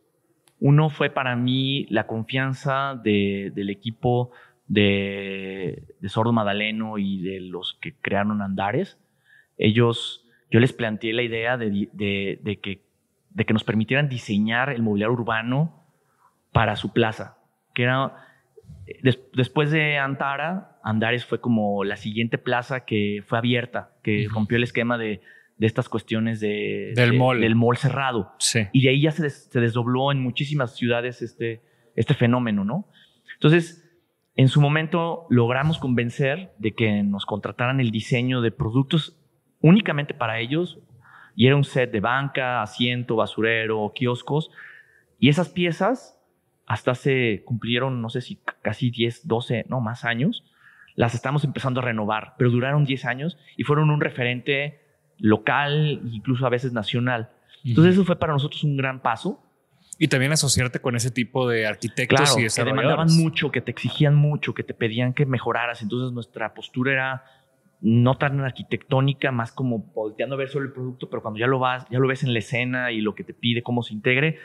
Uno 0.59 0.89
fue 0.89 1.09
para 1.09 1.35
mí 1.35 1.85
la 1.89 2.07
confianza 2.07 2.99
de- 3.03 3.51
del 3.55 3.69
equipo 3.69 4.31
de, 4.67 5.83
de 5.99 6.09
Sordo 6.09 6.31
Madaleno 6.31 6.97
y 6.97 7.21
de 7.21 7.41
los 7.41 7.77
que 7.81 7.93
crearon 8.01 8.41
Andares. 8.41 8.97
Ellos, 9.61 10.25
yo 10.49 10.59
les 10.59 10.73
planteé 10.73 11.13
la 11.13 11.21
idea 11.21 11.55
de, 11.57 11.87
de- 11.93 12.39
de 12.41 12.59
que, 12.59 12.81
de 13.29 13.45
que 13.45 13.53
nos 13.53 13.63
permitieran 13.63 14.09
diseñar 14.09 14.69
el 14.71 14.81
mobiliario 14.81 15.13
urbano 15.13 15.85
para 16.51 16.75
su 16.75 16.91
plaza, 16.91 17.37
que 17.75 17.83
era 17.83 18.13
des- 19.03 19.21
después 19.33 19.71
de 19.71 19.97
Antara, 19.97 20.79
Andares 20.83 21.25
fue 21.25 21.39
como 21.39 21.83
la 21.83 21.95
siguiente 21.95 22.37
plaza 22.37 22.85
que 22.85 23.23
fue 23.27 23.37
abierta, 23.37 23.91
que 24.03 24.27
rompió 24.29 24.57
el 24.57 24.63
esquema 24.63 24.97
de, 24.97 25.21
de 25.57 25.67
estas 25.67 25.87
cuestiones 25.89 26.39
de, 26.39 26.93
Del 26.95 27.11
de- 27.11 27.17
mall. 27.17 27.39
del 27.39 27.55
mall 27.55 27.77
cerrado. 27.77 28.31
Sí. 28.39 28.61
Y 28.73 28.81
de 28.81 28.89
ahí 28.89 29.01
ya 29.03 29.11
se, 29.11 29.21
des- 29.23 29.47
se 29.51 29.59
desdobló 29.59 30.11
en 30.11 30.19
muchísimas 30.21 30.75
ciudades 30.75 31.21
este, 31.21 31.61
este 31.95 32.15
fenómeno, 32.15 32.65
¿no? 32.65 32.87
Entonces, 33.35 33.87
en 34.35 34.47
su 34.47 34.59
momento 34.59 35.27
logramos 35.29 35.77
convencer 35.77 36.51
de 36.57 36.71
que 36.73 37.03
nos 37.03 37.25
contrataran 37.27 37.79
el 37.79 37.91
diseño 37.91 38.41
de 38.41 38.51
productos 38.51 39.17
únicamente 39.61 40.13
para 40.13 40.39
ellos. 40.39 40.79
Y 41.35 41.47
era 41.47 41.55
un 41.55 41.63
set 41.63 41.91
de 41.91 41.99
banca, 41.99 42.61
asiento, 42.61 43.15
basurero, 43.15 43.91
kioscos. 43.95 44.51
Y 45.19 45.29
esas 45.29 45.49
piezas, 45.49 46.19
hasta 46.65 46.95
se 46.95 47.43
cumplieron, 47.45 48.01
no 48.01 48.09
sé 48.09 48.21
si 48.21 48.39
casi 48.61 48.91
10, 48.91 49.27
12, 49.27 49.65
no 49.69 49.79
más 49.81 50.03
años, 50.03 50.43
las 50.95 51.13
estamos 51.15 51.43
empezando 51.43 51.79
a 51.79 51.83
renovar, 51.83 52.35
pero 52.37 52.49
duraron 52.49 52.85
10 52.85 53.05
años 53.05 53.37
y 53.57 53.63
fueron 53.63 53.89
un 53.89 54.01
referente 54.01 54.81
local, 55.17 56.01
incluso 56.11 56.45
a 56.45 56.49
veces 56.49 56.73
nacional. 56.73 57.29
Entonces 57.63 57.93
eso 57.93 58.03
fue 58.03 58.17
para 58.17 58.33
nosotros 58.33 58.63
un 58.63 58.75
gran 58.75 59.01
paso. 59.01 59.43
Y 59.99 60.07
también 60.07 60.31
asociarte 60.31 60.79
con 60.79 60.95
ese 60.95 61.11
tipo 61.11 61.47
de 61.47 61.67
arquitectos 61.67 62.33
Claro, 62.33 62.39
y 62.39 62.47
que 62.47 62.63
demandaban 62.63 63.05
desarrolladores. 63.05 63.13
mucho, 63.15 63.51
que 63.51 63.61
te 63.61 63.69
exigían 63.69 64.15
mucho, 64.15 64.53
que 64.55 64.63
te 64.63 64.73
pedían 64.73 65.13
que 65.13 65.27
mejoraras. 65.27 65.83
Entonces 65.83 66.11
nuestra 66.11 66.55
postura 66.55 66.91
era 66.91 67.23
no 67.81 68.15
tan 68.17 68.39
arquitectónica, 68.39 69.31
más 69.31 69.51
como 69.51 69.79
volteando 69.79 70.35
a 70.35 70.37
ver 70.37 70.49
solo 70.49 70.65
el 70.65 70.71
producto, 70.71 71.09
pero 71.09 71.21
cuando 71.21 71.39
ya 71.39 71.47
lo 71.47 71.59
vas, 71.59 71.87
ya 71.89 71.99
lo 71.99 72.07
ves 72.07 72.23
en 72.23 72.33
la 72.33 72.39
escena 72.39 72.91
y 72.91 73.01
lo 73.01 73.15
que 73.15 73.23
te 73.23 73.33
pide, 73.33 73.63
cómo 73.63 73.81
se 73.81 73.93
integre, 73.93 74.37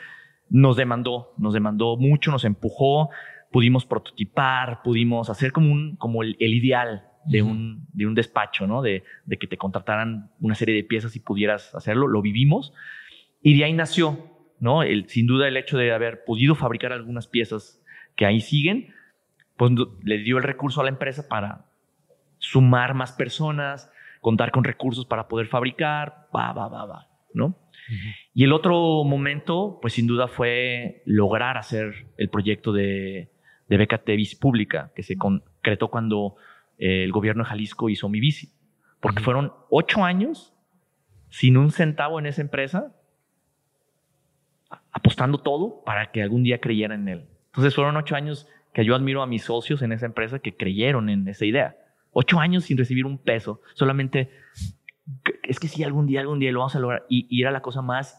nos 0.49 0.75
demandó, 0.75 1.33
nos 1.37 1.53
demandó 1.53 1.97
mucho, 1.97 2.31
nos 2.31 2.45
empujó, 2.45 3.09
pudimos 3.51 3.85
prototipar, 3.85 4.81
pudimos 4.83 5.29
hacer 5.29 5.51
como 5.51 5.71
un, 5.71 5.95
como 5.97 6.23
el, 6.23 6.35
el 6.39 6.53
ideal 6.53 7.03
de 7.25 7.43
un, 7.43 7.87
de 7.93 8.07
un 8.07 8.15
despacho, 8.15 8.65
¿no? 8.65 8.81
De, 8.81 9.03
de 9.25 9.37
que 9.37 9.47
te 9.47 9.57
contrataran 9.57 10.31
una 10.39 10.55
serie 10.55 10.75
de 10.75 10.83
piezas 10.83 11.15
y 11.15 11.19
pudieras 11.19 11.75
hacerlo, 11.75 12.07
lo 12.07 12.21
vivimos. 12.21 12.73
Y 13.41 13.57
de 13.57 13.65
ahí 13.65 13.73
nació, 13.73 14.17
¿no? 14.59 14.81
El, 14.81 15.09
sin 15.09 15.27
duda 15.27 15.47
el 15.47 15.57
hecho 15.57 15.77
de 15.77 15.91
haber 15.91 16.23
podido 16.23 16.55
fabricar 16.55 16.91
algunas 16.91 17.27
piezas 17.27 17.83
que 18.15 18.25
ahí 18.25 18.41
siguen, 18.41 18.93
pues 19.57 19.71
le 20.03 20.19
dio 20.19 20.37
el 20.37 20.43
recurso 20.43 20.81
a 20.81 20.83
la 20.83 20.89
empresa 20.89 21.27
para 21.27 21.66
sumar 22.51 22.93
más 22.93 23.11
personas, 23.11 23.91
contar 24.21 24.51
con 24.51 24.63
recursos 24.63 25.05
para 25.05 25.27
poder 25.27 25.47
fabricar, 25.47 26.27
va, 26.35 26.53
va, 26.53 26.67
va, 26.67 26.85
va, 26.85 27.07
¿no? 27.33 27.55
Y 28.33 28.43
el 28.43 28.53
otro 28.53 29.03
momento, 29.03 29.79
pues 29.81 29.93
sin 29.93 30.07
duda 30.07 30.27
fue 30.27 31.01
lograr 31.05 31.57
hacer 31.57 32.07
el 32.17 32.29
proyecto 32.29 32.73
de, 32.73 33.31
de 33.67 33.77
BKT 33.77 34.07
Bici 34.07 34.35
Pública, 34.35 34.91
que 34.95 35.03
se 35.03 35.17
concretó 35.17 35.89
cuando 35.89 36.35
eh, 36.77 37.03
el 37.03 37.11
gobierno 37.11 37.43
de 37.43 37.49
Jalisco 37.49 37.89
hizo 37.89 38.09
mi 38.09 38.19
bici. 38.19 38.51
Porque 38.99 39.21
fueron 39.21 39.53
ocho 39.69 40.03
años 40.03 40.53
sin 41.29 41.57
un 41.57 41.71
centavo 41.71 42.19
en 42.19 42.25
esa 42.25 42.41
empresa, 42.41 42.93
apostando 44.91 45.37
todo 45.37 45.83
para 45.85 46.11
que 46.11 46.21
algún 46.21 46.43
día 46.43 46.59
creyeran 46.59 47.01
en 47.01 47.07
él. 47.07 47.29
Entonces 47.47 47.75
fueron 47.75 47.95
ocho 47.95 48.15
años 48.15 48.47
que 48.73 48.83
yo 48.83 48.95
admiro 48.95 49.21
a 49.21 49.27
mis 49.27 49.43
socios 49.43 49.81
en 49.81 49.91
esa 49.91 50.05
empresa 50.05 50.39
que 50.39 50.55
creyeron 50.55 51.09
en 51.09 51.27
esa 51.27 51.45
idea. 51.45 51.77
Ocho 52.19 52.39
años 52.39 52.63
sin 52.63 52.79
recibir 52.79 53.05
un 53.05 53.19
peso, 53.19 53.61
solamente 53.75 54.31
es 55.43 55.59
que 55.59 55.67
sí, 55.67 55.83
algún 55.83 56.07
día, 56.07 56.21
algún 56.21 56.39
día 56.39 56.51
lo 56.51 56.61
vamos 56.61 56.75
a 56.75 56.79
lograr. 56.79 57.05
Y, 57.09 57.27
y 57.29 57.43
era 57.43 57.51
la 57.51 57.61
cosa 57.61 57.83
más 57.83 58.17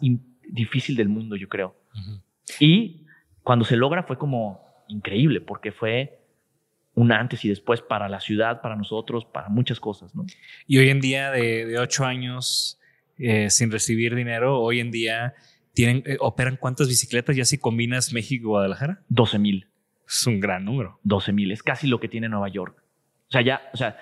difícil 0.48 0.94
del 0.94 1.08
mundo, 1.08 1.34
yo 1.34 1.48
creo. 1.48 1.74
Ujú. 1.94 2.22
Y 2.60 3.06
cuando 3.42 3.64
se 3.64 3.76
logra 3.76 4.04
fue 4.04 4.16
como 4.16 4.62
increíble, 4.86 5.40
porque 5.40 5.72
fue 5.72 6.20
un 6.94 7.10
antes 7.10 7.44
y 7.44 7.48
después 7.48 7.82
para 7.82 8.08
la 8.08 8.20
ciudad, 8.20 8.62
para 8.62 8.76
nosotros, 8.76 9.24
para 9.24 9.48
muchas 9.48 9.80
cosas, 9.80 10.14
¿no? 10.14 10.24
Y 10.68 10.78
hoy 10.78 10.90
en 10.90 11.00
día, 11.00 11.32
de, 11.32 11.66
de 11.66 11.78
ocho 11.80 12.04
años 12.04 12.78
eh, 13.18 13.50
sin 13.50 13.72
recibir 13.72 14.14
dinero, 14.14 14.60
hoy 14.60 14.78
en 14.78 14.92
día 14.92 15.34
tienen, 15.74 16.04
eh, 16.06 16.18
operan 16.20 16.56
cuántas 16.56 16.86
bicicletas 16.86 17.34
ya 17.34 17.44
si 17.44 17.58
combinas 17.58 18.12
México 18.12 18.44
y 18.44 18.46
Guadalajara. 18.46 19.02
12 19.08 19.40
mil. 19.40 19.66
Es 20.06 20.24
un 20.24 20.38
gran 20.38 20.64
número. 20.64 21.00
12 21.02 21.32
mil. 21.32 21.50
Es 21.50 21.64
casi 21.64 21.88
lo 21.88 21.98
que 21.98 22.08
tiene 22.08 22.28
Nueva 22.28 22.48
York. 22.48 22.80
O 23.28 23.30
sea, 23.30 23.42
ya, 23.42 23.62
o 23.72 23.76
sea, 23.76 23.98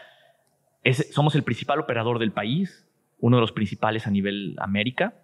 somos 1.11 1.35
el 1.35 1.43
principal 1.43 1.81
operador 1.81 2.19
del 2.19 2.33
país, 2.33 2.87
uno 3.19 3.39
de 3.39 3.41
los 3.41 3.53
principales 3.53 4.07
a 4.07 4.11
nivel 4.11 4.57
América. 4.59 5.15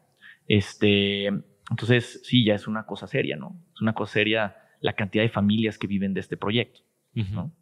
Este, 0.48 1.26
entonces, 1.26 2.20
sí, 2.24 2.44
ya 2.44 2.54
es 2.54 2.66
una 2.66 2.84
cosa 2.84 3.06
seria, 3.06 3.36
¿no? 3.36 3.56
Es 3.74 3.80
una 3.80 3.94
cosa 3.94 4.14
seria 4.14 4.56
la 4.80 4.94
cantidad 4.94 5.22
de 5.22 5.30
familias 5.30 5.78
que 5.78 5.86
viven 5.86 6.14
de 6.14 6.20
este 6.20 6.36
proyecto. 6.36 6.80
¿no? 7.14 7.52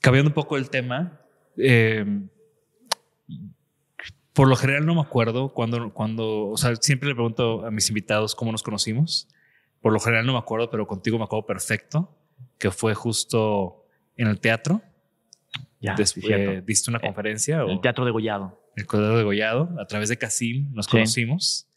Cambiando 0.00 0.30
un 0.30 0.34
poco 0.34 0.56
el 0.56 0.68
tema, 0.70 1.20
eh, 1.56 2.04
por 4.32 4.48
lo 4.48 4.56
general 4.56 4.86
no 4.86 4.94
me 4.94 5.00
acuerdo 5.00 5.52
cuando, 5.52 5.92
cuando, 5.92 6.48
o 6.48 6.56
sea, 6.56 6.74
siempre 6.76 7.08
le 7.08 7.14
pregunto 7.14 7.64
a 7.64 7.70
mis 7.70 7.88
invitados 7.88 8.34
cómo 8.34 8.52
nos 8.52 8.62
conocimos. 8.62 9.28
Por 9.80 9.92
lo 9.92 10.00
general 10.00 10.26
no 10.26 10.32
me 10.32 10.38
acuerdo, 10.38 10.70
pero 10.70 10.86
contigo 10.86 11.18
me 11.18 11.24
acuerdo 11.24 11.46
perfecto, 11.46 12.16
que 12.58 12.70
fue 12.70 12.94
justo 12.94 13.87
en 14.18 14.28
el 14.28 14.38
teatro. 14.38 14.82
Ya, 15.80 15.96
sí, 15.96 16.02
Después 16.02 16.26
cierto. 16.26 16.66
diste 16.66 16.90
una 16.90 17.00
conferencia 17.00 17.64
o 17.64 17.70
El 17.70 17.80
teatro 17.80 18.04
de 18.04 18.10
Gollado. 18.10 18.60
el 18.76 18.84
Cordero 18.86 19.16
de 19.16 19.24
Gollado, 19.24 19.70
a 19.80 19.86
través 19.86 20.08
de 20.10 20.18
Casim 20.18 20.70
nos 20.74 20.84
Sí. 20.86 20.90
conocimos 20.92 21.68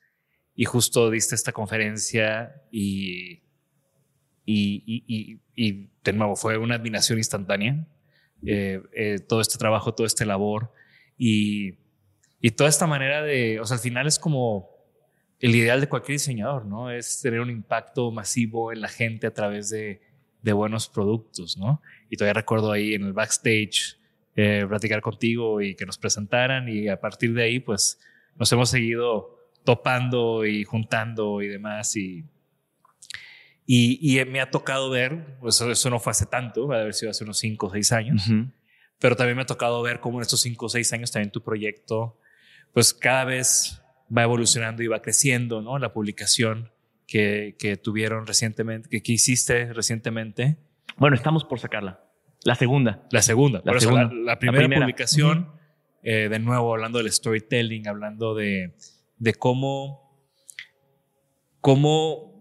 y 0.55 0.65
justo 0.65 1.09
diste 1.09 1.35
esta 1.35 1.51
conferencia 1.53 2.53
y, 2.71 3.43
y, 4.45 4.83
y, 4.85 5.03
y- 5.07 5.39
y 5.55 5.89
de 6.03 6.13
nuevo 6.13 6.35
fue 6.35 6.57
una 6.57 6.75
admiración 6.75 7.17
instantánea. 7.19 7.87
Eh, 8.45 8.81
eh, 8.93 9.19
todo 9.19 9.39
este 9.39 9.57
trabajo, 9.59 9.93
todo 9.93 10.07
este 10.07 10.25
labor 10.25 10.73
y, 11.15 11.75
y 12.39 12.49
toda 12.51 12.69
esta 12.71 12.87
manera 12.87 13.21
de, 13.21 13.59
o 13.59 13.65
sea, 13.65 13.77
al 13.77 13.83
final 13.83 14.07
es 14.07 14.17
como 14.17 14.67
el 15.39 15.55
ideal 15.55 15.79
de 15.79 15.87
cualquier 15.87 16.15
diseñador, 16.15 16.65
¿no? 16.65 16.89
Es 16.89 17.21
tener 17.21 17.39
un 17.39 17.51
impacto 17.51 18.11
masivo 18.11 18.71
en 18.71 18.81
la 18.81 18.87
gente 18.89 19.27
a 19.27 19.33
través 19.33 19.69
de, 19.69 20.01
de 20.41 20.53
buenos 20.53 20.89
productos, 20.89 21.55
¿no? 21.57 21.81
Y 22.11 22.17
todavía 22.17 22.33
recuerdo 22.33 22.71
ahí 22.73 22.93
en 22.93 23.03
el 23.05 23.13
backstage 23.13 23.97
eh, 24.35 24.65
platicar 24.67 25.01
contigo 25.01 25.61
y 25.61 25.75
que 25.75 25.85
nos 25.85 25.97
presentaran 25.97 26.67
y 26.69 26.89
a 26.89 26.99
partir 26.99 27.33
de 27.33 27.43
ahí 27.43 27.59
pues 27.59 27.99
nos 28.35 28.51
hemos 28.51 28.69
seguido 28.69 29.39
topando 29.63 30.45
y 30.45 30.63
juntando 30.65 31.41
y 31.41 31.47
demás 31.47 31.95
y, 31.95 32.25
y, 33.65 34.19
y 34.19 34.25
me 34.25 34.41
ha 34.41 34.51
tocado 34.51 34.89
ver, 34.89 35.37
pues 35.39 35.61
eso 35.61 35.89
no 35.89 35.99
fue 35.99 36.11
hace 36.11 36.25
tanto, 36.25 36.67
va 36.67 36.77
a 36.77 36.81
haber 36.81 36.93
sido 36.93 37.11
hace 37.11 37.23
unos 37.23 37.37
5 37.39 37.67
o 37.67 37.71
6 37.71 37.91
años, 37.93 38.27
Ujú. 38.27 38.51
pero 38.99 39.15
también 39.15 39.37
me 39.37 39.43
ha 39.43 39.45
tocado 39.45 39.81
ver 39.81 39.99
cómo 40.01 40.17
en 40.17 40.23
estos 40.23 40.41
5 40.41 40.65
o 40.65 40.69
6 40.69 40.91
años 40.93 41.11
también 41.11 41.31
tu 41.31 41.41
proyecto 41.41 42.17
pues 42.73 42.93
cada 42.93 43.25
vez 43.25 43.81
va 44.15 44.23
evolucionando 44.23 44.83
y 44.83 44.87
va 44.87 45.01
creciendo, 45.01 45.61
¿no? 45.61 45.79
La 45.79 45.93
publicación 45.93 46.71
que, 47.07 47.55
que 47.59 47.77
tuvieron 47.77 48.25
recientemente, 48.27 48.89
que, 48.89 49.01
que 49.01 49.11
hiciste 49.13 49.73
recientemente, 49.73 50.57
Bueno, 50.97 51.15
estamos 51.15 51.43
por 51.45 51.59
sacarla. 51.59 52.03
La 52.43 52.55
segunda. 52.55 53.03
la 53.11 53.21
segunda. 53.21 53.59
La 53.59 53.63
Por 53.71 53.77
eso, 53.77 53.91
la- 53.91 54.01
segunda. 54.03 54.15
la, 54.25 54.31
La 54.33 54.39
primera, 54.39 54.59
primera. 54.63 54.81
publicación, 54.81 55.51
eh, 56.03 56.27
de 56.29 56.39
nuevo 56.39 56.73
hablando 56.73 56.97
del 56.97 57.11
storytelling, 57.11 57.87
hablando 57.87 58.33
de, 58.35 58.75
de 59.17 59.33
cómo, 59.35 60.25
cómo 61.59 62.31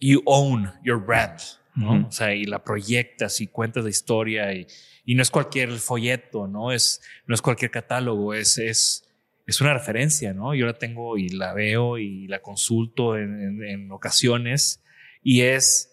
you 0.00 0.22
own 0.26 0.70
your 0.84 1.04
brand, 1.04 1.38
¿no? 1.74 1.94
Ujú. 1.98 2.06
O 2.08 2.12
sea, 2.12 2.34
y 2.34 2.44
la 2.44 2.62
proyectas 2.62 3.40
y 3.40 3.46
cuentas 3.48 3.84
la 3.84 3.90
historia 3.90 4.52
y, 4.52 4.66
y 5.04 5.14
no 5.14 5.22
es 5.22 5.30
cualquier 5.30 5.70
folleto, 5.72 6.46
¿no? 6.46 6.72
Es, 6.72 7.00
no 7.26 7.34
es 7.34 7.42
cualquier 7.42 7.70
catálogo, 7.70 8.34
es, 8.34 8.58
es, 8.58 9.08
es 9.46 9.60
una 9.60 9.74
referencia, 9.74 10.32
¿no? 10.34 10.54
Yo 10.54 10.66
la 10.66 10.74
tengo 10.74 11.16
y 11.18 11.28
la 11.30 11.52
veo 11.54 11.98
y 11.98 12.26
la 12.28 12.40
consulto 12.40 13.16
en, 13.16 13.40
en- 13.42 13.64
en 13.64 13.90
ocasiones 13.92 14.82
y 15.22 15.42
es, 15.42 15.91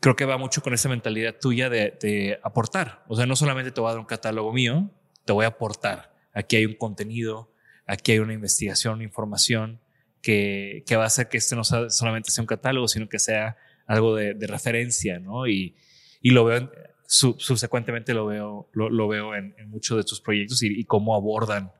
creo 0.00 0.16
que 0.16 0.24
va 0.24 0.36
mucho 0.38 0.62
con 0.62 0.74
esa 0.74 0.88
mentalidad 0.88 1.36
tuya 1.40 1.68
de, 1.70 1.96
de 2.00 2.38
aportar. 2.42 3.04
O 3.08 3.16
sea, 3.16 3.26
no 3.26 3.36
solamente 3.36 3.70
te 3.72 3.80
voy 3.80 3.88
a 3.88 3.92
dar 3.92 4.00
un 4.00 4.06
catálogo 4.06 4.52
mío, 4.52 4.90
te 5.24 5.32
voy 5.32 5.44
a 5.44 5.48
aportar. 5.48 6.14
Aquí 6.32 6.56
hay 6.56 6.66
un 6.66 6.74
contenido, 6.74 7.52
aquí 7.86 8.12
hay 8.12 8.18
una 8.18 8.34
investigación, 8.34 8.94
una 8.94 9.04
información 9.04 9.80
que, 10.22 10.82
que 10.86 10.96
va 10.96 11.04
a 11.04 11.06
hacer 11.06 11.28
que 11.28 11.38
este 11.38 11.56
no 11.56 11.64
sea- 11.64 11.88
solamente 11.90 12.30
sea 12.30 12.42
un 12.42 12.46
catálogo, 12.46 12.88
sino 12.88 13.08
que 13.08 13.18
sea 13.18 13.56
algo 13.86 14.14
de, 14.16 14.34
de 14.34 14.46
referencia, 14.46 15.18
¿no? 15.20 15.46
Y, 15.46 15.76
y 16.20 16.30
lo 16.30 16.44
veo, 16.44 16.56
en- 16.58 16.70
su- 17.06 17.36
subsecuentemente 17.38 18.12
lo 18.14 18.26
veo, 18.26 18.68
lo, 18.72 18.90
lo 18.90 19.06
veo 19.08 19.34
en, 19.36 19.54
en 19.58 19.70
muchos 19.70 19.96
de 19.96 20.04
tus 20.04 20.20
proyectos 20.20 20.62
y, 20.62 20.80
y 20.80 20.84
cómo 20.84 21.14
abordan 21.14 21.72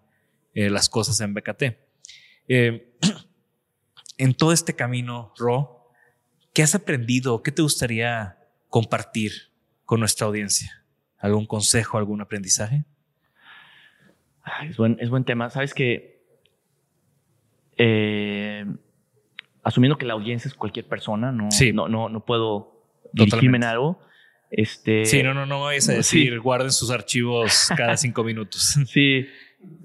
eh, 0.54 0.70
las 0.70 0.88
cosas 0.88 1.20
en 1.20 1.34
BKT. 1.34 1.62
Eh, 2.48 2.96
en 4.18 4.34
todo 4.34 4.52
este 4.52 4.74
camino, 4.76 5.32
Ro, 5.36 5.75
¿qué 6.56 6.62
has 6.62 6.74
aprendido? 6.74 7.42
¿Qué 7.42 7.52
te 7.52 7.60
gustaría 7.60 8.38
compartir 8.70 9.30
con 9.84 10.00
nuestra 10.00 10.26
audiencia? 10.26 10.86
¿Algún 11.18 11.44
consejo, 11.44 11.98
algún 11.98 12.22
aprendizaje? 12.22 12.86
Ay, 14.42 14.70
es, 14.70 14.78
buen, 14.78 14.96
es 14.98 15.10
buen 15.10 15.24
tema. 15.24 15.50
Sabes 15.50 15.74
que 15.74 16.24
eh, 17.76 18.64
asumiendo 19.64 19.98
que 19.98 20.06
la 20.06 20.14
audiencia 20.14 20.48
es 20.48 20.54
cualquier 20.54 20.88
persona, 20.88 21.30
no, 21.30 21.50
Sí. 21.50 21.74
no, 21.74 21.88
no, 21.88 22.08
no 22.08 22.24
puedo 22.24 22.82
dirigirme 23.12 23.58
en 23.58 23.64
algo. 23.64 24.00
Este, 24.50 25.04
Sí, 25.04 25.22
no, 25.22 25.34
no, 25.34 25.44
no 25.44 25.60
vayas 25.60 25.90
a 25.90 25.92
sí. 26.02 26.20
decir 26.20 26.40
guarden 26.40 26.72
sus 26.72 26.90
archivos 26.90 27.68
cada 27.76 27.98
cinco 27.98 28.24
minutos. 28.24 28.76
Sí, 28.86 29.26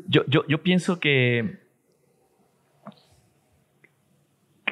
yo, 0.08 0.24
yo, 0.26 0.46
yo 0.48 0.64
pienso 0.64 1.02
que, 1.02 1.60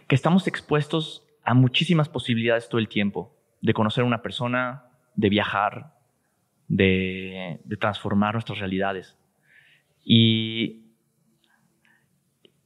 que 0.07 0.15
estamos 0.15 0.47
expuestos 0.47 1.25
a 1.49 1.55
muchísimas 1.55 2.07
posibilidades 2.09 2.69
todo 2.69 2.79
el 2.79 2.87
tiempo, 2.87 3.35
de 3.61 3.73
conocer 3.73 4.03
a 4.03 4.07
una 4.07 4.21
persona, 4.21 4.83
de 5.15 5.29
viajar, 5.29 5.95
de, 6.67 7.59
transformar 7.79 8.35
nuestras 8.35 8.59
realidades. 8.59 9.17
Y 10.05 10.83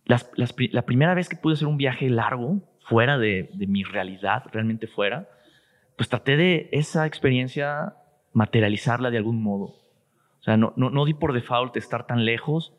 la 0.03 0.81
primera 0.81 1.13
vez 1.13 1.29
que 1.29 1.37
pude 1.37 1.53
hacer 1.53 1.69
un 1.69 1.77
viaje 1.77 2.09
largo, 2.09 2.61
fuera 2.81 3.17
de, 3.17 3.49
mi 3.69 3.85
realidad, 3.85 4.43
realmente 4.51 4.87
fuera, 4.87 5.29
pues 5.95 6.09
traté 6.09 6.35
de 6.35 6.67
esa 6.73 7.05
experiencia 7.05 7.93
materializarla 8.33 9.11
de 9.11 9.17
algún 9.17 9.41
modo. 9.41 9.75
O 10.41 10.43
sea, 10.43 10.57
no, 10.57 10.73
no, 10.75 10.89
no 10.89 11.05
di 11.05 11.13
por 11.13 11.31
default 11.31 11.77
estar 11.77 12.05
tan 12.05 12.25
lejos 12.25 12.75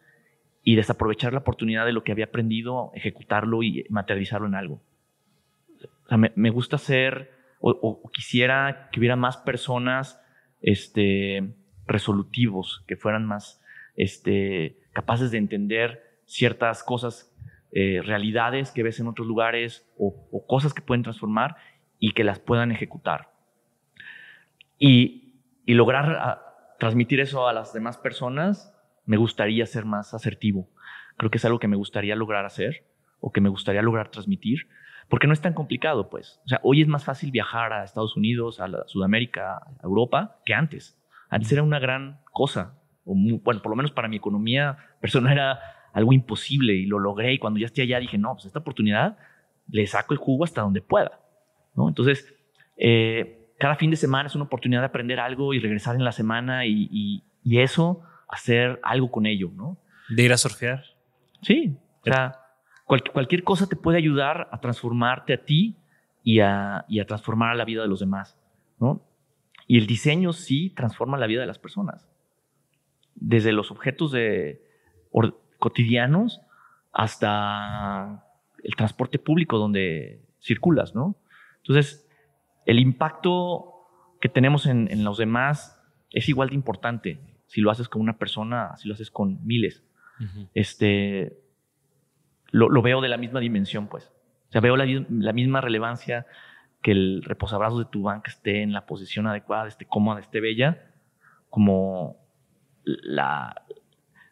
y 0.62 0.76
desaprovechar 0.76 1.32
la 1.32 1.38
oportunidad 1.38 1.86
de 1.86 1.92
lo 1.92 2.05
que 2.05 2.12
había 2.12 2.26
aprendido, 2.26 2.90
ejecutarlo 2.92 3.62
y 3.62 3.86
materializarlo 3.88 4.46
en 4.46 4.55
algo. 4.55 4.82
O 6.05 6.09
sea, 6.09 6.18
me, 6.18 6.50
gusta 6.50 6.78
ser, 6.78 7.32
o, 7.61 8.11
quisiera 8.12 8.88
que 8.92 9.00
hubiera 9.00 9.16
más 9.16 9.36
personas 9.38 10.20
este, 10.61 11.55
resolutivos, 11.86 12.84
que 12.86 12.96
fueran 12.96 13.26
más 13.26 13.62
este, 13.96 14.78
capaces 14.92 15.30
de 15.30 15.38
entender 15.38 16.20
ciertas 16.26 16.82
cosas, 16.82 17.34
eh, 17.72 18.00
realidades 18.05 18.70
que 18.70 18.82
ves 18.82 19.00
en 19.00 19.09
otros 19.09 19.26
lugares 19.26 19.86
o, 19.98 20.46
cosas 20.46 20.74
que 20.74 20.82
pueden 20.82 21.02
transformar 21.02 21.57
y 21.98 22.12
que 22.12 22.24
las 22.24 22.38
puedan 22.38 22.70
ejecutar. 22.70 23.32
Y, 24.78 25.34
y 25.64 25.74
lograr 25.74 26.16
ah, 26.20 26.76
transmitir 26.78 27.20
eso 27.20 27.48
a 27.48 27.52
las 27.52 27.72
demás 27.72 27.98
personas, 27.98 28.74
me 29.07 29.16
gustaría 29.16 29.66
ser 29.66 29.84
más 29.84 30.14
asertivo. 30.14 30.68
Creo 31.16 31.30
que 31.30 31.38
es 31.38 31.44
algo 31.44 31.59
que 31.59 31.68
me 31.68 31.76
gustaría 31.76 32.16
lograr 32.16 32.44
hacer 32.44 32.84
o 33.20 33.32
que 33.32 33.40
me 33.40 33.48
gustaría 33.48 33.82
lograr 33.82 34.11
transmitir, 34.11 34.68
porque 35.09 35.26
no 35.26 35.32
es 35.32 35.40
tan 35.40 35.52
complicado, 35.55 36.09
pues. 36.11 36.40
O 36.44 36.48
sea, 36.48 36.61
hoy 36.62 36.82
es 36.82 36.88
más 36.88 37.05
fácil 37.05 37.30
viajar 37.30 37.72
a 37.72 37.84
Estados 37.84 38.16
Unidos, 38.16 38.61
a 38.61 38.68
la- 38.68 38.84
Sudamérica, 38.86 39.57
a 39.57 39.82
Europa, 39.84 40.38
que 40.44 40.55
antes. 40.55 40.98
Antes 41.30 41.50
era 41.52 41.62
una 41.62 41.78
gran 41.78 42.20
cosa. 42.32 42.78
O 43.05 43.14
mu- 43.14 43.40
bueno, 43.40 43.61
por 43.62 43.70
lo 43.70 43.76
menos 43.76 43.92
para 43.92 44.09
mi 44.09 44.16
economía 44.16 44.76
personal 45.00 45.32
era 45.32 45.61
algo 45.92 46.12
imposible 46.12 46.72
y 46.74 46.86
lo 46.86 46.98
logré. 46.98 47.32
Y 47.34 47.38
cuando 47.38 47.61
ya 47.61 47.66
esté 47.66 47.82
allá 47.82 47.98
dije, 48.00 48.18
no, 48.18 48.32
pues 48.34 48.46
esta 48.46 48.59
oportunidad 48.61 49.18
le 49.68 49.86
saco 49.86 50.14
el 50.14 50.18
jugo 50.18 50.44
hasta 50.44 50.62
donde 50.62 50.80
pueda. 50.82 51.20
¿no? 51.74 51.88
Entonces, 51.88 52.32
eh, 52.76 53.52
cada 53.59 53.76
fin 53.76 53.90
de 53.90 53.96
semana 53.96 54.26
es 54.26 54.34
una 54.34 54.44
oportunidad 54.44 54.80
de 54.80 54.86
aprender 54.86 55.20
algo 55.20 55.55
y 55.55 55.61
regresar 55.61 55.94
en 55.96 56.05
la 56.05 56.12
semana 56.12 56.66
y, 56.66 56.88
y- 56.90 57.24
y 57.42 57.61
eso, 57.61 58.02
hacer 58.28 58.80
algo 58.82 59.11
con 59.11 59.26
ello, 59.26 59.50
¿no? 59.55 59.78
De 60.09 60.22
ir 60.22 60.32
a 60.32 60.36
surfear. 60.36 60.82
Sí, 61.42 61.76
o 62.00 62.05
sea, 62.05 62.32
cual- 62.85 63.03
cualquier 63.12 63.43
cosa 63.45 63.66
te 63.66 63.76
puede 63.76 63.99
ayudar 63.99 64.49
a 64.53 64.61
transformarte 64.61 65.32
a 65.35 65.45
ti 65.45 65.76
y 66.22 66.41
a, 66.41 66.85
y 66.89 67.01
a 67.01 67.07
transformar 67.07 67.51
a 67.51 67.55
la 67.55 67.64
vida 67.64 67.82
de 67.82 67.89
los 67.89 68.01
demás, 68.01 68.39
¿no? 68.80 69.03
Y 69.66 69.78
el 69.78 69.87
diseño 69.87 70.32
sí 70.32 70.70
transforma 70.70 71.16
la 71.18 71.26
vida 71.26 71.41
de 71.41 71.47
las 71.47 71.59
personas. 71.59 72.09
Desde 73.14 73.53
los 73.53 73.70
objetos 73.70 74.12
de, 74.12 74.62
or- 75.11 75.41
cotidianos 75.59 76.41
hasta 76.93 78.24
el 78.62 78.74
transporte 78.76 79.18
público 79.18 79.59
donde 79.59 80.22
circulas, 80.41 80.95
¿no? 80.95 81.16
Entonces, 81.59 82.09
el 82.66 82.78
impacto 82.78 83.70
que 84.20 84.28
tenemos 84.28 84.66
en, 84.66 84.91
en 84.91 85.05
los 85.05 85.18
demás 85.18 85.80
es 86.11 86.28
igual 86.28 86.49
de 86.51 86.55
importante. 86.55 87.20
Si 87.47 87.61
lo 87.61 87.70
haces 87.70 87.89
con 87.89 88.01
una 88.03 88.18
persona, 88.18 88.76
si 88.76 88.89
lo 88.89 88.95
haces 88.95 89.11
con 89.11 89.45
miles 89.47 89.82
este, 90.55 91.39
lo, 92.55 92.82
veo 92.82 93.00
de 93.00 93.09
la 93.09 93.16
misma 93.16 93.40
dimensión, 93.40 93.88
pues. 93.88 94.12
O 94.48 94.52
sea, 94.52 94.61
veo 94.61 94.76
la, 94.76 95.32
misma 95.32 95.61
relevancia 95.61 96.26
que 96.82 96.92
el 96.92 97.22
reposabrazos 97.24 97.80
de 97.80 97.84
tu 97.86 98.02
banca 98.02 98.30
esté 98.30 98.62
en 98.62 98.72
la 98.72 98.86
posición 98.86 99.26
adecuada, 99.26 99.66
esté 99.66 99.86
cómoda, 99.86 100.20
esté 100.20 100.40
bella, 100.40 100.92
como 101.50 102.16
la, 102.84 103.64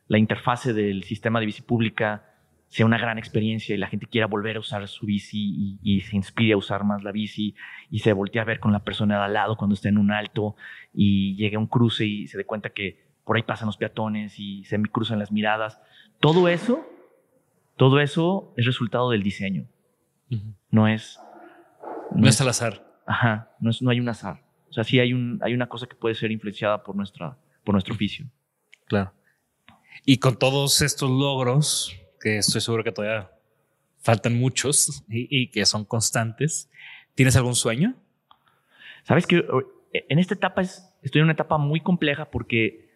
la 0.06 0.18
interfase 0.18 0.72
del 0.72 1.02
sistema 1.02 1.40
de 1.40 1.46
bici 1.46 1.62
pública 1.62 2.28
sea 2.68 2.86
una 2.86 2.96
gran 2.96 3.18
experiencia 3.18 3.74
y 3.74 3.78
la 3.78 3.88
gente 3.88 4.06
quiera 4.06 4.26
volver 4.26 4.56
a 4.56 4.60
usar 4.60 4.86
su 4.88 5.04
bici 5.04 5.78
y, 5.82 6.00
se 6.02 6.16
inspire 6.16 6.54
a 6.54 6.56
usar 6.56 6.84
más 6.84 7.02
la 7.02 7.12
bici 7.12 7.54
y 7.90 7.98
se 7.98 8.14
voltee 8.14 8.40
a 8.40 8.44
ver 8.44 8.60
con 8.60 8.72
la 8.72 8.82
persona 8.82 9.18
de 9.18 9.24
al 9.24 9.34
lado 9.34 9.56
cuando 9.56 9.74
esté 9.74 9.90
en 9.90 9.98
un 9.98 10.10
alto 10.10 10.56
y 10.94 11.36
llegue 11.36 11.56
a 11.56 11.58
un 11.58 11.66
cruce 11.66 12.06
y 12.06 12.28
se 12.28 12.38
dé 12.38 12.46
cuenta 12.46 12.70
que 12.70 13.04
por 13.24 13.36
ahí 13.36 13.42
pasan 13.42 13.66
los 13.66 13.76
peatones 13.76 14.38
y 14.38 14.64
se 14.64 14.80
cruzan 14.84 15.18
las 15.18 15.30
miradas. 15.30 15.80
Todo 16.18 16.48
eso, 16.48 16.86
todo 17.76 18.00
eso 18.00 18.52
es 18.56 18.66
resultado 18.66 19.10
del 19.10 19.22
diseño. 19.22 19.66
No 20.70 20.88
es... 20.88 21.18
No, 22.14 22.28
es 22.28 22.40
al 22.40 22.48
azar. 22.48 22.86
Ajá, 23.06 23.50
no, 23.60 23.70
es, 23.70 23.82
no 23.82 23.90
hay 23.90 24.00
un 24.00 24.08
azar. 24.08 24.42
O 24.70 24.72
sea, 24.72 24.84
sí 24.84 24.98
hay, 25.00 25.12
un, 25.12 25.38
hay 25.42 25.54
una 25.54 25.68
cosa 25.68 25.86
que 25.86 25.94
puede 25.94 26.14
ser 26.14 26.30
influenciada 26.30 26.82
por, 26.82 26.96
nuestra, 26.96 27.36
por 27.64 27.74
nuestro 27.74 27.94
oficio. 27.94 28.26
Claro. 28.86 29.12
Y 30.04 30.18
con 30.18 30.38
todos 30.38 30.80
estos 30.82 31.10
logros, 31.10 31.94
que 32.20 32.38
estoy 32.38 32.60
seguro 32.60 32.84
que 32.84 32.92
todavía 32.92 33.30
faltan 33.98 34.38
muchos 34.38 35.04
y, 35.08 35.48
que 35.48 35.64
son 35.64 35.84
constantes, 35.84 36.70
¿tienes 37.14 37.36
algún 37.36 37.54
sueño? 37.54 37.94
Sabes 39.04 39.26
que 39.26 39.44
en 39.92 40.18
esta 40.18 40.34
etapa 40.34 40.62
es, 40.62 40.88
estoy 41.02 41.20
en 41.20 41.24
una 41.24 41.34
etapa 41.34 41.58
muy 41.58 41.80
compleja 41.80 42.30
porque 42.30 42.91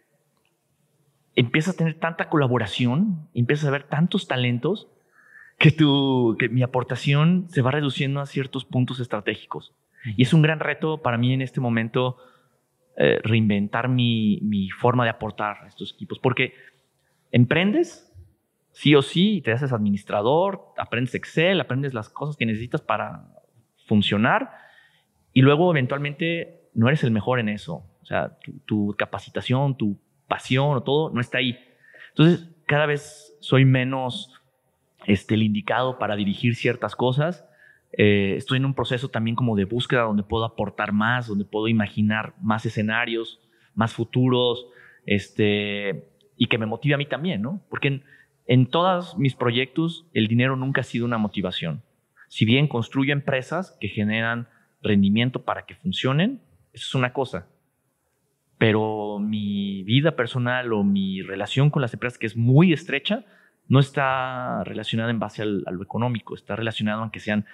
empiezas 1.36 1.74
a 1.74 1.78
tener 1.78 1.94
tanta 1.94 2.28
colaboración, 2.28 3.28
empiezas 3.34 3.66
a 3.66 3.70
ver 3.70 3.84
tantos 3.84 4.26
talentos 4.26 4.88
que, 5.58 5.70
tu, 5.70 6.36
que 6.38 6.48
mi 6.48 6.62
aportación 6.62 7.46
se 7.48 7.62
va 7.62 7.70
reduciendo 7.70 8.20
a 8.20 8.26
ciertos 8.26 8.64
puntos 8.64 9.00
estratégicos. 9.00 9.74
Y 10.16 10.22
es 10.22 10.32
un 10.32 10.42
gran 10.42 10.60
reto 10.60 11.02
para 11.02 11.18
mí 11.18 11.32
en 11.32 11.42
este 11.42 11.60
momento 11.60 12.16
eh, 12.96 13.20
reinventar 13.22 13.88
mi, 13.88 14.70
forma 14.78 15.04
de 15.04 15.10
aportar 15.10 15.58
a 15.64 15.68
estos 15.68 15.92
equipos, 15.92 16.18
porque 16.18 16.54
emprendes 17.30 18.10
sí 18.72 18.94
o 18.94 19.02
sí, 19.02 19.42
te 19.44 19.52
haces 19.52 19.72
administrador, 19.72 20.72
aprendes 20.78 21.14
Excel, 21.14 21.60
aprendes 21.60 21.92
las 21.92 22.08
cosas 22.08 22.36
que 22.36 22.46
necesitas 22.46 22.80
para 22.80 23.26
funcionar 23.86 24.50
y 25.32 25.42
luego 25.42 25.70
eventualmente 25.70 26.70
no 26.74 26.88
eres 26.88 27.04
el 27.04 27.10
mejor 27.10 27.38
en 27.40 27.48
eso. 27.50 27.84
O 28.00 28.06
sea, 28.06 28.38
tu, 28.64 28.94
capacitación, 28.96 29.76
tu 29.76 29.98
pasión 30.28 30.76
o 30.76 30.82
todo 30.82 31.10
no 31.10 31.20
está 31.20 31.38
ahí. 31.38 31.58
Entonces, 32.10 32.48
cada 32.66 32.86
vez 32.86 33.36
soy 33.40 33.64
menos 33.64 34.32
este, 35.06 35.34
el 35.34 35.42
indicado 35.42 35.98
para 35.98 36.16
dirigir 36.16 36.54
ciertas 36.56 36.96
cosas. 36.96 37.46
Eh, 37.92 38.34
estoy 38.36 38.58
en 38.58 38.64
un 38.64 38.74
proceso 38.74 39.08
también 39.08 39.36
como 39.36 39.56
de 39.56 39.64
búsqueda 39.64 40.02
donde 40.02 40.22
puedo 40.22 40.44
aportar 40.44 40.92
más, 40.92 41.28
donde 41.28 41.44
puedo 41.44 41.68
imaginar 41.68 42.34
más 42.40 42.66
escenarios, 42.66 43.40
más 43.74 43.92
futuros, 43.92 44.66
este, 45.06 46.08
y 46.36 46.46
que 46.46 46.58
me 46.58 46.66
motive 46.66 46.94
a 46.94 46.98
mí 46.98 47.06
también, 47.06 47.42
¿no? 47.42 47.62
Porque 47.70 48.02
en 48.46 48.66
todos 48.66 49.16
mis 49.16 49.34
proyectos, 49.34 50.06
el 50.12 50.28
dinero 50.28 50.56
nunca 50.56 50.82
ha 50.82 50.84
sido 50.84 51.04
una 51.04 51.18
motivación. 51.18 51.82
Si 52.28 52.44
bien 52.44 52.68
construyo 52.68 53.12
empresas 53.12 53.76
que 53.80 53.88
generan 53.88 54.48
rendimiento 54.82 55.44
para 55.44 55.66
que 55.66 55.74
funcionen, 55.74 56.40
eso 56.72 56.86
es 56.86 56.94
una 56.94 57.12
cosa. 57.12 57.48
Pero 58.58 59.18
mi 59.18 59.82
vida 59.82 60.16
personal 60.16 60.72
o 60.72 60.82
mi 60.82 61.22
relación 61.22 61.70
con 61.70 61.82
las 61.82 61.92
empresas, 61.92 62.18
que 62.18 62.26
es 62.26 62.36
muy 62.36 62.72
estrecha, 62.72 63.24
no 63.68 63.80
está 63.80 64.64
relacionada 64.64 65.10
en 65.10 65.18
base 65.18 65.42
al, 65.42 65.62
a 65.66 65.70
lo 65.72 65.82
económico, 65.82 66.34
está 66.34 66.56
relacionado 66.56 67.04
en 67.04 67.10
que 67.10 67.20
sean 67.20 67.46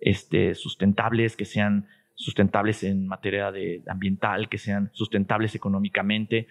este, 0.00 0.54
sustentables, 0.54 1.36
que 1.36 1.44
sean 1.44 1.86
sustentables 2.14 2.82
en 2.84 3.06
materia 3.06 3.50
de 3.50 3.82
ambiental, 3.86 4.48
que 4.48 4.58
sean 4.58 4.90
sustentables 4.92 5.54
económicamente. 5.54 6.48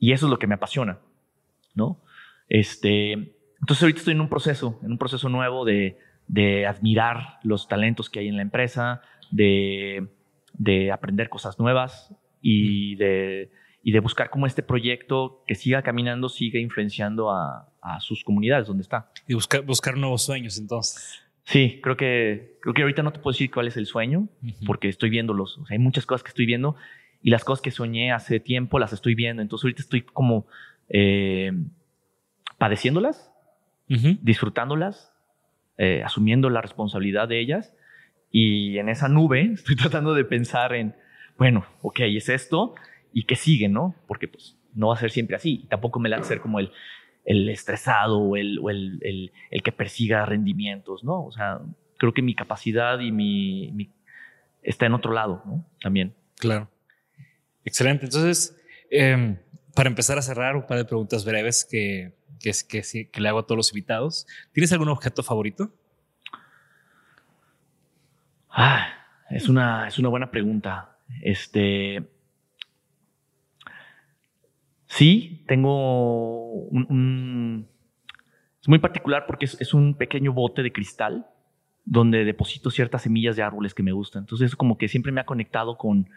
Y 0.00 0.12
eso 0.12 0.26
es 0.26 0.30
lo 0.30 0.38
que 0.38 0.46
me 0.46 0.54
apasiona, 0.54 0.98
¿no? 1.74 2.00
Este, 2.48 3.12
entonces 3.12 3.82
ahorita 3.82 4.00
estoy 4.00 4.14
en 4.14 4.20
un 4.20 4.28
proceso, 4.28 4.80
en 4.82 4.92
un 4.92 4.98
proceso 4.98 5.28
nuevo 5.28 5.64
de, 5.64 5.98
de 6.26 6.66
admirar 6.66 7.38
los 7.42 7.68
talentos 7.68 8.08
que 8.10 8.20
hay 8.20 8.28
en 8.28 8.36
la 8.36 8.42
empresa, 8.42 9.02
de, 9.30 10.08
de 10.54 10.90
aprender 10.90 11.28
cosas 11.28 11.58
nuevas 11.58 12.14
y 12.40 12.96
de, 12.96 13.50
y 13.82 13.92
de 13.92 14.00
buscar 14.00 14.30
cómo 14.30 14.46
este 14.46 14.62
proyecto 14.62 15.42
que 15.46 15.54
siga 15.54 15.82
caminando 15.82 16.28
siga 16.28 16.58
influenciando 16.58 17.30
a, 17.30 17.68
a 17.80 18.00
sus 18.00 18.24
comunidades 18.24 18.66
donde 18.66 18.82
está. 18.82 19.10
Y 19.26 19.34
buscar, 19.34 19.62
buscar 19.62 19.96
nuevos 19.96 20.24
sueños 20.24 20.58
entonces. 20.58 21.22
Sí, 21.48 21.80
creo 21.82 21.96
que, 21.96 22.58
creo 22.60 22.74
que 22.74 22.82
ahorita 22.82 23.02
no 23.02 23.10
te 23.10 23.20
puedo 23.20 23.32
decir 23.32 23.50
cuál 23.50 23.68
es 23.68 23.76
el 23.78 23.86
sueño, 23.86 24.28
porque 24.66 24.90
estoy 24.90 25.08
viéndolos. 25.08 25.56
O 25.56 25.64
sea, 25.64 25.76
hay 25.76 25.78
muchas 25.78 26.04
cosas 26.04 26.22
que 26.22 26.28
estoy 26.28 26.44
viendo 26.44 26.76
y 27.22 27.30
las 27.30 27.42
cosas 27.42 27.62
que 27.62 27.70
soñé 27.70 28.12
hace 28.12 28.38
tiempo 28.38 28.78
las 28.78 28.92
estoy 28.92 29.14
viendo. 29.14 29.40
Entonces 29.40 29.64
ahorita 29.64 29.80
estoy 29.80 30.02
como 30.02 30.46
eh, 30.90 31.52
padeciéndolas, 32.58 33.32
disfrutándolas, 33.86 35.14
eh, 35.78 36.02
asumiendo 36.04 36.50
la 36.50 36.60
responsabilidad 36.60 37.28
de 37.28 37.40
ellas. 37.40 37.74
Y 38.30 38.76
en 38.76 38.90
esa 38.90 39.08
nube 39.08 39.50
estoy 39.54 39.76
tratando 39.76 40.12
de 40.12 40.24
pensar 40.24 40.74
en, 40.74 40.94
bueno, 41.38 41.64
ok, 41.82 42.00
es 42.00 42.28
esto 42.28 42.74
y 43.12 43.24
qué 43.24 43.36
sigue, 43.36 43.68
¿no? 43.68 43.94
Porque 44.06 44.28
pues 44.28 44.58
no 44.74 44.88
va 44.88 44.94
a 44.94 44.98
ser 44.98 45.10
siempre 45.10 45.36
así. 45.36 45.66
Tampoco 45.70 46.00
me 46.00 46.08
la 46.08 46.22
ser 46.22 46.40
como 46.40 46.58
el, 46.58 46.72
el 47.24 47.48
estresado 47.48 48.18
o, 48.18 48.36
el, 48.36 48.58
o 48.58 48.70
el, 48.70 48.98
el, 49.02 49.32
el, 49.50 49.62
que 49.62 49.72
persiga 49.72 50.26
rendimientos, 50.26 51.04
¿no? 51.04 51.24
O 51.24 51.32
sea, 51.32 51.60
creo 51.96 52.12
que 52.12 52.22
mi 52.22 52.34
capacidad 52.34 52.98
y 53.00 53.12
mi, 53.12 53.72
mi 53.72 53.90
está 54.62 54.86
en 54.86 54.94
otro 54.94 55.12
lado, 55.12 55.42
¿no? 55.46 55.64
También. 55.80 56.14
Claro. 56.38 56.68
Excelente. 57.64 58.04
Entonces, 58.04 58.60
em, 58.90 59.38
para 59.74 59.88
empezar 59.88 60.18
a 60.18 60.22
cerrar, 60.22 60.56
un 60.56 60.66
par 60.66 60.78
de 60.78 60.84
preguntas 60.84 61.24
breves 61.24 61.64
que 61.64 62.18
que, 62.38 62.52
que, 62.68 63.10
que 63.10 63.20
le 63.20 63.28
hago 63.28 63.40
a 63.40 63.46
todos 63.46 63.56
los 63.56 63.72
invitados. 63.72 64.26
¿Tienes 64.52 64.72
algún 64.72 64.88
objeto 64.88 65.22
favorito? 65.22 65.72
Ah, 68.50 68.88
es 69.30 69.48
una, 69.48 69.88
es 69.88 69.98
una 69.98 70.08
buena 70.08 70.30
pregunta. 70.30 70.97
Este. 71.22 72.08
Sí, 74.86 75.44
tengo 75.46 76.52
un. 76.52 77.68
es 78.60 78.68
muy 78.68 78.78
particular 78.78 79.24
porque 79.26 79.44
es, 79.44 79.74
un 79.74 79.94
pequeño 79.94 80.32
bote 80.32 80.62
de 80.62 80.72
cristal 80.72 81.26
donde 81.84 82.24
deposito 82.24 82.70
ciertas 82.70 83.02
semillas 83.02 83.36
de 83.36 83.42
árboles 83.42 83.74
que 83.74 83.82
me 83.82 83.92
gustan. 83.92 84.22
Entonces, 84.22 84.46
eso 84.46 84.56
como 84.56 84.76
que 84.76 84.88
siempre 84.88 85.12
me 85.12 85.20
ha 85.20 85.26
conectado 85.26 85.78
con, 85.78 86.10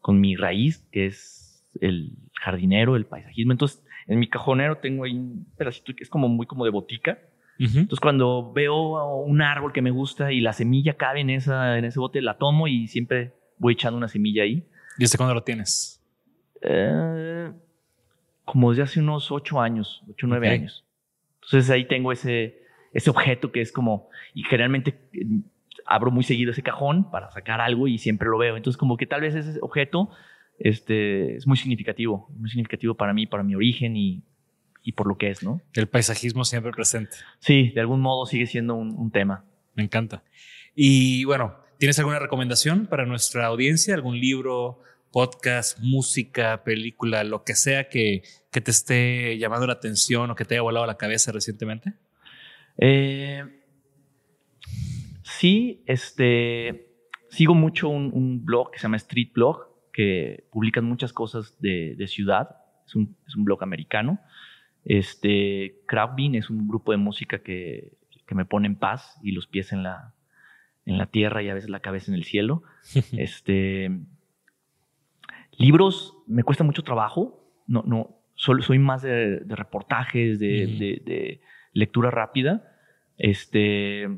con 0.00 0.20
mi 0.20 0.36
raíz, 0.36 0.86
que 0.90 1.06
es 1.06 1.64
el 1.80 2.16
jardinero, 2.34 2.96
el 2.96 3.06
paisajismo. 3.06 3.52
Entonces, 3.52 3.84
en 4.06 4.18
mi 4.18 4.28
cajonero 4.28 4.78
tengo 4.78 5.04
ahí 5.04 5.12
un 5.12 5.46
pedacito 5.56 5.94
que 5.94 6.02
es 6.02 6.10
como 6.10 6.28
muy 6.28 6.46
como 6.46 6.64
de 6.64 6.70
botica. 6.70 7.18
Entonces 7.56 8.00
cuando 8.00 8.52
veo 8.52 9.22
un 9.22 9.40
árbol 9.40 9.72
que 9.72 9.80
me 9.80 9.92
gusta 9.92 10.32
y 10.32 10.40
la 10.40 10.52
semilla 10.52 10.94
cabe 10.94 11.20
en, 11.20 11.30
esa, 11.30 11.78
en 11.78 11.84
ese 11.84 12.00
bote, 12.00 12.20
la 12.20 12.36
tomo 12.36 12.66
y 12.66 12.88
siempre 12.88 13.32
voy 13.58 13.74
echando 13.74 13.96
una 13.96 14.08
semilla 14.08 14.42
ahí. 14.42 14.66
¿Y 14.98 15.02
desde 15.02 15.16
cuándo 15.16 15.34
lo 15.34 15.42
tienes? 15.42 16.02
Eh, 16.62 17.50
como 18.44 18.70
desde 18.70 18.82
hace 18.82 19.00
unos 19.00 19.30
ocho 19.30 19.60
años, 19.60 20.02
ocho 20.08 20.26
o 20.26 20.28
nueve 20.28 20.48
años. 20.48 20.84
Entonces 21.42 21.70
ahí 21.70 21.86
tengo 21.86 22.12
ese, 22.12 22.62
ese 22.92 23.10
objeto 23.10 23.52
que 23.52 23.60
es 23.60 23.72
como, 23.72 24.08
y 24.34 24.42
generalmente 24.44 24.98
eh, 25.12 25.26
abro 25.86 26.10
muy 26.10 26.24
seguido 26.24 26.52
ese 26.52 26.62
cajón 26.62 27.10
para 27.10 27.30
sacar 27.30 27.60
algo 27.60 27.88
y 27.88 27.98
siempre 27.98 28.28
lo 28.28 28.38
veo. 28.38 28.56
Entonces 28.56 28.78
como 28.78 28.96
que 28.96 29.06
tal 29.06 29.20
vez 29.20 29.34
ese 29.34 29.58
objeto 29.60 30.10
este, 30.58 31.36
es 31.36 31.46
muy 31.46 31.56
significativo, 31.56 32.28
muy 32.36 32.48
significativo 32.48 32.94
para 32.94 33.12
mí, 33.12 33.26
para 33.26 33.42
mi 33.42 33.54
origen 33.54 33.96
y, 33.96 34.22
y 34.84 34.92
por 34.92 35.06
lo 35.06 35.16
que 35.16 35.30
es, 35.30 35.42
¿no? 35.42 35.60
El 35.72 35.88
paisajismo 35.88 36.44
siempre 36.44 36.70
presente. 36.70 37.16
Sí, 37.38 37.70
de 37.74 37.80
algún 37.80 38.00
modo 38.00 38.26
sigue 38.26 38.46
siendo 38.46 38.74
un, 38.74 39.10
tema. 39.10 39.44
Me 39.74 39.82
encanta. 39.82 40.22
Y 40.74 41.24
bueno, 41.24 41.56
¿tienes 41.78 41.98
alguna 41.98 42.18
recomendación 42.18 42.86
para 42.86 43.06
nuestra 43.06 43.46
audiencia? 43.46 43.94
¿Algún 43.94 44.18
libro, 44.18 44.80
podcast, 45.12 45.78
música, 45.80 46.64
película, 46.64 47.24
lo 47.24 47.44
que 47.44 47.54
sea 47.54 47.88
que, 47.88 48.22
que 48.50 48.60
te 48.60 48.70
esté 48.70 49.38
llamando 49.38 49.66
la 49.66 49.74
atención 49.74 50.30
o 50.30 50.34
que 50.34 50.44
te 50.44 50.54
haya 50.54 50.62
volado 50.62 50.86
la 50.86 50.96
cabeza 50.96 51.32
recientemente? 51.32 51.94
Eh, 52.78 53.44
sí, 55.22 55.82
este, 55.86 56.88
sigo 57.30 57.54
mucho 57.54 57.88
un, 57.88 58.10
un 58.12 58.44
blog 58.44 58.70
que 58.70 58.78
se 58.78 58.84
llama 58.84 58.96
Street 58.96 59.30
Blog 59.32 59.74
que 59.94 60.44
publican 60.50 60.84
muchas 60.84 61.12
cosas 61.12 61.56
de, 61.60 62.04
ciudad. 62.08 62.56
Es 62.86 62.96
un, 62.96 63.16
blog 63.36 63.62
americano. 63.62 64.18
Este, 64.84 65.80
Crowdbean 65.86 66.34
es 66.34 66.50
un 66.50 66.68
grupo 66.68 66.92
de 66.92 66.98
música 66.98 67.38
que, 67.38 67.96
me 68.30 68.44
pone 68.44 68.66
en 68.66 68.74
paz 68.74 69.16
y 69.22 69.30
los 69.30 69.46
pies 69.46 69.72
en 69.72 69.84
la, 69.84 70.12
en 70.86 70.98
la 70.98 71.06
tierra 71.06 71.42
y 71.42 71.48
a 71.48 71.54
veces 71.54 71.70
la 71.70 71.80
cabeza 71.80 72.10
en 72.10 72.16
el 72.16 72.24
cielo. 72.24 72.62
este, 73.12 73.90
libros 75.58 76.14
me 76.26 76.42
cuesta 76.42 76.64
mucho 76.64 76.82
trabajo. 76.82 77.40
No, 77.66 77.82
no, 77.86 78.18
solo, 78.34 78.62
soy 78.62 78.78
más 78.78 79.02
de, 79.02 79.40
reportajes, 79.46 80.38
de, 80.38 81.00
de, 81.04 81.40
lectura 81.72 82.10
rápida. 82.10 82.70
Este, 83.16 84.08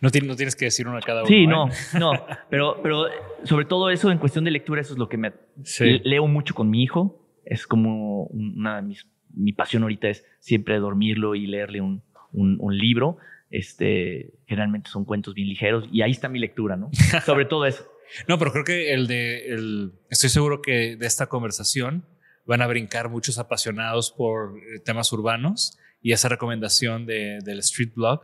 No, 0.00 0.08
no 0.24 0.36
tienes 0.36 0.56
que 0.56 0.66
decir 0.66 0.88
uno 0.88 0.96
a 0.96 1.00
cada 1.00 1.22
uno. 1.22 1.28
Sí, 1.28 1.44
¿eh? 1.44 1.46
no, 1.46 1.68
no. 1.98 2.12
Pero, 2.50 2.80
pero 2.82 3.06
sobre 3.44 3.64
todo 3.64 3.90
eso, 3.90 4.10
en 4.10 4.18
cuestión 4.18 4.44
de 4.44 4.50
lectura, 4.50 4.80
eso 4.80 4.92
es 4.92 4.98
lo 4.98 5.08
que 5.08 5.16
me... 5.16 5.32
Sí. 5.64 6.00
Leo 6.04 6.26
mucho 6.26 6.54
con 6.54 6.70
mi 6.70 6.82
hijo. 6.82 7.28
Es 7.44 7.66
como 7.66 8.24
una 8.26 8.76
de 8.76 8.82
mis... 8.82 9.06
Mi 9.34 9.52
pasión 9.52 9.82
ahorita 9.82 10.08
es 10.08 10.26
siempre 10.40 10.78
dormirlo 10.78 11.34
y 11.34 11.46
leerle 11.46 11.80
un, 11.80 12.02
un, 12.32 12.58
un 12.60 12.76
libro. 12.76 13.16
Este, 13.52 14.32
generalmente 14.46 14.90
son 14.90 15.04
cuentos 15.04 15.34
bien 15.34 15.48
ligeros 15.48 15.84
y 15.92 16.02
ahí 16.02 16.10
está 16.10 16.28
mi 16.28 16.38
lectura, 16.40 16.74
¿no? 16.76 16.90
Sobre 17.26 17.44
todo 17.44 17.66
eso. 17.66 17.84
No, 18.26 18.38
pero 18.38 18.50
creo 18.52 18.64
que 18.64 18.92
el 18.92 19.06
de. 19.06 19.46
El, 19.52 19.92
estoy 20.10 20.30
seguro 20.30 20.60
que 20.62 20.96
de 20.96 21.06
esta 21.06 21.26
conversación 21.26 22.04
van 22.46 22.60
a 22.62 22.66
brincar 22.66 23.08
muchos 23.08 23.38
apasionados 23.38 24.10
por 24.10 24.56
eh, 24.58 24.80
temas 24.84 25.12
urbanos 25.12 25.78
y 26.02 26.12
esa 26.12 26.28
recomendación 26.28 27.06
de, 27.06 27.38
del 27.44 27.60
Street 27.60 27.92
Blog. 27.94 28.22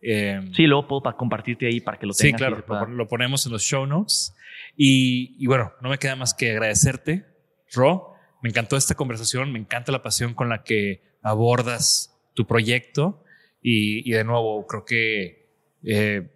eh, 0.00 0.40
Sí, 0.54 0.64
luego 0.66 0.88
puedo 0.88 1.02
pa- 1.02 1.16
compartirte 1.16 1.66
ahí 1.66 1.80
para 1.80 1.98
que 1.98 2.06
lo 2.06 2.12
Sí, 2.14 2.24
tengas. 2.32 2.40
y 2.40 2.62
claro, 2.62 2.88
lo 2.88 3.06
ponemos 3.08 3.46
en 3.46 3.52
los 3.52 3.62
show 3.62 3.86
notes. 3.86 4.34
Y, 4.76 5.36
y 5.38 5.46
bueno, 5.46 5.72
no 5.80 5.90
me 5.90 5.98
queda 5.98 6.16
más 6.16 6.34
que 6.34 6.50
agradecerte, 6.50 7.24
Ro. 7.72 8.08
Me 8.42 8.48
encantó 8.48 8.76
esta 8.76 8.94
conversación, 8.96 9.52
me 9.52 9.58
encanta 9.60 9.92
la 9.92 10.02
pasión 10.02 10.34
con 10.34 10.48
la 10.48 10.64
que 10.64 11.02
abordas 11.22 12.18
tu 12.34 12.46
proyecto. 12.46 13.22
Y, 13.62 14.10
de 14.10 14.24
nuevo, 14.24 14.66
creo 14.66 14.84
que 14.84 15.48
eh, 15.84 16.28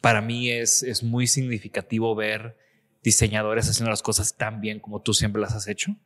para 0.00 0.20
mí 0.20 0.50
es, 0.50 0.82
es 0.82 1.02
muy 1.02 1.26
significativo 1.26 2.14
ver 2.14 2.56
diseñadores 3.02 3.68
haciendo 3.68 3.90
las 3.90 4.02
cosas 4.02 4.36
tan 4.36 4.60
bien 4.60 4.78
como 4.78 5.02
tú 5.02 5.12
siempre 5.12 5.42
las 5.42 5.54
has 5.54 5.66
hecho 5.66 5.96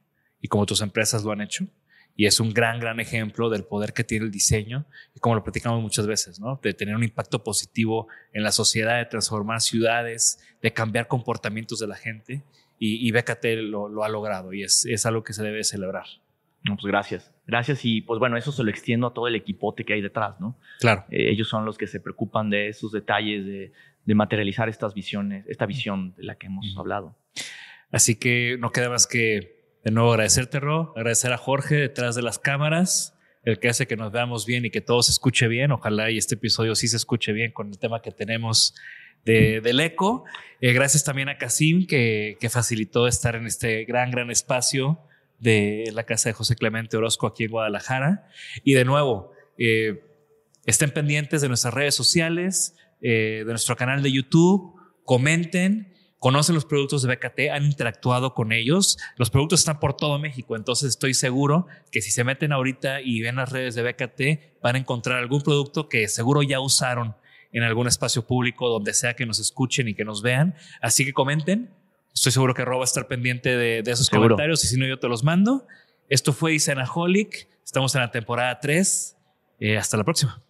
y 0.40 0.48
como 0.48 0.64
tus 0.64 0.80
empresas 0.80 1.22
lo 1.22 1.32
han 1.32 1.42
hecho. 1.42 1.66
Y 2.18 2.24
es 2.24 2.40
un 2.40 2.54
gran, 2.54 2.80
gran 2.80 2.98
ejemplo 2.98 3.50
del 3.50 3.64
poder 3.64 3.92
que 3.92 4.02
tiene 4.02 4.24
el 4.24 4.30
diseño 4.30 4.86
y 5.14 5.20
como 5.20 5.34
lo 5.34 5.44
platicamos 5.44 5.82
muchas 5.82 6.06
veces, 6.06 6.40
¿no? 6.40 6.58
De 6.62 6.72
tener 6.72 6.96
un 6.96 7.04
impacto 7.04 7.44
positivo 7.44 8.08
en 8.32 8.42
la 8.42 8.52
sociedad, 8.52 8.96
de 8.96 9.04
transformar 9.04 9.60
ciudades, 9.60 10.38
de 10.62 10.72
cambiar 10.72 11.08
comportamientos 11.08 11.78
de 11.78 11.86
la 11.86 11.96
gente. 11.96 12.42
Y, 12.78 13.06
y 13.06 13.12
lo 13.12 14.04
ha 14.04 14.08
logrado 14.08 14.52
y 14.52 14.62
es, 14.62 14.86
es 14.86 15.04
algo 15.04 15.24
que 15.24 15.34
se 15.34 15.42
debe 15.42 15.62
celebrar. 15.62 16.06
No, 16.62 16.76
pues 16.76 16.86
gracias. 16.86 17.35
Gracias 17.46 17.84
y 17.84 18.00
pues 18.00 18.18
bueno, 18.18 18.36
eso 18.36 18.50
se 18.50 18.64
lo 18.64 18.70
extiendo 18.70 19.06
a 19.06 19.14
todo 19.14 19.28
el 19.28 19.36
equipote 19.36 19.84
que 19.84 19.92
hay 19.94 20.00
detrás, 20.00 20.40
¿no? 20.40 20.58
Claro. 20.80 21.04
Eh, 21.10 21.30
ellos 21.30 21.48
son 21.48 21.64
los 21.64 21.78
que 21.78 21.86
se 21.86 22.00
preocupan 22.00 22.50
de 22.50 22.68
esos 22.68 22.90
detalles, 22.90 23.46
de, 23.46 23.72
de 24.04 24.14
materializar 24.14 24.68
estas 24.68 24.94
visiones, 24.94 25.44
esta 25.46 25.64
visión 25.66 26.14
de 26.16 26.24
la 26.24 26.34
que 26.34 26.46
hemos 26.46 26.66
Ujú. 26.72 26.80
hablado. 26.80 27.16
Así 27.92 28.16
que 28.16 28.56
no 28.58 28.72
queda 28.72 28.88
más 28.88 29.06
que 29.06 29.56
de 29.84 29.92
nuevo 29.92 30.10
agradecerte, 30.10 30.58
Ro, 30.58 30.92
agradecer 30.96 31.32
a 31.32 31.36
Jorge 31.38 31.76
detrás 31.76 32.16
de 32.16 32.22
las 32.22 32.40
cámaras, 32.40 33.16
el 33.44 33.60
que 33.60 33.68
hace 33.68 33.86
que 33.86 33.96
nos 33.96 34.10
veamos 34.10 34.44
bien 34.44 34.64
y 34.64 34.70
que 34.70 34.80
todo 34.80 35.00
se 35.04 35.12
escuche 35.12 35.46
bien. 35.46 35.70
Ojalá 35.70 36.10
y 36.10 36.18
este 36.18 36.34
episodio 36.34 36.74
sí 36.74 36.88
se 36.88 36.96
escuche 36.96 37.32
bien 37.32 37.52
con 37.52 37.68
el 37.68 37.78
tema 37.78 38.02
que 38.02 38.10
tenemos 38.10 38.74
de, 39.24 39.60
del 39.60 39.78
eco. 39.78 40.24
Eh, 40.60 40.72
gracias 40.72 41.04
también 41.04 41.28
a 41.28 41.38
Casim 41.38 41.86
que, 41.86 42.36
que 42.40 42.48
facilitó 42.48 43.06
estar 43.06 43.36
en 43.36 43.46
este 43.46 43.84
gran, 43.84 44.10
gran 44.10 44.32
espacio 44.32 44.98
de 45.38 45.90
la 45.92 46.04
casa 46.04 46.28
de 46.28 46.32
José 46.32 46.56
Clemente 46.56 46.96
Orozco 46.96 47.26
aquí 47.26 47.44
en 47.44 47.50
Guadalajara. 47.50 48.28
Y 48.64 48.74
de 48.74 48.84
nuevo, 48.84 49.32
eh, 49.58 50.02
estén 50.64 50.90
pendientes 50.90 51.42
de 51.42 51.48
nuestras 51.48 51.74
redes 51.74 51.94
sociales, 51.94 52.74
eh, 53.00 53.44
de 53.46 53.52
nuestro 53.52 53.76
canal 53.76 54.02
de 54.02 54.12
YouTube, 54.12 54.74
comenten, 55.04 55.94
conocen 56.18 56.54
los 56.54 56.64
productos 56.64 57.02
de 57.02 57.14
BKT, 57.14 57.50
han 57.50 57.64
interactuado 57.64 58.34
con 58.34 58.52
ellos. 58.52 58.98
Los 59.16 59.30
productos 59.30 59.60
están 59.60 59.78
por 59.78 59.94
todo 59.94 60.18
México, 60.18 60.56
entonces 60.56 60.90
estoy 60.90 61.14
seguro 61.14 61.66
que 61.92 62.02
si 62.02 62.10
se 62.10 62.24
meten 62.24 62.52
ahorita 62.52 63.00
y 63.00 63.20
ven 63.20 63.36
las 63.36 63.50
redes 63.52 63.74
de 63.74 63.82
BKT, 63.82 64.60
van 64.62 64.76
a 64.76 64.78
encontrar 64.78 65.18
algún 65.18 65.42
producto 65.42 65.88
que 65.88 66.08
seguro 66.08 66.42
ya 66.42 66.60
usaron 66.60 67.14
en 67.52 67.62
algún 67.62 67.86
espacio 67.86 68.26
público, 68.26 68.68
donde 68.68 68.92
sea 68.92 69.14
que 69.14 69.24
nos 69.24 69.38
escuchen 69.38 69.88
y 69.88 69.94
que 69.94 70.04
nos 70.04 70.22
vean. 70.22 70.54
Así 70.80 71.04
que 71.04 71.12
comenten. 71.12 71.70
Estoy 72.16 72.32
seguro 72.32 72.54
que 72.54 72.64
Rob 72.64 72.78
va 72.78 72.84
a 72.84 72.84
estar 72.84 73.06
pendiente 73.08 73.50
de, 73.58 73.82
de 73.82 73.90
esos 73.90 74.06
Seguro. 74.06 74.30
comentarios 74.30 74.64
y 74.64 74.68
si 74.68 74.78
no, 74.78 74.86
yo 74.86 74.98
te 74.98 75.06
los 75.06 75.22
mando. 75.22 75.66
Esto 76.08 76.32
fue 76.32 76.54
Isanaholic. 76.54 77.46
Estamos 77.62 77.94
en 77.94 78.00
la 78.00 78.10
temporada 78.10 78.58
3. 78.58 79.16
Eh, 79.60 79.76
hasta 79.76 79.98
la 79.98 80.04
próxima. 80.04 80.42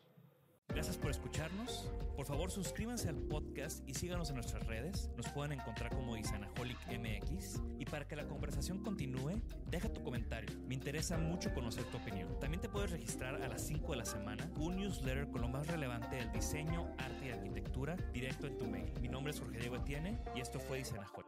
Gracias 0.69 0.97
por 0.97 1.11
escucharnos. 1.11 1.91
Por 2.15 2.25
favor, 2.25 2.53
suscríbanse 2.53 3.09
al 3.09 3.17
podcast 3.17 3.83
y 3.89 3.95
síganos 3.95 4.29
en 4.31 4.37
nuestras 4.37 4.65
redes. 4.65 5.11
Nos 5.17 5.29
pueden 5.31 5.59
encontrar 5.59 5.91
como 5.91 6.17
Isanaholic 6.17 6.79
MX. 6.87 7.61
Y 7.81 7.85
para 7.85 8.07
que 8.07 8.15
la 8.15 8.29
conversación 8.29 8.85
continúe, 8.85 9.43
deja 9.69 9.89
tu 9.93 10.05
comentario. 10.05 10.49
Me 10.69 10.75
interesa 10.77 11.19
mucho 11.19 11.53
conocer 11.53 11.83
tu 11.91 11.97
opinión. 11.97 12.39
También 12.39 12.61
te 12.61 12.69
puedes 12.69 12.93
registrar 12.93 13.43
a 13.43 13.49
las 13.49 13.67
5 13.67 13.91
de 13.91 13.99
la 13.99 14.05
semana 14.05 14.49
un 14.61 14.77
newsletter 14.77 15.29
con 15.33 15.41
lo 15.41 15.49
más 15.49 15.67
relevante 15.67 16.15
del 16.15 16.31
diseño, 16.31 16.87
arte 16.99 17.27
y 17.27 17.31
arquitectura 17.31 17.97
directo 18.13 18.47
en 18.47 18.57
tu 18.57 18.67
mail. 18.69 18.93
Mi 19.01 19.09
nombre 19.09 19.33
es 19.33 19.41
Jorge 19.41 19.59
Diego 19.59 19.75
Etienne 19.77 20.21
y 20.37 20.41
esto 20.41 20.61
fue 20.61 20.79
Isanaholic. 20.79 21.27